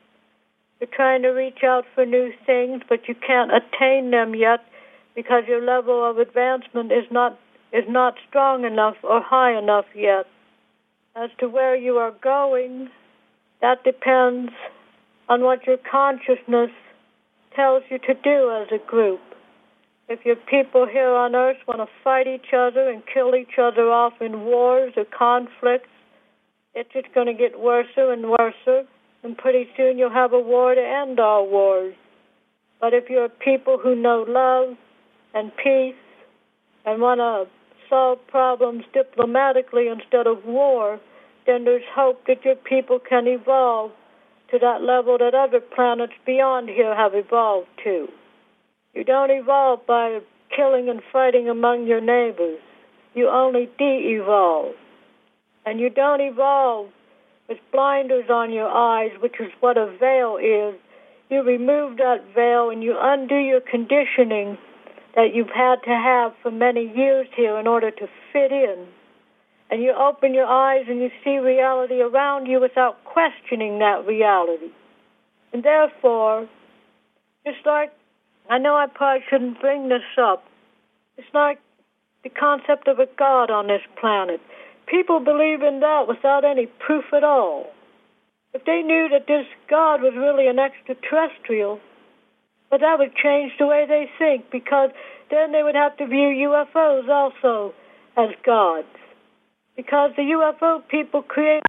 You're 0.80 0.94
trying 0.94 1.22
to 1.22 1.30
reach 1.30 1.64
out 1.64 1.84
for 1.96 2.06
new 2.06 2.32
things, 2.46 2.82
but 2.88 3.08
you 3.08 3.16
can't 3.16 3.50
attain 3.50 4.12
them 4.12 4.36
yet 4.36 4.60
because 5.16 5.44
your 5.48 5.64
level 5.64 6.08
of 6.08 6.18
advancement 6.18 6.92
is 6.92 7.10
not 7.10 7.38
is 7.72 7.84
not 7.88 8.14
strong 8.28 8.64
enough 8.64 8.96
or 9.02 9.20
high 9.20 9.56
enough 9.58 9.86
yet. 9.96 10.26
As 11.16 11.30
to 11.40 11.48
where 11.48 11.74
you 11.74 11.96
are 11.96 12.12
going, 12.22 12.88
that 13.60 13.82
depends 13.84 14.52
on 15.28 15.42
what 15.42 15.66
your 15.66 15.76
consciousness 15.78 16.70
tells 17.54 17.82
you 17.90 17.98
to 17.98 18.14
do 18.14 18.50
as 18.62 18.68
a 18.72 18.78
group. 18.84 19.20
If 20.08 20.24
your 20.24 20.36
people 20.36 20.86
here 20.86 21.14
on 21.14 21.34
earth 21.34 21.58
want 21.66 21.80
to 21.80 21.86
fight 22.02 22.26
each 22.26 22.52
other 22.56 22.90
and 22.90 23.02
kill 23.12 23.34
each 23.34 23.58
other 23.60 23.90
off 23.90 24.14
in 24.20 24.44
wars 24.44 24.92
or 24.96 25.04
conflicts, 25.04 25.88
it's 26.74 26.92
just 26.92 27.12
going 27.14 27.26
to 27.26 27.34
get 27.34 27.58
worse 27.60 27.88
and 27.96 28.30
worse 28.30 28.86
and 29.22 29.36
pretty 29.36 29.68
soon 29.76 29.98
you'll 29.98 30.10
have 30.10 30.32
a 30.32 30.40
war 30.40 30.74
to 30.74 30.80
end 30.80 31.20
all 31.20 31.48
wars. 31.48 31.94
But 32.80 32.94
if 32.94 33.10
you're 33.10 33.28
people 33.28 33.78
who 33.78 33.94
know 33.94 34.24
love 34.26 34.76
and 35.34 35.52
peace 35.56 35.94
and 36.86 37.00
want 37.00 37.18
to 37.18 37.50
solve 37.90 38.18
problems 38.28 38.84
diplomatically 38.94 39.88
instead 39.88 40.26
of 40.26 40.44
war, 40.46 40.98
then 41.46 41.64
there's 41.64 41.82
hope 41.92 42.26
that 42.26 42.44
your 42.44 42.54
people 42.54 42.98
can 42.98 43.26
evolve 43.26 43.90
to 44.50 44.58
that 44.58 44.82
level 44.82 45.18
that 45.18 45.34
other 45.34 45.60
planets 45.60 46.12
beyond 46.24 46.68
here 46.68 46.94
have 46.94 47.12
evolved 47.14 47.68
to. 47.84 48.08
You 48.94 49.04
don't 49.04 49.30
evolve 49.30 49.86
by 49.86 50.20
killing 50.56 50.88
and 50.88 51.00
fighting 51.12 51.48
among 51.48 51.86
your 51.86 52.00
neighbors. 52.00 52.60
You 53.14 53.28
only 53.28 53.68
de 53.78 54.16
evolve. 54.16 54.74
And 55.66 55.78
you 55.78 55.90
don't 55.90 56.20
evolve 56.20 56.88
with 57.48 57.58
blinders 57.72 58.30
on 58.30 58.52
your 58.52 58.68
eyes, 58.68 59.10
which 59.20 59.34
is 59.40 59.50
what 59.60 59.76
a 59.76 59.94
veil 59.98 60.36
is, 60.36 60.74
you 61.30 61.42
remove 61.42 61.96
that 61.98 62.24
veil 62.34 62.70
and 62.70 62.82
you 62.82 62.96
undo 62.98 63.36
your 63.36 63.60
conditioning 63.60 64.58
that 65.14 65.34
you've 65.34 65.50
had 65.54 65.76
to 65.84 65.90
have 65.90 66.32
for 66.42 66.50
many 66.50 66.92
years 66.94 67.26
here 67.36 67.58
in 67.58 67.66
order 67.66 67.90
to 67.90 68.06
fit 68.32 68.52
in. 68.52 68.86
And 69.70 69.82
you 69.82 69.92
open 69.92 70.34
your 70.34 70.46
eyes 70.46 70.86
and 70.88 71.00
you 71.00 71.10
see 71.24 71.38
reality 71.38 72.00
around 72.00 72.46
you 72.46 72.60
without 72.60 73.04
questioning 73.04 73.78
that 73.78 74.06
reality. 74.06 74.70
And 75.52 75.62
therefore, 75.62 76.48
just 77.46 77.64
like, 77.64 77.92
I 78.48 78.58
know 78.58 78.74
I 78.74 78.86
probably 78.86 79.24
shouldn't 79.30 79.60
bring 79.60 79.88
this 79.88 80.02
up, 80.20 80.44
it's 81.16 81.28
like 81.34 81.60
the 82.24 82.30
concept 82.30 82.88
of 82.88 82.98
a 82.98 83.06
God 83.18 83.50
on 83.50 83.68
this 83.68 83.82
planet. 84.00 84.40
People 84.86 85.20
believe 85.20 85.62
in 85.62 85.80
that 85.80 86.06
without 86.08 86.44
any 86.44 86.66
proof 86.66 87.04
at 87.14 87.24
all. 87.24 87.66
If 88.52 88.64
they 88.64 88.82
knew 88.82 89.08
that 89.12 89.26
this 89.28 89.46
God 89.68 90.02
was 90.02 90.14
really 90.16 90.48
an 90.48 90.58
extraterrestrial, 90.58 91.78
but 92.70 92.80
that 92.80 92.98
would 92.98 93.14
change 93.14 93.52
the 93.58 93.66
way 93.66 93.84
they 93.88 94.08
think 94.18 94.50
because 94.50 94.90
then 95.30 95.52
they 95.52 95.62
would 95.62 95.74
have 95.74 95.96
to 95.98 96.06
view 96.06 96.48
UFOs 96.48 97.08
also 97.08 97.74
as 98.16 98.30
gods. 98.44 98.86
Because 99.76 100.10
the 100.16 100.22
UFO 100.22 100.86
people 100.88 101.22
created 101.22 101.62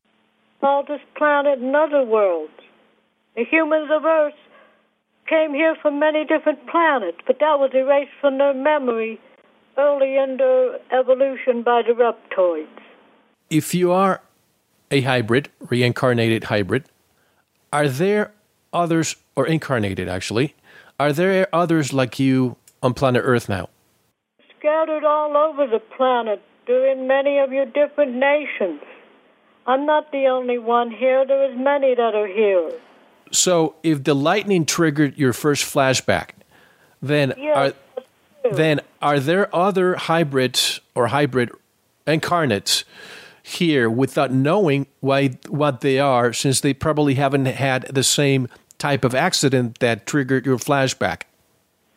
all 0.62 0.84
this 0.84 1.02
planet 1.16 1.60
and 1.60 1.76
other 1.76 2.04
worlds. 2.04 2.54
The 3.36 3.46
humans 3.46 3.90
of 3.92 4.06
Earth 4.06 4.34
came 5.28 5.54
here 5.54 5.76
from 5.82 6.00
many 6.00 6.26
different 6.26 6.68
planets, 6.68 7.18
but 7.26 7.40
that 7.40 7.58
was 7.58 7.72
erased 7.74 8.12
from 8.20 8.38
their 8.38 8.54
memory 8.54 9.20
early 9.78 10.18
in 10.18 10.38
their 10.38 10.78
evolution 10.92 11.64
by 11.64 11.82
the 11.82 11.94
reptoids 11.94 12.68
if 13.52 13.76
you 13.76 13.92
are 13.92 14.22
a 14.90 15.02
hybrid, 15.02 15.50
reincarnated 15.60 16.46
hybrid, 16.46 16.86
are 17.72 17.88
there 17.88 18.32
others, 18.74 19.18
or 19.36 19.46
incarnated 19.46 20.08
actually, 20.08 20.56
are 21.02 21.12
there 21.12 21.48
others 21.52 21.94
like 21.94 22.20
you 22.20 22.58
on 22.84 22.94
planet 22.94 23.24
Earth 23.26 23.50
now? 23.50 23.70
Scattered 24.60 25.04
all 25.04 25.36
over 25.36 25.66
the 25.66 25.80
planet. 25.98 26.40
They're 26.68 26.92
in 26.92 27.08
many 27.08 27.40
of 27.40 27.52
your 27.52 27.66
different 27.66 28.14
nations. 28.14 28.82
I'm 29.66 29.88
not 29.88 30.12
the 30.12 30.28
only 30.28 30.60
one 30.60 30.92
here. 30.92 31.26
There 31.26 31.52
is 31.52 31.58
many 31.58 31.96
that 31.96 32.14
are 32.14 32.28
here. 32.28 32.72
So, 33.32 33.76
if 33.82 34.04
the 34.04 34.14
lightning 34.14 34.64
triggered 34.66 35.18
your 35.18 35.34
first 35.34 35.66
flashback, 35.66 36.32
then 37.02 37.34
yes, 37.36 37.74
are 38.44 38.52
then 38.52 38.82
are 39.02 39.20
there 39.20 39.54
other 39.56 39.96
hybrids 39.96 40.82
or 40.94 41.08
hybrid 41.08 41.50
incarnates 42.06 42.84
here 43.42 43.90
without 43.90 44.32
knowing 44.32 44.86
why 45.00 45.40
what 45.50 45.82
they 45.82 45.98
are, 45.98 46.32
since 46.32 46.62
they 46.62 46.76
probably 46.76 47.16
haven't 47.16 47.46
had 47.46 47.88
the 47.90 48.04
same 48.04 48.48
type 48.82 49.06
of 49.06 49.14
accident 49.14 49.80
that 49.80 50.08
triggered 50.08 50.46
your 50.46 50.58
flashback. 50.58 51.22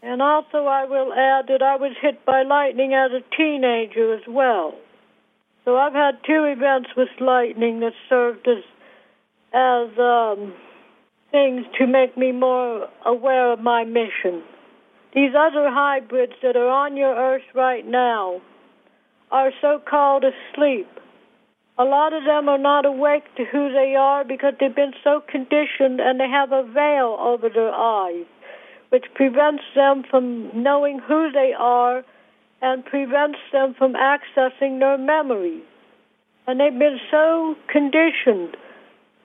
And 0.03 0.20
also, 0.20 0.66
I 0.66 0.85
will 0.85 1.14
add 1.14 1.47
that 1.49 1.62
I 1.62 1.76
was 1.76 1.93
hit 2.01 2.26
by 2.26 2.43
lightning 2.43 2.93
as 2.93 3.11
a 3.11 3.22
teenager 3.35 4.14
as 4.14 4.22
well. 4.28 4.74
So 5.64 5.78
I've 5.78 5.95
had 5.95 6.18
two 6.26 6.45
events 6.45 6.91
with 6.95 7.09
lightning 7.20 7.80
that 7.80 7.95
served 8.09 8.47
as 8.47 8.62
as 9.55 9.99
um, 9.99 10.53
things 11.30 11.64
to 11.78 11.87
make 11.87 12.18
me 12.18 12.32
more 12.32 12.89
aware 13.07 13.53
of 13.53 13.61
my 13.61 13.85
mission. 13.85 14.43
These 15.14 15.30
other 15.39 15.70
hybrids 15.70 16.32
that 16.43 16.57
are 16.57 16.68
on 16.68 16.97
your 16.97 17.14
Earth 17.14 17.49
right 17.55 17.87
now 17.87 18.43
are 19.30 19.53
so 19.62 19.80
called 19.89 20.24
asleep. 20.24 20.89
A 21.77 21.85
lot 21.85 22.12
of 22.12 22.25
them 22.25 22.49
are 22.49 22.59
not 22.59 22.87
awake 22.87 23.25
to 23.37 23.45
who 23.45 23.72
they 23.72 23.97
are 23.97 24.22
because 24.25 24.55
they've 24.61 24.75
been 24.75 24.95
so 25.03 25.20
conditioned 25.20 26.01
and 26.01 26.20
they 26.20 26.29
have 26.29 26.53
a 26.53 26.62
veil 26.62 27.16
over 27.18 27.49
their 27.49 27.75
eyes, 27.75 28.27
which 28.91 29.07
prevents 29.14 29.64
them 29.75 30.05
from 30.09 30.62
knowing 30.62 31.01
who 31.01 31.33
they 31.33 31.53
are 31.59 32.05
and 32.62 32.85
prevents 32.85 33.41
them 33.53 33.75
from 33.75 33.95
accessing 33.95 34.79
their 34.79 34.97
memories. 34.97 35.64
And 36.47 36.61
they've 36.61 36.79
been 36.79 37.01
so 37.11 37.57
conditioned 37.66 38.57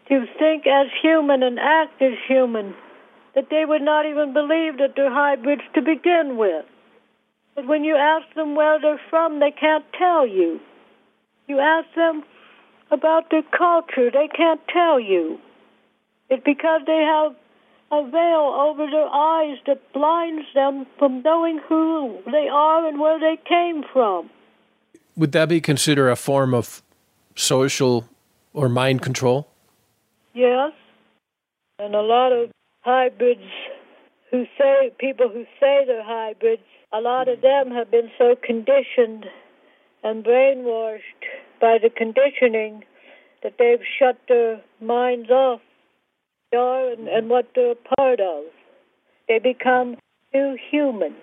to 0.08 0.26
think 0.40 0.66
as 0.66 0.88
human 1.04 1.44
and 1.44 1.60
act 1.60 2.02
as 2.02 2.14
human 2.28 2.74
that 3.36 3.52
they 3.52 3.64
would 3.64 3.84
not 3.84 4.08
even 4.08 4.34
believe 4.34 4.80
that 4.80 4.94
they're 4.96 5.14
hybrids 5.14 5.62
to 5.76 5.84
begin 5.84 6.36
with. 6.36 6.66
But 7.54 7.68
when 7.68 7.84
you 7.84 7.96
ask 7.96 8.26
them 8.36 8.56
where 8.56 8.82
they're 8.82 9.00
from, 9.12 9.40
they 9.40 9.52
can't 9.52 9.86
tell 9.96 10.26
you. 10.26 10.60
You 11.48 11.60
ask 11.60 11.88
them 11.96 12.24
about 12.92 13.30
their 13.30 13.44
culture, 13.58 14.10
they 14.12 14.28
can't 14.36 14.62
tell 14.68 15.00
you. 15.00 15.40
It's 16.30 16.44
because 16.44 16.82
they 16.86 17.02
have 17.02 17.36
a 17.92 18.10
veil 18.10 18.54
over 18.56 18.86
their 18.90 19.08
eyes 19.08 19.58
that 19.66 19.82
blinds 19.94 20.46
them 20.54 20.86
from 20.98 21.22
knowing 21.24 21.60
who 21.68 22.20
they 22.26 22.48
are 22.52 22.88
and 22.88 23.00
where 23.00 23.20
they 23.20 23.38
came 23.48 23.84
from. 23.92 24.30
Would 25.16 25.32
that 25.32 25.50
be 25.50 25.60
considered 25.60 26.10
a 26.10 26.16
form 26.16 26.54
of 26.54 26.84
social 27.36 28.08
or 28.54 28.70
mind 28.70 29.02
control? 29.02 29.48
Yes. 30.34 30.72
And 31.80 31.96
a 31.96 32.02
lot 32.02 32.32
of 32.32 32.52
hybrids 32.82 33.42
who 34.30 34.46
say, 34.58 34.92
people 35.00 35.30
who 35.30 35.46
say 35.60 35.84
they're 35.86 36.04
hybrids, 36.04 36.62
a 36.94 37.02
lot 37.02 37.28
of 37.28 37.42
them 37.42 37.72
have 37.72 37.90
been 37.90 38.12
so 38.18 38.36
conditioned 38.36 39.26
and 40.04 40.24
brainwashed 40.24 41.02
by 41.60 41.78
the 41.82 41.90
conditioning 41.90 42.84
that 43.44 43.56
they've 43.58 43.86
shut 43.98 44.18
their 44.28 44.62
minds 44.82 45.30
off 45.30 45.62
they 46.52 46.58
are 46.58 46.92
and, 46.92 47.08
and 47.08 47.30
what 47.30 47.50
they're 47.56 47.72
a 47.72 47.96
part 47.98 48.20
of. 48.20 48.44
They 49.28 49.40
become 49.40 49.98
too 50.34 50.56
human, 50.72 51.16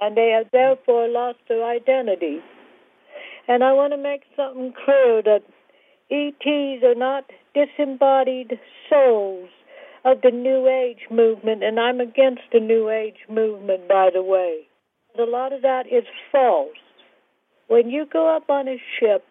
and 0.00 0.16
they 0.16 0.30
have 0.36 0.50
therefore 0.52 1.08
lost 1.08 1.38
their 1.48 1.64
identity. 1.64 2.38
And 3.48 3.64
I 3.64 3.72
want 3.72 3.92
to 3.92 3.96
make 3.96 4.22
something 4.36 4.72
clear 4.84 5.22
that 5.22 5.42
ETs 6.10 6.84
are 6.84 6.94
not 6.94 7.24
disembodied 7.54 8.58
souls 8.88 9.48
of 10.04 10.20
the 10.22 10.30
New 10.30 10.68
Age 10.68 11.10
movement, 11.10 11.64
and 11.64 11.80
I'm 11.80 12.00
against 12.00 12.42
the 12.52 12.60
New 12.60 12.88
Age 12.88 13.26
movement, 13.28 13.88
by 13.88 14.10
the 14.12 14.22
way. 14.22 14.68
A 15.18 15.24
lot 15.24 15.52
of 15.52 15.62
that 15.62 15.86
is 15.90 16.04
false. 16.30 16.68
When 17.68 17.90
you 17.90 18.06
go 18.12 18.36
up 18.36 18.48
on 18.48 18.68
a 18.68 18.76
ship, 19.00 19.24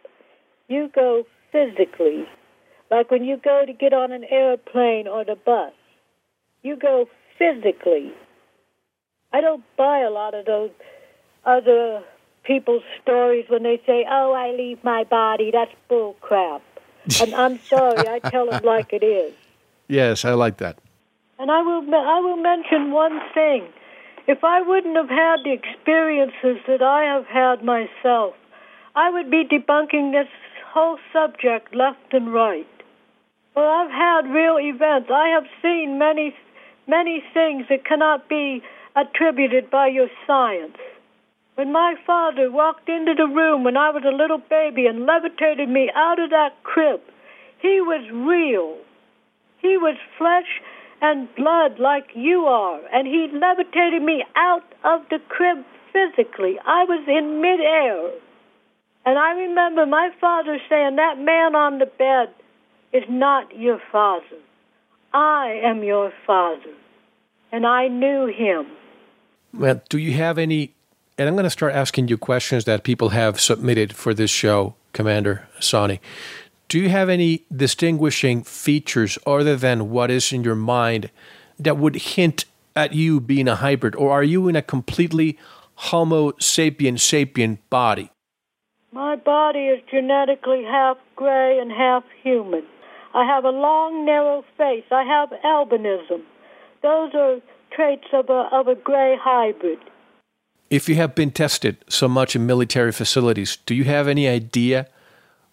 you 0.67 0.89
go 0.93 1.25
physically 1.51 2.25
like 2.91 3.09
when 3.09 3.23
you 3.23 3.37
go 3.37 3.65
to 3.65 3.73
get 3.73 3.93
on 3.93 4.11
an 4.11 4.23
airplane 4.25 5.07
or 5.07 5.25
the 5.25 5.35
bus, 5.35 5.73
you 6.61 6.75
go 6.75 7.07
physically. 7.37 8.13
I 9.33 9.41
don't 9.41 9.63
buy 9.75 9.99
a 9.99 10.09
lot 10.09 10.33
of 10.33 10.45
those 10.45 10.71
other 11.45 12.03
people's 12.43 12.83
stories 13.01 13.45
when 13.49 13.63
they 13.63 13.81
say, 13.85 14.05
"Oh, 14.09 14.33
I 14.33 14.51
leave 14.51 14.83
my 14.83 15.03
body." 15.03 15.51
That's 15.51 15.73
bull 15.89 16.15
crap. 16.21 16.61
and 17.21 17.35
I'm 17.35 17.59
sorry, 17.59 18.07
I 18.07 18.19
tell 18.19 18.47
them 18.47 18.63
like 18.63 18.93
it 18.93 19.03
is. 19.03 19.33
Yes, 19.87 20.25
I 20.25 20.33
like 20.33 20.57
that. 20.57 20.79
And 21.37 21.51
I 21.51 21.61
will 21.61 21.83
I 21.93 22.19
will 22.19 22.37
mention 22.37 22.91
one 22.91 23.19
thing. 23.33 23.67
If 24.27 24.43
I 24.43 24.61
wouldn't 24.61 24.95
have 24.95 25.09
had 25.09 25.43
the 25.43 25.51
experiences 25.51 26.57
that 26.67 26.81
I 26.81 27.03
have 27.03 27.25
had 27.25 27.63
myself, 27.63 28.33
I 28.95 29.09
would 29.11 29.29
be 29.29 29.43
debunking 29.43 30.13
this 30.13 30.29
whole 30.75 30.97
subject 31.13 31.73
left 31.73 32.11
and 32.11 32.33
right. 32.33 32.67
Well, 33.55 33.65
I've 33.65 33.89
had 33.89 34.29
real 34.29 34.59
events. 34.59 35.09
I 35.09 35.29
have 35.29 35.45
seen 35.61 35.97
many, 35.97 36.35
many 36.85 37.23
things 37.33 37.65
that 37.69 37.85
cannot 37.85 38.27
be 38.27 38.61
attributed 38.93 39.71
by 39.71 39.87
your 39.87 40.09
science. 40.27 40.75
When 41.55 41.71
my 41.71 41.95
father 42.05 42.51
walked 42.51 42.89
into 42.89 43.13
the 43.15 43.27
room 43.27 43.63
when 43.63 43.77
I 43.77 43.89
was 43.91 44.03
a 44.05 44.13
little 44.13 44.41
baby 44.49 44.85
and 44.85 45.05
levitated 45.05 45.69
me 45.69 45.89
out 45.95 46.19
of 46.19 46.29
that 46.31 46.61
crib, 46.63 46.99
he 47.61 47.79
was 47.79 48.03
real. 48.11 48.75
He 49.61 49.77
was 49.77 49.95
flesh 50.17 50.59
and 51.01 51.33
blood 51.35 51.79
like 51.79 52.11
you 52.13 52.47
are, 52.47 52.81
and 52.91 53.07
he 53.07 53.29
levitated 53.31 54.01
me 54.01 54.25
out 54.35 54.67
of 54.83 55.07
the 55.09 55.19
crib 55.29 55.63
physically. 55.93 56.59
I 56.67 56.83
was 56.83 57.07
in 57.07 57.39
midair. 57.39 58.11
And 59.05 59.19
I 59.19 59.31
remember 59.31 59.85
my 59.85 60.09
father 60.19 60.57
saying, 60.67 60.95
That 60.95 61.19
man 61.19 61.55
on 61.55 61.79
the 61.79 61.85
bed, 61.85 62.29
is 62.95 63.03
not 63.09 63.57
your 63.57 63.79
father. 63.91 64.37
I 65.13 65.59
am 65.63 65.83
your 65.83 66.13
father, 66.25 66.73
and 67.51 67.65
I 67.65 67.87
knew 67.87 68.27
him. 68.27 68.67
Well, 69.53 69.81
do 69.89 69.97
you 69.97 70.13
have 70.13 70.37
any? 70.37 70.73
And 71.17 71.27
I'm 71.27 71.35
going 71.35 71.45
to 71.45 71.49
start 71.49 71.73
asking 71.73 72.07
you 72.07 72.17
questions 72.17 72.65
that 72.65 72.83
people 72.83 73.09
have 73.09 73.39
submitted 73.39 73.95
for 73.95 74.13
this 74.13 74.31
show, 74.31 74.75
Commander 74.91 75.47
Sanni. 75.59 76.01
Do 76.67 76.79
you 76.79 76.89
have 76.89 77.09
any 77.09 77.43
distinguishing 77.55 78.43
features 78.43 79.17
other 79.25 79.55
than 79.55 79.89
what 79.91 80.11
is 80.11 80.33
in 80.33 80.43
your 80.43 80.55
mind 80.55 81.11
that 81.59 81.77
would 81.77 81.95
hint 81.95 82.45
at 82.75 82.93
you 82.93 83.21
being 83.21 83.47
a 83.47 83.55
hybrid, 83.55 83.95
or 83.95 84.11
are 84.11 84.23
you 84.23 84.47
in 84.47 84.55
a 84.55 84.61
completely 84.61 85.37
Homo 85.75 86.31
sapien 86.33 86.95
sapien 86.97 87.59
body? 87.69 88.09
My 88.95 89.17
body 89.17 89.65
is 89.65 89.81
genetically 89.91 90.63
half 90.63 90.95
gray 91.17 91.59
and 91.59 91.69
half 91.69 92.05
human. 92.23 92.63
I 93.13 93.25
have 93.25 93.43
a 93.43 93.49
long, 93.49 94.05
narrow 94.05 94.45
face. 94.57 94.85
I 94.89 95.03
have 95.03 95.31
albinism. 95.43 96.21
Those 96.81 97.13
are 97.13 97.41
traits 97.71 98.07
of 98.13 98.29
a, 98.29 98.47
of 98.53 98.69
a 98.69 98.75
gray 98.75 99.17
hybrid. 99.19 99.79
If 100.69 100.87
you 100.87 100.95
have 100.95 101.13
been 101.13 101.31
tested 101.31 101.75
so 101.89 102.07
much 102.07 102.37
in 102.37 102.45
military 102.45 102.93
facilities, 102.93 103.57
do 103.65 103.75
you 103.75 103.83
have 103.83 104.07
any 104.07 104.29
idea 104.29 104.87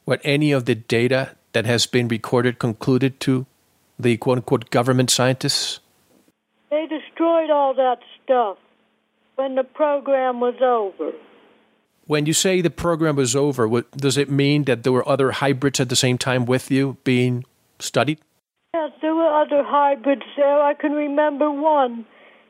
what 0.05 0.21
any 0.23 0.53
of 0.53 0.67
the 0.67 0.77
data 0.77 1.35
that 1.51 1.67
has 1.67 1.85
been 1.87 2.07
recorded 2.07 2.61
concluded 2.61 3.19
to 3.21 3.47
the 3.99 4.19
quote 4.19 4.39
unquote 4.39 4.71
government 4.71 5.11
scientists? 5.11 5.81
They 6.71 6.87
destroyed 6.87 7.51
all 7.51 7.75
that 7.75 7.99
stuff 8.23 8.59
when 9.35 9.57
the 9.57 9.65
program 9.65 10.39
was 10.39 10.55
over. 10.63 11.11
When 12.13 12.27
you 12.27 12.35
say 12.35 12.61
the 12.61 12.69
program 12.69 13.17
was 13.17 13.35
over, 13.35 13.67
what, 13.67 13.91
does 13.93 14.19
it 14.19 14.29
mean 14.29 14.65
that 14.65 14.83
there 14.83 14.93
were 14.93 15.09
other 15.09 15.31
hybrids 15.31 15.81
at 15.81 15.89
the 15.89 15.97
same 15.97 16.19
time 16.19 16.45
with 16.45 16.71
you 16.71 16.99
being 17.05 17.47
studied? 17.79 18.19
Yes, 18.75 18.91
there 19.01 19.15
were 19.15 19.33
other 19.33 19.63
hybrids 19.65 20.27
there. 20.37 20.61
I 20.61 20.75
can 20.75 20.93
remember 20.93 21.51
one 21.51 22.05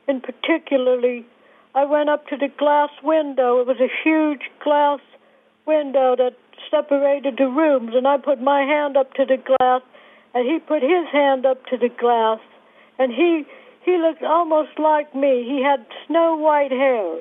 in 0.05 0.19
particularly. 0.19 1.25
I 1.73 1.85
went 1.85 2.09
up 2.09 2.27
to 2.27 2.35
the 2.35 2.49
glass 2.59 2.89
window. 3.03 3.61
It 3.61 3.67
was 3.67 3.79
a 3.79 3.87
huge 4.03 4.51
glass 4.61 4.99
window 5.65 6.17
that 6.17 6.35
separated 6.69 7.35
the 7.37 7.47
rooms, 7.47 7.91
and 7.95 8.05
I 8.05 8.17
put 8.17 8.41
my 8.41 8.63
hand 8.63 8.97
up 8.97 9.13
to 9.13 9.23
the 9.23 9.37
glass, 9.37 9.81
and 10.33 10.45
he 10.45 10.59
put 10.59 10.81
his 10.81 11.07
hand 11.09 11.45
up 11.45 11.65
to 11.67 11.77
the 11.77 11.87
glass, 11.87 12.39
and 12.99 13.13
he 13.13 13.45
he 13.85 13.97
looked 13.97 14.23
almost 14.23 14.77
like 14.77 15.15
me. 15.15 15.45
He 15.47 15.63
had 15.63 15.85
snow 16.05 16.35
white 16.35 16.71
hair, 16.71 17.15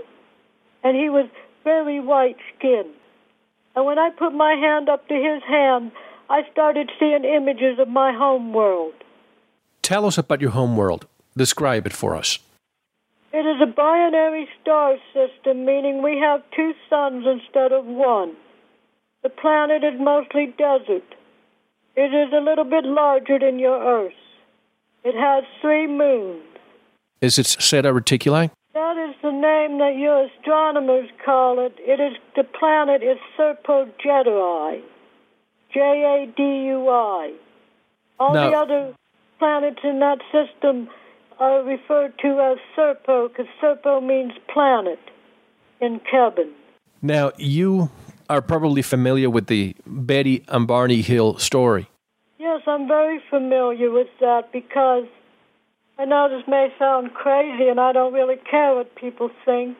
and 0.83 0.97
he 0.97 1.09
was 1.09 1.29
very 1.65 2.01
white 2.01 2.37
skin. 2.57 2.85
And 3.75 3.87
when 3.87 3.99
I 3.99 4.11
put 4.11 4.33
my 4.33 4.55
hand 4.55 4.89
up 4.89 5.09
to 5.09 5.15
his 5.15 5.43
hand, 5.49 5.93
I 6.29 6.43
started 6.53 6.91
seeing 6.99 7.25
images 7.25 7.79
of 7.79 7.89
my 7.89 8.13
home 8.13 8.53
world. 8.53 8.95
Tell 9.83 10.07
us 10.07 10.19
about 10.19 10.41
your 10.41 10.51
home 10.51 10.77
world. 10.77 11.07
Describe 11.37 11.87
it 11.87 11.93
for 11.93 12.15
us. 12.15 12.39
It 13.33 13.47
is 13.47 13.63
a 13.63 13.67
binary 13.67 14.47
star 14.61 14.97
system, 15.15 15.65
meaning 15.65 16.03
we 16.03 16.19
have 16.19 16.43
two 16.55 16.73
suns 16.91 17.25
instead 17.27 17.73
of 17.73 17.87
one. 17.87 18.35
The 19.23 19.31
planet 19.31 19.83
is 19.83 19.99
mostly 19.99 20.55
desert. 20.59 21.05
It 21.97 22.13
is 22.13 22.33
a 22.33 22.41
little 22.41 22.65
bit 22.65 22.85
larger 22.85 23.39
than 23.39 23.59
your 23.59 23.83
Earth. 23.83 24.13
It 25.05 25.15
has 25.15 25.45
three 25.61 25.87
moons. 25.87 26.43
Is 27.21 27.39
it 27.39 27.47
Zeta 27.47 27.93
Reticuli? 27.93 28.51
That 28.75 28.97
is 28.97 29.15
the 29.23 29.33
name 29.33 29.79
that 29.79 29.97
your 29.99 30.25
astronomers 30.27 31.11
call 31.25 31.59
it. 31.65 31.75
It 31.79 32.01
is 32.01 32.17
the 32.37 32.45
planet 32.45 33.03
is 33.03 33.19
Serpo 33.39 33.91
Jadui. 34.05 34.81
J 35.75 35.81
A 35.81 36.27
D 36.35 36.43
U 36.69 36.89
I. 36.89 37.35
All 38.19 38.33
the 38.33 38.57
other 38.57 38.95
planets 39.39 39.81
in 39.83 39.99
that 40.01 40.19
system 40.31 40.89
are 41.39 41.63
referred 41.63 42.19
to 42.21 42.41
as 42.41 42.59
Serpo 42.77 43.29
because 43.29 43.47
Serpo 43.61 44.03
means 44.03 44.33
planet 44.53 45.01
in 45.81 46.01
Kebin. 46.01 46.53
Now, 47.03 47.33
you 47.37 47.91
are 48.31 48.41
probably 48.41 48.83
familiar 48.83 49.29
with 49.29 49.49
the 49.49 49.75
Betty 49.87 50.45
and 50.49 50.67
Barney 50.67 51.03
Hill 51.03 51.37
story. 51.39 51.89
Yes, 52.39 52.63
I'm 52.67 52.87
very 52.87 53.21
familiar 53.29 53.91
with 53.91 54.09
that 54.21 54.53
because 54.53 55.07
I 55.99 56.05
know 56.05 56.29
this 56.29 56.47
may 56.49 56.69
sound 56.79 57.15
crazy 57.15 57.69
and 57.69 57.79
I 57.79 57.93
don't 57.93 58.13
really 58.13 58.37
care 58.51 58.75
what 58.75 58.95
people 58.97 59.31
think. 59.45 59.77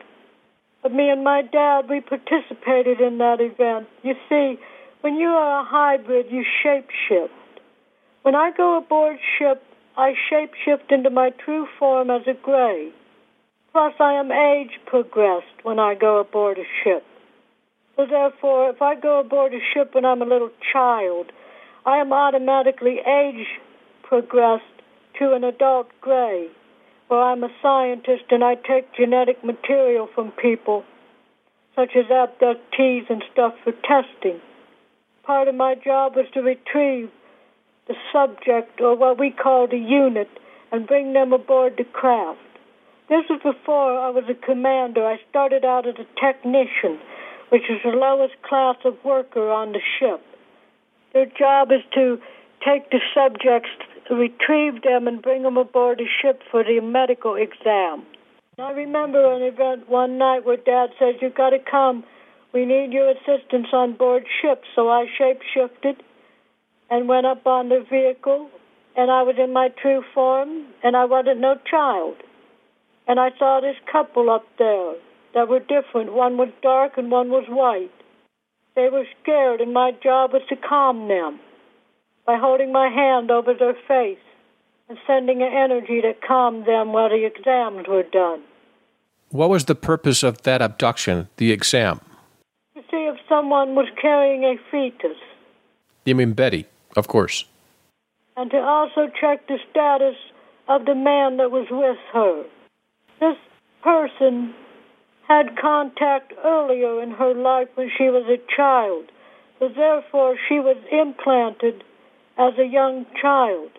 But 0.81 0.93
me 0.93 1.09
and 1.09 1.23
my 1.23 1.41
dad, 1.41 1.89
we 1.89 2.01
participated 2.01 2.99
in 2.99 3.17
that 3.17 3.39
event. 3.39 3.87
You 4.03 4.15
see, 4.29 4.59
when 5.01 5.15
you 5.15 5.27
are 5.27 5.61
a 5.61 5.65
hybrid, 5.65 6.27
you 6.29 6.43
shapeshift. 6.63 7.29
When 8.21 8.35
I 8.35 8.51
go 8.55 8.77
aboard 8.77 9.17
ship, 9.37 9.63
I 9.97 10.13
shapeshift 10.31 10.91
into 10.91 11.09
my 11.09 11.31
true 11.43 11.67
form 11.79 12.09
as 12.09 12.21
a 12.27 12.33
gray. 12.33 12.91
Plus, 13.71 13.93
I 13.99 14.13
am 14.13 14.31
age 14.31 14.79
progressed 14.85 15.63
when 15.63 15.79
I 15.79 15.95
go 15.95 16.19
aboard 16.19 16.57
a 16.57 16.63
ship. 16.83 17.03
So, 17.95 18.05
therefore, 18.05 18.69
if 18.69 18.81
I 18.81 18.95
go 18.95 19.19
aboard 19.19 19.53
a 19.53 19.59
ship 19.73 19.93
when 19.93 20.05
I'm 20.05 20.21
a 20.21 20.25
little 20.25 20.51
child, 20.71 21.31
I 21.85 21.97
am 21.97 22.13
automatically 22.13 22.99
age 23.05 23.47
progressed 24.03 24.63
to 25.19 25.33
an 25.33 25.43
adult 25.43 25.87
gray, 26.01 26.47
where 27.07 27.21
I'm 27.21 27.43
a 27.43 27.49
scientist 27.61 28.23
and 28.31 28.43
I 28.43 28.55
take 28.55 28.93
genetic 28.95 29.43
material 29.43 30.07
from 30.13 30.31
people, 30.31 30.83
such 31.75 31.91
as 31.95 32.05
abductees 32.05 33.09
and 33.09 33.23
stuff, 33.31 33.53
for 33.63 33.71
testing. 33.71 34.39
Part 35.23 35.47
of 35.47 35.55
my 35.55 35.75
job 35.75 36.15
was 36.15 36.25
to 36.33 36.41
retrieve 36.41 37.09
the 37.87 37.95
subject, 38.11 38.79
or 38.79 38.95
what 38.95 39.19
we 39.19 39.29
called 39.29 39.73
a 39.73 39.77
unit, 39.77 40.29
and 40.71 40.87
bring 40.87 41.13
them 41.13 41.33
aboard 41.33 41.75
the 41.77 41.83
craft. 41.83 42.39
This 43.09 43.25
was 43.29 43.41
before 43.43 43.99
I 43.99 44.09
was 44.09 44.23
a 44.29 44.45
commander. 44.45 45.05
I 45.05 45.19
started 45.29 45.65
out 45.65 45.85
as 45.87 45.95
a 45.95 46.07
technician, 46.19 46.97
which 47.49 47.69
is 47.69 47.79
the 47.83 47.91
lowest 47.91 48.33
class 48.47 48.77
of 48.85 48.95
worker 49.03 49.51
on 49.51 49.73
the 49.73 49.81
ship. 49.99 50.21
Their 51.13 51.25
job 51.25 51.71
is 51.71 51.83
to 51.93 52.17
take 52.65 52.89
the 52.89 53.01
subjects, 53.13 53.69
retrieve 54.09 54.81
them, 54.83 55.07
and 55.07 55.21
bring 55.21 55.43
them 55.43 55.57
aboard 55.57 55.99
the 55.99 56.07
ship 56.21 56.41
for 56.51 56.63
the 56.63 56.79
medical 56.81 57.35
exam. 57.35 58.05
I 58.59 58.71
remember 58.71 59.33
an 59.33 59.41
event 59.41 59.89
one 59.89 60.17
night 60.17 60.45
where 60.45 60.57
Dad 60.57 60.89
said, 60.99 61.15
You've 61.21 61.35
got 61.35 61.51
to 61.51 61.59
come. 61.59 62.03
We 62.53 62.65
need 62.65 62.93
your 62.93 63.09
assistance 63.09 63.67
on 63.73 63.97
board 63.97 64.25
ship. 64.41 64.61
So 64.75 64.89
I 64.89 65.07
shapeshifted 65.19 65.95
and 66.89 67.07
went 67.07 67.25
up 67.25 67.47
on 67.47 67.69
the 67.69 67.83
vehicle, 67.89 68.49
and 68.95 69.09
I 69.09 69.23
was 69.23 69.35
in 69.43 69.53
my 69.53 69.69
true 69.81 70.03
form, 70.13 70.67
and 70.83 70.95
I 70.95 71.05
wasn't 71.05 71.39
no 71.39 71.55
child. 71.69 72.15
And 73.07 73.19
I 73.19 73.29
saw 73.39 73.59
this 73.59 73.75
couple 73.91 74.29
up 74.29 74.45
there 74.59 74.93
that 75.33 75.47
were 75.49 75.59
different. 75.59 76.13
One 76.13 76.37
was 76.37 76.49
dark 76.61 76.93
and 76.97 77.09
one 77.09 77.29
was 77.29 77.45
white. 77.49 77.91
They 78.75 78.89
were 78.89 79.05
scared, 79.21 79.61
and 79.61 79.73
my 79.73 79.91
job 80.03 80.33
was 80.33 80.43
to 80.49 80.55
calm 80.55 81.07
them 81.07 81.39
by 82.25 82.37
holding 82.37 82.71
my 82.71 82.87
hand 82.87 83.31
over 83.31 83.53
their 83.53 83.75
face 83.87 84.17
and 84.89 84.97
sending 85.07 85.41
an 85.41 85.51
energy 85.53 86.01
that 86.01 86.21
calmed 86.25 86.65
them 86.65 86.93
while 86.93 87.09
the 87.09 87.25
exams 87.25 87.87
were 87.87 88.03
done. 88.03 88.41
What 89.29 89.49
was 89.49 89.65
the 89.65 89.75
purpose 89.75 90.23
of 90.23 90.43
that 90.43 90.61
abduction, 90.61 91.27
the 91.37 91.51
exam? 91.51 92.01
To 92.75 92.81
see 92.91 93.09
if 93.11 93.17
someone 93.27 93.75
was 93.75 93.87
carrying 94.01 94.43
a 94.43 94.55
fetus. 94.69 95.17
You 96.05 96.15
mean 96.15 96.33
Betty, 96.33 96.67
of 96.95 97.07
course. 97.07 97.45
And 98.37 98.51
to 98.51 98.57
also 98.57 99.07
check 99.19 99.47
the 99.47 99.57
status 99.71 100.15
of 100.67 100.85
the 100.85 100.95
man 100.95 101.37
that 101.37 101.51
was 101.51 101.67
with 101.71 101.97
her. 102.13 102.43
This 103.19 103.37
person 103.83 104.53
had 105.27 105.57
contact 105.59 106.33
earlier 106.43 107.01
in 107.01 107.11
her 107.11 107.33
life 107.33 107.69
when 107.75 107.89
she 107.97 108.05
was 108.05 108.25
a 108.27 108.55
child, 108.55 109.05
so 109.59 109.69
therefore 109.69 110.35
she 110.47 110.59
was 110.59 110.77
implanted 110.91 111.83
as 112.37 112.53
a 112.57 112.65
young 112.65 113.05
child. 113.21 113.69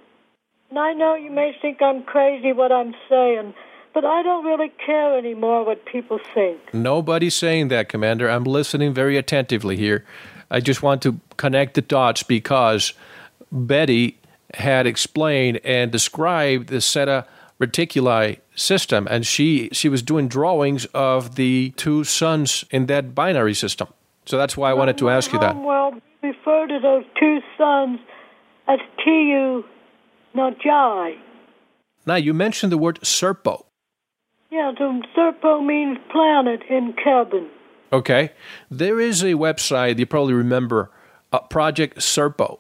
And 0.70 0.78
I 0.78 0.92
know 0.92 1.14
you 1.14 1.30
may 1.30 1.54
think 1.60 1.80
I'm 1.82 2.02
crazy 2.02 2.52
what 2.52 2.72
I'm 2.72 2.94
saying, 3.08 3.54
but 3.92 4.04
I 4.04 4.22
don't 4.22 4.44
really 4.44 4.72
care 4.84 5.16
anymore 5.16 5.64
what 5.64 5.84
people 5.86 6.18
think. 6.34 6.58
Nobody's 6.72 7.34
saying 7.34 7.68
that, 7.68 7.88
Commander. 7.88 8.28
I'm 8.28 8.44
listening 8.44 8.92
very 8.92 9.16
attentively 9.16 9.76
here. 9.76 10.04
I 10.50 10.60
just 10.60 10.82
want 10.82 11.02
to 11.02 11.20
connect 11.36 11.74
the 11.74 11.82
dots 11.82 12.22
because 12.22 12.92
Betty 13.50 14.18
had 14.54 14.86
explained 14.86 15.60
and 15.64 15.90
described 15.90 16.68
the 16.68 16.80
Zeta 16.80 17.26
Reticuli 17.60 18.38
system, 18.54 19.06
and 19.10 19.26
she 19.26 19.68
she 19.72 19.88
was 19.88 20.02
doing 20.02 20.28
drawings 20.28 20.86
of 20.86 21.36
the 21.36 21.72
two 21.76 22.04
suns 22.04 22.64
in 22.70 22.86
that 22.86 23.14
binary 23.14 23.54
system. 23.54 23.88
So 24.26 24.36
that's 24.38 24.56
why 24.56 24.70
I 24.70 24.74
wanted 24.74 24.98
to 24.98 25.10
ask 25.10 25.32
you 25.32 25.38
that. 25.38 25.56
Well, 25.56 25.94
refer 26.22 26.66
to 26.66 26.78
those 26.80 27.04
two 27.18 27.40
suns 27.58 28.00
as 28.68 28.78
Tu 29.02 29.64
Najai. 30.34 31.18
Now 32.06 32.16
you 32.16 32.34
mentioned 32.34 32.72
the 32.72 32.78
word 32.78 33.00
Serpo. 33.02 33.64
Yeah, 34.50 34.72
the 34.76 35.02
Serpo 35.16 35.64
means 35.64 35.98
planet 36.10 36.60
in 36.68 36.92
Kebin. 36.94 37.48
Okay, 37.92 38.30
there 38.70 39.00
is 39.00 39.22
a 39.22 39.34
website 39.34 39.98
you 39.98 40.06
probably 40.06 40.34
remember, 40.34 40.90
uh, 41.32 41.40
Project 41.40 41.98
Serpo. 41.98 42.58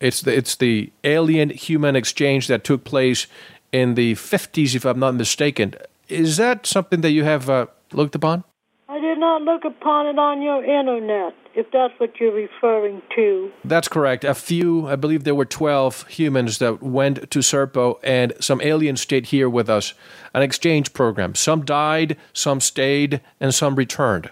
It's 0.00 0.20
the 0.20 0.36
it's 0.36 0.56
the 0.56 0.92
alien 1.04 1.50
human 1.50 1.96
exchange 1.96 2.48
that 2.48 2.64
took 2.64 2.84
place 2.84 3.26
in 3.72 3.94
the 3.94 4.14
50s, 4.14 4.74
if 4.74 4.84
I'm 4.84 4.98
not 4.98 5.14
mistaken. 5.14 5.74
Is 6.08 6.36
that 6.36 6.66
something 6.66 7.00
that 7.00 7.10
you 7.10 7.24
have 7.24 7.48
uh, 7.50 7.66
looked 7.92 8.14
upon? 8.14 8.44
I 8.88 9.00
did 9.00 9.18
not 9.18 9.42
look 9.42 9.64
upon 9.64 10.06
it 10.06 10.18
on 10.18 10.42
your 10.42 10.64
internet, 10.64 11.34
if 11.56 11.70
that's 11.72 11.94
what 11.98 12.20
you're 12.20 12.34
referring 12.34 13.02
to. 13.16 13.50
That's 13.64 13.88
correct. 13.88 14.24
A 14.24 14.34
few, 14.34 14.86
I 14.86 14.96
believe 14.96 15.24
there 15.24 15.34
were 15.34 15.44
12 15.44 16.06
humans 16.08 16.58
that 16.58 16.82
went 16.82 17.30
to 17.30 17.38
Serpo, 17.40 17.98
and 18.02 18.32
some 18.40 18.60
aliens 18.60 19.00
stayed 19.00 19.26
here 19.26 19.48
with 19.48 19.68
us. 19.68 19.94
An 20.34 20.42
exchange 20.42 20.92
program. 20.92 21.34
Some 21.34 21.64
died, 21.64 22.16
some 22.32 22.60
stayed, 22.60 23.20
and 23.40 23.54
some 23.54 23.74
returned. 23.74 24.30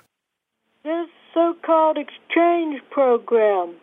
This 0.84 1.08
so 1.32 1.56
called 1.64 1.96
exchange 1.98 2.80
program 2.90 3.74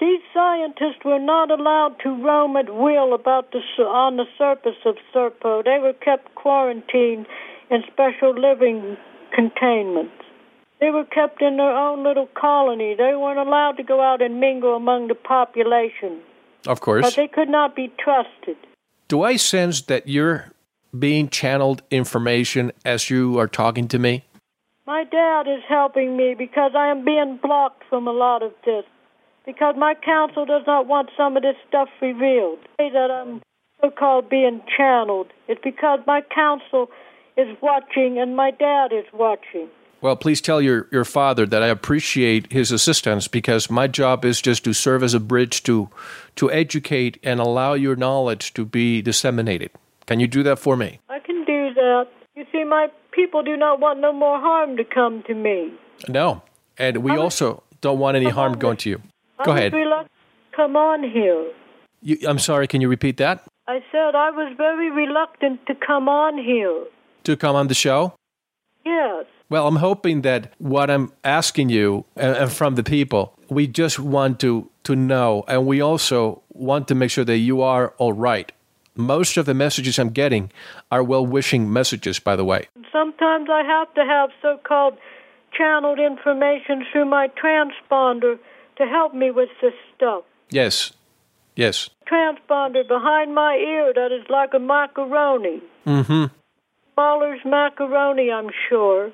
these 0.00 0.20
scientists 0.32 1.04
were 1.04 1.18
not 1.18 1.50
allowed 1.50 1.96
to 2.02 2.08
roam 2.24 2.56
at 2.56 2.74
will 2.74 3.12
about 3.12 3.52
the, 3.52 3.60
on 3.82 4.16
the 4.16 4.24
surface 4.38 4.80
of 4.86 4.96
Serpo. 5.14 5.62
They 5.62 5.78
were 5.78 5.92
kept 5.92 6.34
quarantined 6.36 7.26
in 7.70 7.82
special 7.92 8.32
living 8.32 8.96
containments. 9.34 10.24
They 10.80 10.90
were 10.90 11.04
kept 11.04 11.42
in 11.42 11.58
their 11.58 11.76
own 11.76 12.02
little 12.02 12.28
colony. 12.34 12.94
They 12.96 13.14
weren't 13.14 13.38
allowed 13.38 13.76
to 13.76 13.82
go 13.82 14.00
out 14.00 14.22
and 14.22 14.40
mingle 14.40 14.74
among 14.74 15.08
the 15.08 15.14
population. 15.14 16.20
Of 16.66 16.80
course. 16.80 17.04
But 17.04 17.16
they 17.16 17.28
could 17.28 17.48
not 17.48 17.76
be 17.76 17.92
trusted. 18.02 18.56
Do 19.08 19.22
I 19.22 19.36
sense 19.36 19.82
that 19.82 20.08
you're 20.08 20.52
being 20.98 21.28
channeled 21.28 21.82
information 21.90 22.72
as 22.84 23.10
you 23.10 23.38
are 23.38 23.48
talking 23.48 23.88
to 23.88 23.98
me? 23.98 24.24
My 24.86 25.04
dad 25.04 25.46
is 25.46 25.62
helping 25.68 26.16
me 26.16 26.34
because 26.36 26.72
I 26.74 26.88
am 26.88 27.04
being 27.04 27.38
blocked 27.42 27.84
from 27.88 28.08
a 28.08 28.12
lot 28.12 28.42
of 28.42 28.52
this 28.64 28.84
because 29.46 29.74
my 29.76 29.94
counsel 29.94 30.46
does 30.46 30.62
not 30.66 30.86
want 30.86 31.10
some 31.16 31.36
of 31.36 31.42
this 31.42 31.56
stuff 31.68 31.88
revealed. 32.00 32.58
That 32.78 33.10
I'm 33.10 33.42
so 33.80 33.90
called 33.90 34.28
being 34.28 34.62
channeled. 34.76 35.28
It's 35.48 35.60
because 35.62 36.00
my 36.06 36.22
counsel 36.34 36.88
is 37.36 37.48
watching 37.60 38.18
and 38.18 38.36
my 38.36 38.50
dad 38.50 38.92
is 38.92 39.04
watching. 39.12 39.68
Well, 40.02 40.16
please 40.16 40.40
tell 40.40 40.62
your, 40.62 40.88
your 40.90 41.04
father 41.04 41.46
that 41.46 41.62
I 41.62 41.68
appreciate 41.68 42.50
his 42.52 42.72
assistance 42.72 43.28
because 43.28 43.70
my 43.70 43.86
job 43.86 44.24
is 44.24 44.40
just 44.40 44.64
to 44.64 44.72
serve 44.72 45.02
as 45.02 45.14
a 45.14 45.20
bridge 45.20 45.62
to 45.64 45.90
to 46.36 46.50
educate 46.50 47.18
and 47.22 47.38
allow 47.38 47.74
your 47.74 47.96
knowledge 47.96 48.54
to 48.54 48.64
be 48.64 49.02
disseminated. 49.02 49.70
Can 50.06 50.20
you 50.20 50.26
do 50.26 50.42
that 50.42 50.58
for 50.58 50.76
me? 50.76 51.00
I 51.08 51.18
can 51.18 51.44
do 51.44 51.74
that. 51.74 52.06
You 52.34 52.46
see, 52.50 52.64
my 52.64 52.88
people 53.12 53.42
do 53.42 53.56
not 53.56 53.80
want 53.80 54.00
no 54.00 54.12
more 54.12 54.40
harm 54.40 54.76
to 54.76 54.84
come 54.84 55.22
to 55.26 55.34
me. 55.34 55.72
No. 56.08 56.42
And 56.78 56.98
we 56.98 57.16
also 57.16 57.62
don't 57.82 57.98
want 57.98 58.16
any 58.16 58.30
harm 58.30 58.54
going 58.58 58.78
to 58.78 58.90
you. 58.90 59.02
Go 59.44 59.52
ahead. 59.52 59.74
Reluctant 59.74 60.10
come 60.60 60.76
on 60.76 61.02
here. 61.02 61.52
You, 62.02 62.18
I'm 62.28 62.38
sorry, 62.38 62.66
can 62.66 62.80
you 62.80 62.88
repeat 62.88 63.16
that? 63.18 63.44
I 63.68 63.80
said 63.92 64.14
I 64.14 64.30
was 64.30 64.52
very 64.56 64.90
reluctant 64.90 65.66
to 65.66 65.74
come 65.74 66.08
on 66.08 66.38
here. 66.38 66.84
To 67.24 67.36
come 67.36 67.56
on 67.56 67.68
the 67.68 67.74
show? 67.74 68.14
Yes. 68.84 69.26
Well, 69.50 69.66
I'm 69.66 69.76
hoping 69.76 70.22
that 70.22 70.54
what 70.58 70.90
I'm 70.90 71.12
asking 71.24 71.70
you 71.70 72.06
and, 72.16 72.36
and 72.36 72.52
from 72.52 72.76
the 72.76 72.84
people, 72.84 73.34
we 73.48 73.66
just 73.66 73.98
want 73.98 74.38
to, 74.40 74.70
to 74.84 74.94
know, 74.94 75.44
and 75.48 75.66
we 75.66 75.82
also 75.82 76.42
want 76.50 76.86
to 76.88 76.94
make 76.94 77.10
sure 77.10 77.24
that 77.24 77.38
you 77.38 77.60
are 77.60 77.92
all 77.98 78.12
right. 78.12 78.52
Most 78.94 79.36
of 79.36 79.46
the 79.46 79.54
messages 79.54 79.98
I'm 79.98 80.10
getting 80.10 80.52
are 80.92 81.02
well 81.02 81.26
wishing 81.26 81.72
messages, 81.72 82.20
by 82.20 82.36
the 82.36 82.44
way. 82.44 82.68
Sometimes 82.92 83.48
I 83.50 83.64
have 83.64 83.92
to 83.94 84.04
have 84.04 84.30
so 84.40 84.58
called 84.62 84.96
channeled 85.52 85.98
information 85.98 86.86
through 86.92 87.06
my 87.06 87.28
transponder 87.28 88.38
to 88.78 88.86
help 88.86 89.14
me 89.14 89.32
with 89.32 89.48
this 89.60 89.74
stuff. 89.96 90.22
Yes. 90.50 90.92
Yes. 91.56 91.90
Transponder 92.08 92.86
behind 92.86 93.34
my 93.34 93.56
ear 93.56 93.92
that 93.94 94.12
is 94.12 94.24
like 94.30 94.50
a 94.54 94.60
macaroni. 94.60 95.60
Mm-hmm. 95.86 96.34
Mueller's 96.96 97.40
macaroni, 97.44 98.30
I'm 98.30 98.50
sure. 98.68 99.10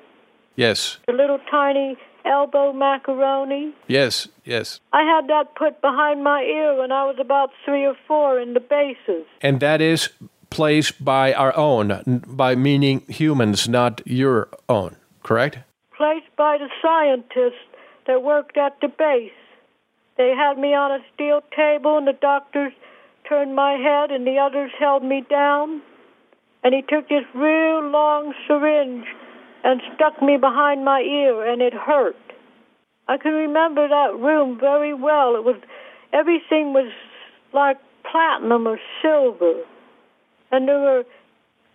Yes. 0.57 0.97
The 1.07 1.13
little 1.13 1.39
tiny 1.49 1.95
elbow 2.25 2.73
macaroni. 2.73 3.73
Yes, 3.87 4.27
yes. 4.43 4.81
I 4.91 5.03
had 5.03 5.27
that 5.29 5.55
put 5.55 5.79
behind 5.81 6.23
my 6.23 6.41
ear 6.41 6.77
when 6.79 6.91
I 6.91 7.05
was 7.05 7.15
about 7.21 7.51
three 7.63 7.85
or 7.85 7.95
four 8.07 8.39
in 8.39 8.53
the 8.53 8.59
bases. 8.59 9.25
And 9.39 9.59
that 9.61 9.81
is 9.81 10.09
placed 10.49 11.05
by 11.05 11.31
our 11.33 11.55
own, 11.55 12.23
by 12.27 12.55
meaning 12.55 13.03
humans, 13.07 13.69
not 13.69 14.01
your 14.05 14.49
own, 14.67 14.97
correct? 15.23 15.59
Placed 15.95 16.35
by 16.35 16.57
the 16.57 16.69
scientists 16.81 17.63
that 18.07 18.23
worked 18.23 18.57
at 18.57 18.81
the 18.81 18.87
base. 18.87 19.31
They 20.17 20.33
had 20.35 20.57
me 20.57 20.73
on 20.73 20.91
a 20.91 20.99
steel 21.13 21.41
table, 21.55 21.97
and 21.99 22.07
the 22.07 22.17
doctors 22.19 22.73
turned 23.29 23.55
my 23.55 23.73
head, 23.73 24.09
and 24.09 24.25
the 24.25 24.39
others 24.39 24.71
held 24.79 25.03
me 25.03 25.23
down. 25.29 25.81
and 26.63 26.73
he 26.73 26.81
took 26.81 27.07
this 27.07 27.23
real 27.35 27.87
long 27.87 28.33
syringe 28.47 29.05
and 29.63 29.81
stuck 29.95 30.21
me 30.21 30.37
behind 30.37 30.85
my 30.85 31.01
ear, 31.01 31.45
and 31.45 31.61
it 31.61 31.73
hurt. 31.73 32.15
I 33.07 33.17
can 33.17 33.33
remember 33.33 33.87
that 33.87 34.17
room 34.19 34.59
very 34.59 34.93
well. 34.93 35.35
It 35.35 35.43
was 35.43 35.55
everything 36.13 36.73
was 36.73 36.91
like 37.53 37.77
platinum 38.09 38.67
or 38.67 38.79
silver, 39.01 39.63
and 40.51 40.67
there 40.67 40.79
were 40.79 41.03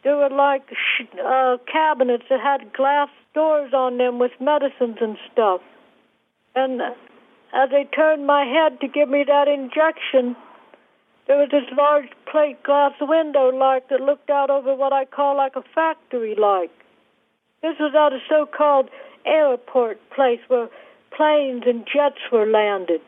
there 0.05 0.17
were 0.17 0.31
like 0.31 0.63
uh, 1.25 1.57
cabinets 1.71 2.25
that 2.29 2.41
had 2.41 2.73
glass 2.73 3.09
doors 3.35 3.73
on 3.73 3.99
them 3.99 4.19
with 4.19 4.33
medicines 4.41 4.99
and 5.01 5.17
stuff. 5.33 5.61
And 6.55 6.83
as 6.83 7.71
they 7.71 7.85
turned 7.95 8.27
my 8.27 8.45
head 8.45 8.81
to 8.81 8.89
give 8.89 9.09
me 9.09 9.25
that 9.27 9.49
injection, 9.49 10.37
there 11.27 11.39
was 11.39 11.49
this 11.51 11.65
large 11.77 12.11
plate 12.31 12.63
glass 12.63 12.93
window 13.01 13.49
like 13.49 13.89
that 13.89 14.01
looked 14.01 14.29
out 14.29 14.51
over 14.51 14.75
what 14.75 14.93
I 14.93 15.05
call 15.05 15.37
like 15.37 15.57
a 15.57 15.63
factory 15.75 16.35
like. 16.35 16.71
This 17.63 17.77
was 17.79 17.95
at 17.95 18.13
a 18.13 18.19
so 18.29 18.45
called 18.47 18.91
airport 19.25 19.99
place 20.11 20.41
where 20.49 20.69
planes 21.17 21.63
and 21.67 21.87
jets 21.87 22.19
were 22.33 22.47
landed. 22.47 23.01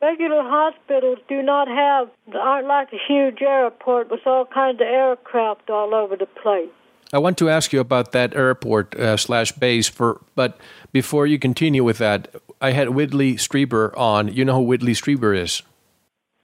Regular 0.00 0.42
hospitals 0.42 1.18
do 1.28 1.42
not 1.42 1.68
have, 1.68 2.08
aren't 2.34 2.68
like 2.68 2.88
a 2.92 2.98
huge 3.06 3.42
airport 3.42 4.10
with 4.10 4.20
all 4.26 4.46
kinds 4.46 4.80
of 4.80 4.86
aircraft 4.86 5.70
all 5.70 5.92
over 5.92 6.16
the 6.16 6.26
place. 6.26 6.70
I 7.12 7.18
want 7.18 7.36
to 7.38 7.48
ask 7.48 7.72
you 7.72 7.80
about 7.80 8.12
that 8.12 8.34
airport 8.34 8.94
uh, 8.94 9.16
slash 9.16 9.52
base 9.52 9.88
for, 9.88 10.20
but 10.34 10.58
before 10.92 11.26
you 11.26 11.38
continue 11.38 11.82
with 11.82 11.98
that, 11.98 12.34
I 12.60 12.72
had 12.72 12.90
Whitley 12.90 13.34
Strieber 13.34 13.96
on. 13.96 14.28
You 14.28 14.44
know 14.44 14.56
who 14.56 14.62
Whitley 14.62 14.92
Strieber 14.92 15.36
is? 15.36 15.62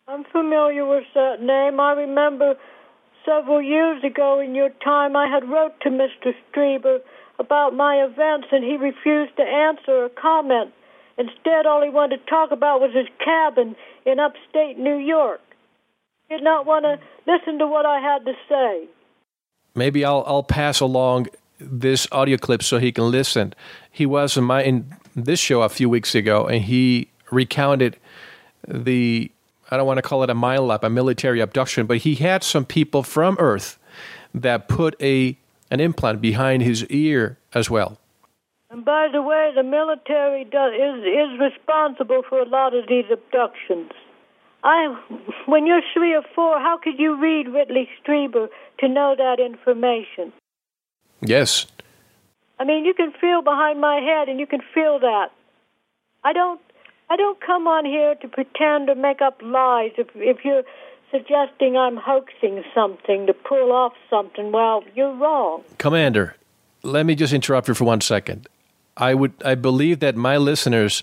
I'm 0.08 0.24
familiar 0.24 0.84
with 0.86 1.04
that 1.14 1.40
name. 1.40 1.80
I 1.80 1.92
remember 1.92 2.56
several 3.24 3.62
years 3.62 4.02
ago 4.04 4.40
in 4.40 4.54
your 4.54 4.70
time, 4.82 5.16
I 5.16 5.26
had 5.28 5.48
wrote 5.48 5.80
to 5.82 5.90
Mr. 5.90 6.32
Strieber 6.50 6.98
about 7.38 7.74
my 7.74 7.96
events, 7.96 8.48
and 8.52 8.64
he 8.64 8.76
refused 8.76 9.36
to 9.36 9.42
answer 9.42 10.04
or 10.04 10.08
comment. 10.08 10.72
Instead, 11.16 11.66
all 11.66 11.82
he 11.82 11.90
wanted 11.90 12.18
to 12.18 12.26
talk 12.30 12.50
about 12.50 12.80
was 12.80 12.94
his 12.94 13.06
cabin 13.24 13.76
in 14.04 14.18
upstate 14.18 14.78
New 14.78 14.96
York. 14.96 15.40
He 16.28 16.36
did 16.36 16.44
not 16.44 16.66
want 16.66 16.84
to 16.84 16.98
listen 17.26 17.58
to 17.58 17.66
what 17.66 17.86
I 17.86 18.00
had 18.00 18.24
to 18.24 18.32
say. 18.48 18.88
Maybe 19.74 20.04
I'll 20.04 20.24
I'll 20.26 20.42
pass 20.42 20.80
along 20.80 21.28
this 21.58 22.06
audio 22.10 22.36
clip 22.36 22.62
so 22.62 22.78
he 22.78 22.92
can 22.92 23.10
listen. 23.10 23.54
He 23.90 24.06
was 24.06 24.36
in 24.36 24.44
my 24.44 24.62
in 24.62 24.96
this 25.14 25.40
show 25.40 25.62
a 25.62 25.68
few 25.68 25.88
weeks 25.88 26.14
ago, 26.14 26.46
and 26.46 26.64
he 26.64 27.10
recounted 27.30 27.96
the 28.66 29.30
I 29.74 29.76
don't 29.76 29.88
want 29.88 29.98
to 29.98 30.02
call 30.02 30.22
it 30.22 30.30
a 30.30 30.34
mile 30.34 30.70
up, 30.70 30.84
a 30.84 30.88
military 30.88 31.40
abduction, 31.40 31.86
but 31.86 31.98
he 31.98 32.14
had 32.14 32.44
some 32.44 32.64
people 32.64 33.02
from 33.02 33.36
Earth 33.40 33.76
that 34.32 34.68
put 34.68 34.94
a 35.02 35.36
an 35.68 35.80
implant 35.80 36.20
behind 36.20 36.62
his 36.62 36.84
ear 36.86 37.38
as 37.52 37.68
well. 37.68 37.98
And 38.70 38.84
by 38.84 39.08
the 39.12 39.20
way, 39.20 39.50
the 39.52 39.64
military 39.64 40.44
does, 40.44 40.72
is 40.74 41.04
is 41.04 41.40
responsible 41.40 42.22
for 42.28 42.38
a 42.38 42.48
lot 42.48 42.72
of 42.72 42.86
these 42.88 43.06
abductions. 43.12 43.90
I, 44.62 44.96
when 45.46 45.66
you're 45.66 45.82
three 45.92 46.14
or 46.14 46.22
four, 46.36 46.60
how 46.60 46.78
could 46.78 46.98
you 46.98 47.20
read 47.20 47.52
Whitley 47.52 47.88
Strieber 48.00 48.48
to 48.78 48.88
know 48.88 49.16
that 49.18 49.40
information? 49.40 50.32
Yes. 51.20 51.66
I 52.60 52.64
mean, 52.64 52.84
you 52.84 52.94
can 52.94 53.12
feel 53.20 53.42
behind 53.42 53.80
my 53.80 53.96
head, 53.96 54.28
and 54.28 54.38
you 54.38 54.46
can 54.46 54.60
feel 54.72 55.00
that. 55.00 55.32
I 56.22 56.32
don't, 56.32 56.60
I 57.10 57.16
don't 57.16 57.40
come 57.40 57.66
on 57.66 57.84
here 57.84 58.14
to 58.16 58.28
pretend 58.28 58.88
or 58.88 58.94
make 58.94 59.20
up 59.20 59.40
lies. 59.42 59.92
If 59.98 60.08
if 60.14 60.44
you're 60.44 60.64
suggesting 61.10 61.76
I'm 61.76 61.96
hoaxing 61.96 62.64
something 62.74 63.26
to 63.26 63.32
pull 63.32 63.72
off 63.72 63.92
something, 64.10 64.52
well, 64.52 64.82
you're 64.94 65.14
wrong. 65.14 65.62
Commander, 65.78 66.36
let 66.82 67.06
me 67.06 67.14
just 67.14 67.32
interrupt 67.32 67.68
you 67.68 67.74
for 67.74 67.84
one 67.84 68.00
second. 68.00 68.48
I 68.96 69.14
would 69.14 69.32
I 69.44 69.54
believe 69.54 70.00
that 70.00 70.16
my 70.16 70.36
listeners 70.36 71.02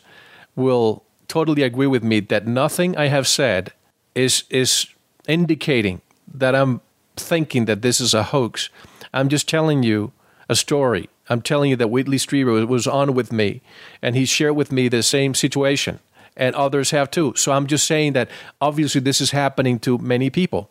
will 0.56 1.04
totally 1.28 1.64
agree 1.64 1.88
with 1.88 2.04
me 2.04 2.20
that 2.20 2.46
nothing 2.46 2.98
I 2.98 3.08
have 3.08 3.28
said 3.28 3.74
is 4.16 4.44
is 4.50 4.88
indicating 5.28 6.02
that 6.34 6.56
I'm 6.56 6.82
thinking 7.16 7.66
that 7.66 7.82
this 7.82 8.02
is 8.02 8.14
a 8.14 8.24
hoax. 8.24 8.70
I'm 9.14 9.30
just 9.30 9.48
telling 9.48 9.84
you 9.84 10.12
a 10.50 10.56
story. 10.56 11.10
I'm 11.32 11.42
telling 11.42 11.70
you 11.70 11.78
that 11.78 11.88
Whitley 11.88 12.18
Strieber 12.18 12.68
was 12.68 12.86
on 12.88 13.14
with 13.14 13.32
me 13.32 13.62
and 14.02 14.18
he 14.18 14.26
shared 14.26 14.58
with 14.58 14.70
me 14.70 14.90
the 14.90 15.02
same 15.02 15.34
situation 15.34 16.00
and 16.36 16.54
others 16.56 16.92
have 16.92 17.10
too. 17.10 17.34
So 17.38 17.54
I'm 17.54 17.68
just 17.68 17.88
saying 17.88 18.14
that 18.14 18.30
obviously 18.60 19.00
this 19.00 19.22
is 19.22 19.32
happening 19.32 19.80
to 19.80 19.98
many 19.98 20.30
people. 20.30 20.70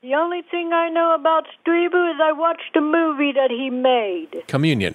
The 0.00 0.14
only 0.14 0.42
thing 0.42 0.72
I 0.72 0.88
know 0.88 1.16
about 1.16 1.46
Strieber 1.58 2.14
is 2.14 2.20
I 2.22 2.30
watched 2.30 2.76
a 2.76 2.80
movie 2.80 3.32
that 3.32 3.50
he 3.50 3.70
made. 3.70 4.46
Communion. 4.46 4.94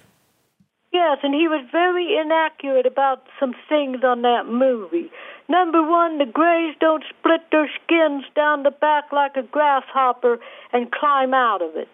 Yes, 0.94 1.18
and 1.22 1.34
he 1.34 1.50
was 1.50 1.66
very 1.70 2.18
inaccurate 2.18 2.86
about 2.86 3.24
some 3.42 3.54
things 3.68 4.06
on 4.06 4.22
that 4.22 4.48
movie. 4.48 5.12
Number 5.50 5.84
one, 5.84 6.18
the 6.18 6.26
Greys 6.26 6.76
don't 6.80 7.04
split 7.10 7.42
their 7.52 7.70
skins 7.84 8.24
down 8.36 8.64
the 8.64 8.72
back 8.72 9.12
like 9.12 9.36
a 9.36 9.44
grasshopper 9.44 10.40
and 10.72 10.92
climb 10.94 11.34
out 11.34 11.62
of 11.62 11.76
it. 11.76 11.90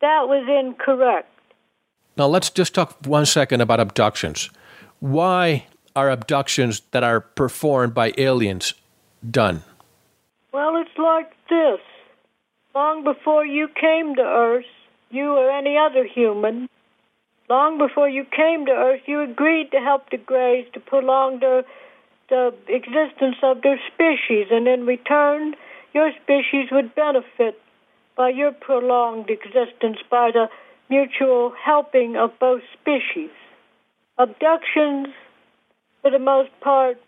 That 0.00 0.28
was 0.28 0.46
incorrect. 0.48 1.31
Now 2.16 2.26
let's 2.26 2.50
just 2.50 2.74
talk 2.74 2.98
one 3.06 3.26
second 3.26 3.60
about 3.60 3.80
abductions. 3.80 4.50
Why 5.00 5.66
are 5.96 6.10
abductions 6.10 6.82
that 6.90 7.02
are 7.02 7.20
performed 7.20 7.94
by 7.94 8.12
aliens 8.18 8.74
done? 9.28 9.62
Well, 10.52 10.76
it's 10.76 10.98
like 10.98 11.32
this. 11.48 11.80
Long 12.74 13.04
before 13.04 13.44
you 13.46 13.68
came 13.68 14.14
to 14.16 14.22
Earth, 14.22 14.64
you 15.10 15.32
or 15.32 15.50
any 15.50 15.76
other 15.76 16.04
human, 16.06 16.68
long 17.48 17.78
before 17.78 18.08
you 18.08 18.24
came 18.24 18.66
to 18.66 18.72
Earth, 18.72 19.02
you 19.06 19.20
agreed 19.22 19.70
to 19.72 19.78
help 19.78 20.10
the 20.10 20.16
Greys 20.16 20.66
to 20.74 20.80
prolong 20.80 21.40
the, 21.40 21.64
the 22.28 22.54
existence 22.68 23.36
of 23.42 23.62
their 23.62 23.78
species, 23.92 24.46
and 24.50 24.66
in 24.68 24.86
return, 24.86 25.54
your 25.92 26.10
species 26.22 26.68
would 26.72 26.94
benefit 26.94 27.60
by 28.16 28.30
your 28.30 28.52
prolonged 28.52 29.28
existence 29.30 29.98
by 30.10 30.30
the 30.32 30.48
mutual 30.88 31.52
helping 31.64 32.16
of 32.16 32.30
both 32.38 32.62
species. 32.80 33.30
Abductions 34.18 35.08
for 36.02 36.10
the 36.10 36.18
most 36.18 36.50
part, 36.60 37.00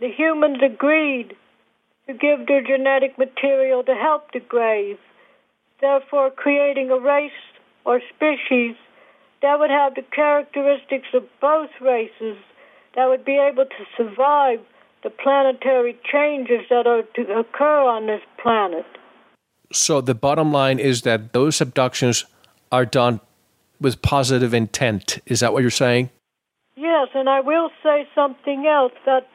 the 0.00 0.10
humans 0.10 0.58
agreed 0.62 1.34
to 2.06 2.12
give 2.12 2.46
their 2.46 2.62
genetic 2.62 3.18
material 3.18 3.82
to 3.84 3.94
help 3.94 4.32
the 4.32 4.40
Greys, 4.40 4.98
therefore 5.80 6.30
creating 6.30 6.90
a 6.90 6.98
race 6.98 7.32
or 7.86 8.00
species 8.14 8.76
that 9.40 9.58
would 9.58 9.70
have 9.70 9.94
the 9.94 10.02
characteristics 10.14 11.08
of 11.14 11.24
both 11.40 11.70
races 11.80 12.36
that 12.94 13.08
would 13.08 13.24
be 13.24 13.38
able 13.38 13.64
to 13.64 13.84
survive 13.96 14.60
the 15.02 15.10
planetary 15.10 15.98
changes 16.10 16.60
that 16.70 16.86
are 16.86 17.02
to 17.14 17.22
occur 17.38 17.80
on 17.80 18.06
this 18.06 18.22
planet. 18.42 18.86
So 19.72 20.00
the 20.00 20.14
bottom 20.14 20.52
line 20.52 20.78
is 20.78 21.02
that 21.02 21.32
those 21.32 21.60
abductions 21.60 22.24
are 22.74 22.86
done 22.86 23.20
with 23.80 24.02
positive 24.02 24.52
intent. 24.52 25.18
Is 25.26 25.40
that 25.40 25.52
what 25.52 25.62
you're 25.62 25.70
saying? 25.70 26.10
Yes, 26.76 27.08
and 27.14 27.28
I 27.28 27.40
will 27.40 27.70
say 27.82 28.08
something 28.14 28.66
else 28.66 28.92
that 29.06 29.28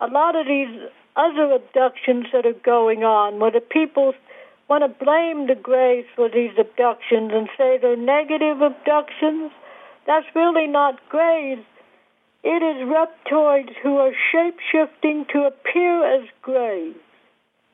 a 0.00 0.06
lot 0.06 0.36
of 0.36 0.46
these 0.46 0.68
other 1.16 1.52
abductions 1.52 2.26
that 2.32 2.44
are 2.44 2.60
going 2.64 3.04
on, 3.04 3.38
where 3.38 3.50
the 3.50 3.60
people 3.60 4.12
want 4.68 4.82
to 4.82 5.04
blame 5.04 5.46
the 5.46 5.54
Greys 5.54 6.04
for 6.14 6.28
these 6.28 6.52
abductions 6.58 7.30
and 7.32 7.48
say 7.56 7.78
they're 7.80 7.96
negative 7.96 8.60
abductions, 8.60 9.50
that's 10.06 10.26
really 10.34 10.66
not 10.66 10.98
Greys. 11.08 11.64
It 12.42 12.62
is 12.62 12.86
reptoids 12.86 13.72
who 13.82 13.96
are 13.96 14.12
shape 14.30 14.58
shifting 14.70 15.24
to 15.32 15.44
appear 15.44 16.20
as 16.20 16.28
Greys 16.42 16.96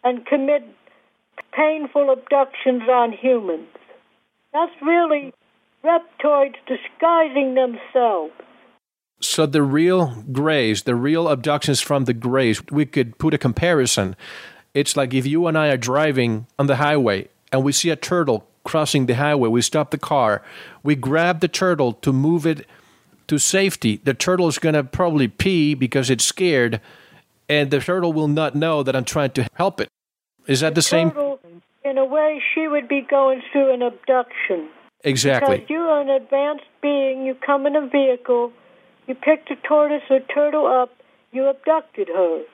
and 0.04 0.24
commit 0.24 0.62
painful 1.52 2.10
abductions 2.10 2.82
on 2.88 3.12
humans. 3.12 3.66
That's 4.52 4.72
really 4.82 5.32
reptoids 5.84 6.56
disguising 6.66 7.54
themselves. 7.54 8.32
So 9.20 9.46
the 9.46 9.62
real 9.62 10.24
grays, 10.32 10.82
the 10.82 10.94
real 10.94 11.28
abductions 11.28 11.80
from 11.80 12.04
the 12.04 12.14
grays, 12.14 12.62
we 12.70 12.86
could 12.86 13.18
put 13.18 13.34
a 13.34 13.38
comparison. 13.38 14.16
It's 14.72 14.96
like 14.96 15.12
if 15.12 15.26
you 15.26 15.46
and 15.46 15.58
I 15.58 15.68
are 15.68 15.76
driving 15.76 16.46
on 16.58 16.66
the 16.66 16.76
highway 16.76 17.28
and 17.52 17.62
we 17.62 17.72
see 17.72 17.90
a 17.90 17.96
turtle 17.96 18.46
crossing 18.64 19.06
the 19.06 19.14
highway, 19.14 19.48
we 19.48 19.62
stop 19.62 19.90
the 19.90 19.98
car, 19.98 20.42
we 20.82 20.94
grab 20.94 21.40
the 21.40 21.48
turtle 21.48 21.92
to 21.94 22.12
move 22.12 22.46
it 22.46 22.66
to 23.28 23.38
safety. 23.38 24.00
The 24.02 24.14
turtle 24.14 24.48
is 24.48 24.58
going 24.58 24.74
to 24.74 24.84
probably 24.84 25.28
pee 25.28 25.74
because 25.74 26.10
it's 26.10 26.24
scared, 26.24 26.80
and 27.48 27.70
the 27.70 27.80
turtle 27.80 28.12
will 28.12 28.28
not 28.28 28.54
know 28.54 28.82
that 28.82 28.96
I'm 28.96 29.04
trying 29.04 29.30
to 29.32 29.46
help 29.54 29.80
it. 29.80 29.88
Is 30.46 30.60
that 30.60 30.70
the, 30.70 30.78
the 30.78 30.82
same? 30.82 31.29
In 31.90 31.98
a 31.98 32.04
way, 32.04 32.40
she 32.54 32.68
would 32.68 32.86
be 32.86 33.00
going 33.00 33.42
through 33.50 33.74
an 33.74 33.82
abduction. 33.82 34.68
Exactly. 35.02 35.58
Because 35.58 35.70
you're 35.70 36.00
an 36.00 36.08
advanced 36.08 36.70
being, 36.80 37.26
you 37.26 37.34
come 37.34 37.66
in 37.66 37.74
a 37.74 37.86
vehicle 37.86 38.52
you 39.10 39.16
picked 39.16 39.50
a 39.50 39.56
tortoise 39.66 40.04
or 40.08 40.20
turtle 40.20 40.68
up, 40.68 40.90
you 41.32 41.44
abducted 41.46 42.06
her. 42.06 42.44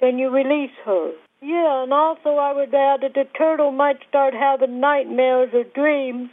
Then 0.00 0.18
you 0.18 0.30
release 0.30 0.72
her. 0.86 1.12
Yeah, 1.42 1.82
and 1.82 1.92
also 1.92 2.36
I 2.36 2.54
would 2.54 2.74
add 2.74 3.02
that 3.02 3.12
the 3.12 3.26
turtle 3.36 3.70
might 3.70 3.98
start 4.08 4.32
having 4.32 4.80
nightmares 4.80 5.50
or 5.52 5.64
dreams 5.64 6.30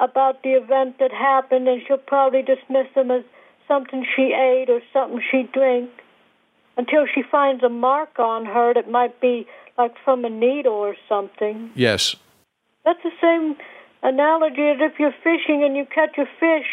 about 0.00 0.42
the 0.42 0.54
event 0.54 0.98
that 0.98 1.12
happened, 1.12 1.68
and 1.68 1.80
she'll 1.86 1.98
probably 1.98 2.42
dismiss 2.42 2.86
them 2.96 3.12
as 3.12 3.22
something 3.68 4.04
she 4.16 4.34
ate 4.34 4.66
or 4.68 4.80
something 4.92 5.22
she 5.30 5.48
drank 5.52 5.90
until 6.76 7.06
she 7.06 7.22
finds 7.22 7.62
a 7.62 7.68
mark 7.68 8.18
on 8.18 8.44
her 8.44 8.74
that 8.74 8.90
might 8.90 9.20
be 9.20 9.46
like 9.80 9.94
from 10.04 10.24
a 10.24 10.30
needle 10.30 10.74
or 10.74 10.94
something. 11.08 11.70
Yes. 11.74 12.14
That's 12.84 13.02
the 13.02 13.16
same 13.20 13.56
analogy 14.02 14.68
as 14.68 14.78
if 14.80 14.98
you're 14.98 15.14
fishing 15.24 15.64
and 15.64 15.74
you 15.76 15.86
catch 15.86 16.18
a 16.18 16.26
fish 16.38 16.68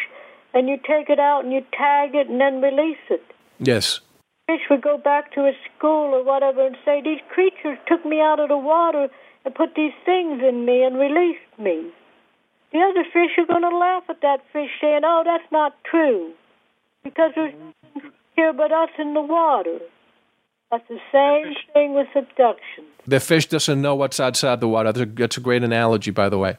and 0.53 0.68
you 0.68 0.78
take 0.78 1.10
it 1.10 1.20
out 1.20 1.45
and 1.45 1.53
you 1.53 1.62
tag 1.72 2.16
it 2.16 2.28
and 2.28 2.39
then 2.41 2.62
release 2.62 3.05
it. 3.10 3.24
Yes. 3.60 4.01
Fish 4.47 4.62
would 4.70 4.82
go 4.82 4.97
back 4.97 5.34
to 5.36 5.45
his 5.45 5.55
school 5.72 6.16
or 6.16 6.24
whatever 6.24 6.66
and 6.66 6.76
say, 6.84 7.01
These 7.01 7.24
creatures 7.34 7.78
took 7.88 8.05
me 8.05 8.20
out 8.20 8.39
of 8.39 8.49
the 8.49 8.58
water 8.58 9.08
and 9.45 9.55
put 9.55 9.76
these 9.76 9.95
things 10.05 10.41
in 10.43 10.66
me 10.66 10.84
and 10.84 10.97
released 10.97 11.53
me. 11.58 11.91
The 12.74 12.80
other 12.80 13.05
fish 13.14 13.32
are 13.38 13.45
going 13.45 13.68
to 13.70 13.78
laugh 13.78 14.03
at 14.10 14.22
that 14.22 14.41
fish 14.51 14.72
saying, 14.82 15.01
Oh, 15.05 15.24
that's 15.26 15.51
not 15.51 15.76
true. 15.89 16.34
Because 17.03 17.32
there's 17.36 17.53
nothing 17.53 18.12
here 18.36 18.51
but 18.51 18.72
us 18.72 18.89
in 18.99 19.14
the 19.14 19.22
water. 19.22 19.80
That's 20.72 20.88
the 20.89 20.99
same 21.11 21.55
thing 21.74 21.93
with 21.93 22.07
abduction. 22.15 22.86
The 23.05 23.20
fish 23.20 23.47
doesn't 23.47 23.82
know 23.82 23.95
what's 23.95 24.20
outside 24.20 24.59
the 24.59 24.68
water. 24.68 24.91
That's 24.91 25.09
a, 25.09 25.13
that's 25.13 25.38
a 25.38 25.41
great 25.41 25.63
analogy, 25.63 26.11
by 26.11 26.28
the 26.28 26.38
way. 26.38 26.57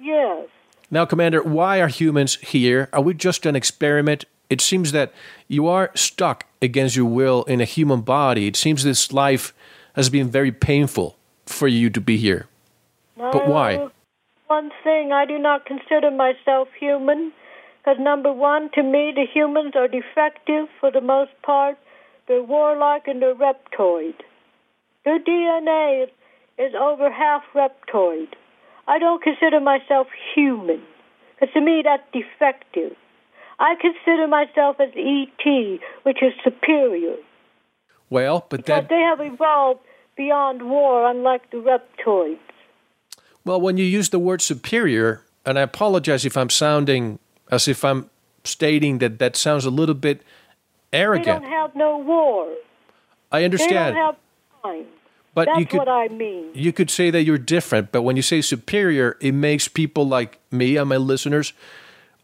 Yes. 0.00 0.48
Now, 0.90 1.04
Commander, 1.04 1.42
why 1.42 1.80
are 1.80 1.88
humans 1.88 2.36
here? 2.36 2.88
Are 2.92 3.00
we 3.00 3.14
just 3.14 3.46
an 3.46 3.54
experiment? 3.54 4.24
It 4.48 4.60
seems 4.60 4.90
that 4.90 5.12
you 5.46 5.68
are 5.68 5.92
stuck 5.94 6.46
against 6.60 6.96
your 6.96 7.06
will 7.06 7.44
in 7.44 7.60
a 7.60 7.64
human 7.64 8.00
body. 8.00 8.48
It 8.48 8.56
seems 8.56 8.82
this 8.82 9.12
life 9.12 9.54
has 9.94 10.10
been 10.10 10.28
very 10.28 10.50
painful 10.50 11.16
for 11.46 11.68
you 11.68 11.88
to 11.90 12.00
be 12.00 12.16
here. 12.16 12.48
But 13.16 13.46
why? 13.46 13.88
One 14.48 14.72
thing, 14.82 15.12
I 15.12 15.26
do 15.26 15.38
not 15.38 15.66
consider 15.66 16.10
myself 16.10 16.68
human 16.78 17.32
because, 17.78 17.98
number 18.00 18.32
one, 18.32 18.70
to 18.74 18.82
me, 18.82 19.12
the 19.14 19.26
humans 19.32 19.74
are 19.76 19.86
defective 19.86 20.66
for 20.80 20.90
the 20.90 21.00
most 21.00 21.30
part. 21.42 21.78
They're 22.30 22.44
warlike 22.44 23.08
and 23.08 23.20
they're 23.20 23.34
reptoid. 23.34 24.14
Their 25.04 25.18
DNA 25.18 26.04
is, 26.04 26.10
is 26.58 26.74
over 26.80 27.10
half 27.10 27.42
reptoid. 27.56 28.28
I 28.86 29.00
don't 29.00 29.20
consider 29.20 29.58
myself 29.58 30.06
human 30.32 30.80
because 31.34 31.52
to 31.54 31.60
me 31.60 31.82
that's 31.84 32.04
defective. 32.12 32.92
I 33.58 33.74
consider 33.80 34.28
myself 34.28 34.76
as 34.78 34.90
ET, 34.96 35.80
which 36.04 36.22
is 36.22 36.32
superior. 36.44 37.16
Well, 38.10 38.46
but 38.48 38.64
that. 38.66 38.88
they 38.88 39.00
have 39.00 39.20
evolved 39.20 39.80
beyond 40.16 40.70
war, 40.70 41.10
unlike 41.10 41.50
the 41.50 41.56
reptoids. 41.56 42.38
Well, 43.44 43.60
when 43.60 43.76
you 43.76 43.84
use 43.84 44.10
the 44.10 44.20
word 44.20 44.40
superior, 44.40 45.24
and 45.44 45.58
I 45.58 45.62
apologize 45.62 46.24
if 46.24 46.36
I'm 46.36 46.50
sounding 46.50 47.18
as 47.50 47.66
if 47.66 47.84
I'm 47.84 48.08
stating 48.44 48.98
that 48.98 49.18
that 49.18 49.34
sounds 49.34 49.64
a 49.64 49.70
little 49.70 49.96
bit 49.96 50.22
arrogant. 50.92 51.42
They 51.42 51.48
don't 51.48 51.50
have 51.50 51.76
no 51.76 51.98
war. 51.98 52.54
I 53.32 53.44
understand. 53.44 53.96
They 53.96 54.00
don't 54.00 54.14
have 54.14 54.16
time. 54.62 54.86
But 55.32 55.46
That's 55.46 55.60
you 55.60 55.66
could, 55.66 55.78
what 55.78 55.88
I 55.88 56.08
mean. 56.08 56.50
You 56.54 56.72
could 56.72 56.90
say 56.90 57.10
that 57.10 57.22
you're 57.22 57.38
different, 57.38 57.92
but 57.92 58.02
when 58.02 58.16
you 58.16 58.22
say 58.22 58.40
superior, 58.40 59.16
it 59.20 59.32
makes 59.32 59.68
people 59.68 60.06
like 60.06 60.40
me 60.50 60.76
and 60.76 60.88
my 60.88 60.96
listeners 60.96 61.52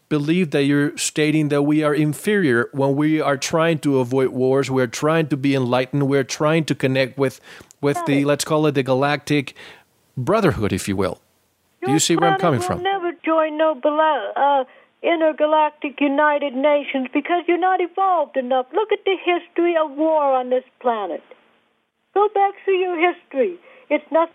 believe 0.08 0.50
that 0.50 0.64
you're 0.64 0.96
stating 0.96 1.48
that 1.48 1.62
we 1.62 1.82
are 1.82 1.94
inferior 1.94 2.68
when 2.72 2.96
we 2.96 3.20
are 3.20 3.36
trying 3.36 3.78
to 3.80 3.98
avoid 3.98 4.28
wars, 4.30 4.70
we're 4.70 4.86
trying 4.86 5.28
to 5.28 5.36
be 5.36 5.54
enlightened, 5.54 6.08
we're 6.08 6.24
trying 6.24 6.64
to 6.64 6.74
connect 6.74 7.18
with 7.18 7.40
with 7.80 7.98
the 8.06 8.24
let's 8.24 8.44
call 8.44 8.66
it 8.66 8.72
the 8.72 8.82
galactic 8.82 9.54
brotherhood, 10.16 10.72
if 10.72 10.88
you 10.88 10.96
will. 10.96 11.20
Your 11.80 11.88
Do 11.88 11.92
you 11.92 11.98
see 11.98 12.16
where 12.16 12.30
I'm 12.30 12.40
coming 12.40 12.60
planet 12.60 12.82
from? 12.82 12.82
never 12.82 13.12
join 13.24 13.56
no 13.56 13.78
uh, 14.36 14.64
intergalactic 15.02 16.00
United 16.00 16.54
Nations 16.54 17.08
because 17.12 17.44
you're 17.46 17.58
not 17.58 17.80
evolved 17.80 18.36
enough. 18.36 18.66
Look 18.72 18.92
at 18.92 19.04
the 19.04 19.16
history 19.16 19.76
of 19.76 19.90
war 19.92 20.34
on 20.34 20.50
this 20.50 20.64
planet. 20.80 21.22
Go 22.14 22.28
back 22.34 22.54
through 22.64 22.78
your 22.78 23.12
history. 23.12 23.58
It's 23.90 24.10
not 24.10 24.30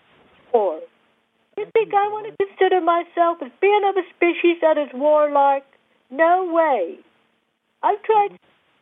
war. 0.52 0.80
You 1.56 1.66
think 1.72 1.92
I 1.92 2.08
want 2.08 2.26
to 2.26 2.46
consider 2.46 2.80
myself 2.80 3.38
as 3.42 3.50
being 3.60 3.82
of 3.88 3.96
a 3.96 4.02
species 4.16 4.56
that 4.62 4.78
is 4.78 4.88
warlike? 4.94 5.66
No 6.10 6.50
way. 6.52 6.98
I've 7.82 8.02
tried 8.02 8.38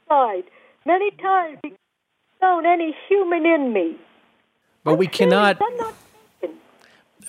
suicide 0.09 0.45
many 0.87 1.11
times 1.13 1.59
because 1.63 1.79
I've 2.37 2.43
known 2.43 2.67
any 2.67 2.95
human 3.09 3.47
in 3.47 3.73
me. 3.73 3.97
But 4.85 4.97
we 4.97 5.07
cannot 5.07 5.59
I'm 5.61 5.77
not 5.77 5.95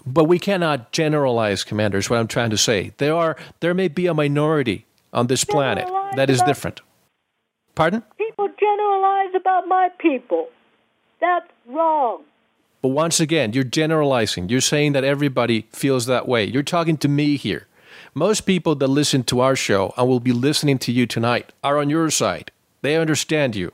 but 0.05 0.25
we 0.25 0.39
cannot 0.39 0.91
generalize, 0.91 1.63
commanders. 1.63 2.09
what 2.09 2.19
I'm 2.19 2.27
trying 2.27 2.49
to 2.49 2.57
say. 2.57 2.93
There 2.97 3.15
are 3.15 3.37
there 3.59 3.73
may 3.73 3.87
be 3.87 4.07
a 4.07 4.13
minority 4.13 4.85
on 5.13 5.27
this 5.27 5.43
planet 5.43 5.87
that 6.15 6.29
is 6.29 6.41
different. 6.41 6.81
Pardon? 7.75 8.03
People 8.17 8.49
generalize 8.59 9.33
about 9.35 9.67
my 9.67 9.89
people. 9.99 10.47
That's 11.19 11.47
wrong. 11.67 12.23
But 12.81 12.89
once 12.89 13.19
again, 13.19 13.53
you're 13.53 13.63
generalizing. 13.63 14.49
You're 14.49 14.61
saying 14.61 14.93
that 14.93 15.03
everybody 15.03 15.67
feels 15.71 16.07
that 16.07 16.27
way. 16.27 16.45
You're 16.45 16.63
talking 16.63 16.97
to 16.97 17.07
me 17.07 17.37
here. 17.37 17.67
Most 18.13 18.41
people 18.41 18.75
that 18.75 18.87
listen 18.87 19.23
to 19.25 19.39
our 19.39 19.55
show 19.55 19.93
and 19.97 20.07
will 20.07 20.19
be 20.19 20.31
listening 20.31 20.79
to 20.79 20.91
you 20.91 21.05
tonight 21.05 21.53
are 21.63 21.77
on 21.77 21.89
your 21.89 22.09
side. 22.09 22.51
They 22.81 22.97
understand 22.97 23.55
you. 23.55 23.71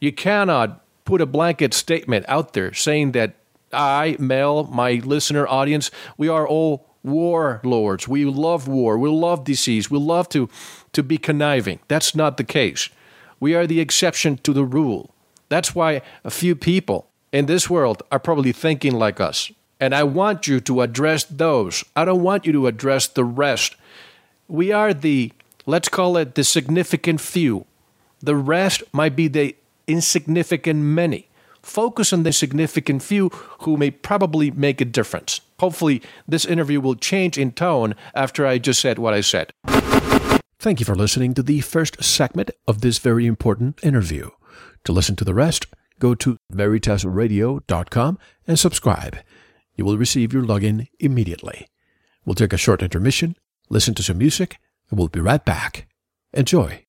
You 0.00 0.12
cannot 0.12 0.84
put 1.04 1.20
a 1.20 1.26
blanket 1.26 1.74
statement 1.74 2.24
out 2.28 2.52
there 2.52 2.72
saying 2.72 3.12
that 3.12 3.34
I, 3.74 4.16
Mel, 4.18 4.64
my 4.64 5.02
listener 5.04 5.46
audience, 5.46 5.90
we 6.16 6.28
are 6.28 6.46
all 6.46 6.86
warlords. 7.02 8.08
We 8.08 8.24
love 8.24 8.66
war. 8.66 8.98
We 8.98 9.10
love 9.10 9.44
disease. 9.44 9.90
We 9.90 9.98
love 9.98 10.28
to, 10.30 10.48
to 10.92 11.02
be 11.02 11.18
conniving. 11.18 11.80
That's 11.88 12.14
not 12.14 12.38
the 12.38 12.44
case. 12.44 12.88
We 13.38 13.54
are 13.54 13.66
the 13.66 13.80
exception 13.80 14.38
to 14.38 14.52
the 14.52 14.64
rule. 14.64 15.14
That's 15.48 15.74
why 15.74 16.02
a 16.24 16.30
few 16.30 16.56
people 16.56 17.10
in 17.32 17.46
this 17.46 17.68
world 17.68 18.02
are 18.10 18.18
probably 18.18 18.52
thinking 18.52 18.94
like 18.94 19.20
us. 19.20 19.52
And 19.78 19.94
I 19.94 20.04
want 20.04 20.46
you 20.46 20.60
to 20.60 20.80
address 20.80 21.24
those. 21.24 21.84
I 21.94 22.04
don't 22.04 22.22
want 22.22 22.46
you 22.46 22.52
to 22.52 22.66
address 22.66 23.06
the 23.06 23.24
rest. 23.24 23.76
We 24.48 24.72
are 24.72 24.94
the, 24.94 25.32
let's 25.66 25.88
call 25.88 26.16
it 26.16 26.36
the 26.36 26.44
significant 26.44 27.20
few. 27.20 27.66
The 28.20 28.36
rest 28.36 28.82
might 28.92 29.14
be 29.14 29.28
the 29.28 29.56
insignificant 29.86 30.80
many. 30.80 31.28
Focus 31.64 32.12
on 32.12 32.24
the 32.24 32.32
significant 32.32 33.02
few 33.02 33.30
who 33.60 33.76
may 33.76 33.90
probably 33.90 34.50
make 34.50 34.80
a 34.80 34.84
difference. 34.84 35.40
Hopefully, 35.58 36.02
this 36.28 36.44
interview 36.44 36.80
will 36.80 36.94
change 36.94 37.38
in 37.38 37.52
tone 37.52 37.94
after 38.14 38.46
I 38.46 38.58
just 38.58 38.80
said 38.80 38.98
what 38.98 39.14
I 39.14 39.22
said. 39.22 39.50
Thank 40.58 40.78
you 40.78 40.86
for 40.86 40.94
listening 40.94 41.32
to 41.34 41.42
the 41.42 41.60
first 41.62 42.02
segment 42.04 42.50
of 42.68 42.82
this 42.82 42.98
very 42.98 43.26
important 43.26 43.82
interview. 43.82 44.30
To 44.84 44.92
listen 44.92 45.16
to 45.16 45.24
the 45.24 45.34
rest, 45.34 45.66
go 45.98 46.14
to 46.14 46.36
veritasradio.com 46.52 48.18
and 48.46 48.58
subscribe. 48.58 49.16
You 49.74 49.84
will 49.84 49.98
receive 49.98 50.32
your 50.32 50.42
login 50.42 50.88
immediately. 51.00 51.68
We'll 52.24 52.34
take 52.34 52.52
a 52.52 52.58
short 52.58 52.82
intermission, 52.82 53.36
listen 53.70 53.94
to 53.94 54.02
some 54.02 54.18
music, 54.18 54.58
and 54.90 54.98
we'll 54.98 55.08
be 55.08 55.20
right 55.20 55.44
back. 55.44 55.86
Enjoy. 56.34 56.84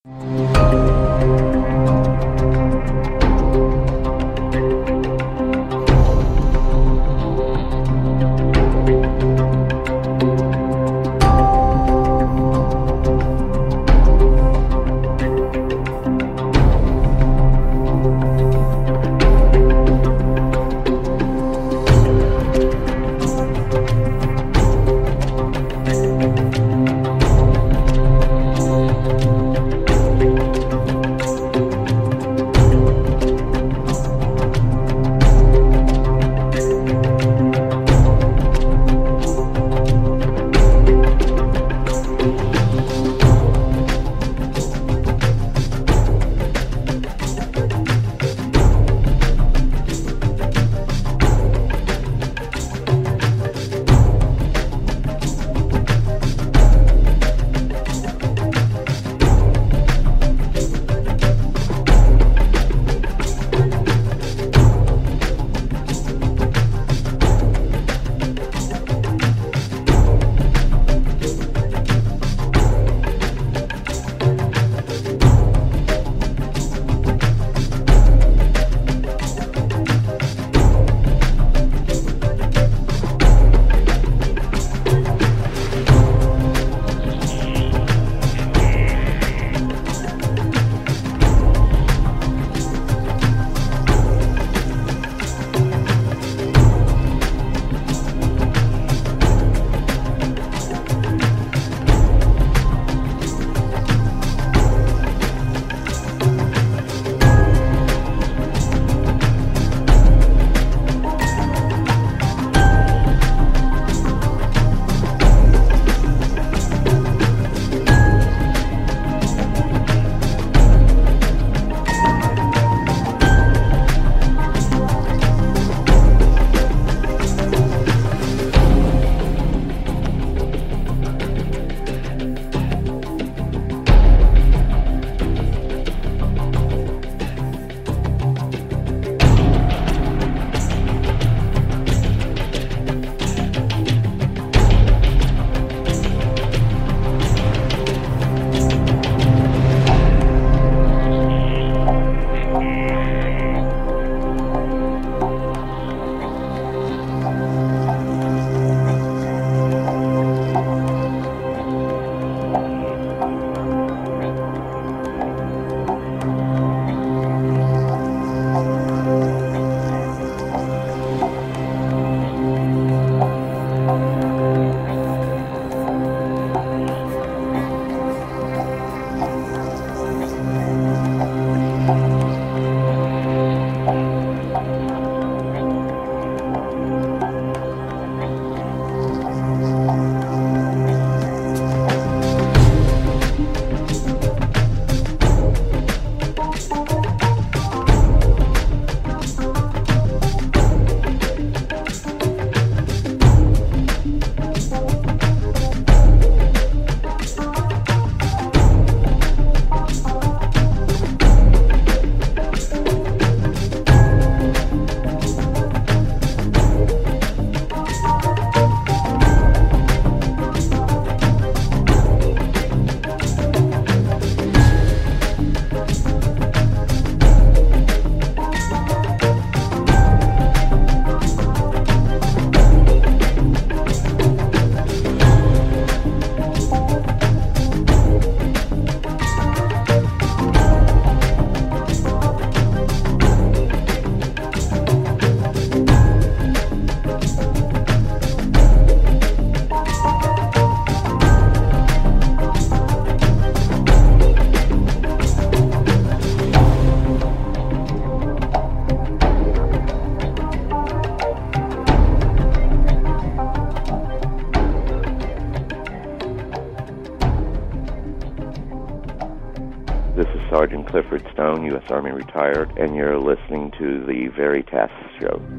Clifford 270.95 271.27
Stone, 271.33 271.65
U.S. 271.65 271.83
Army 271.89 272.11
retired, 272.11 272.71
and 272.77 272.95
you're 272.95 273.19
listening 273.19 273.69
to 273.77 274.05
the 274.05 274.29
Veritas 274.33 274.89
Show. 275.19 275.54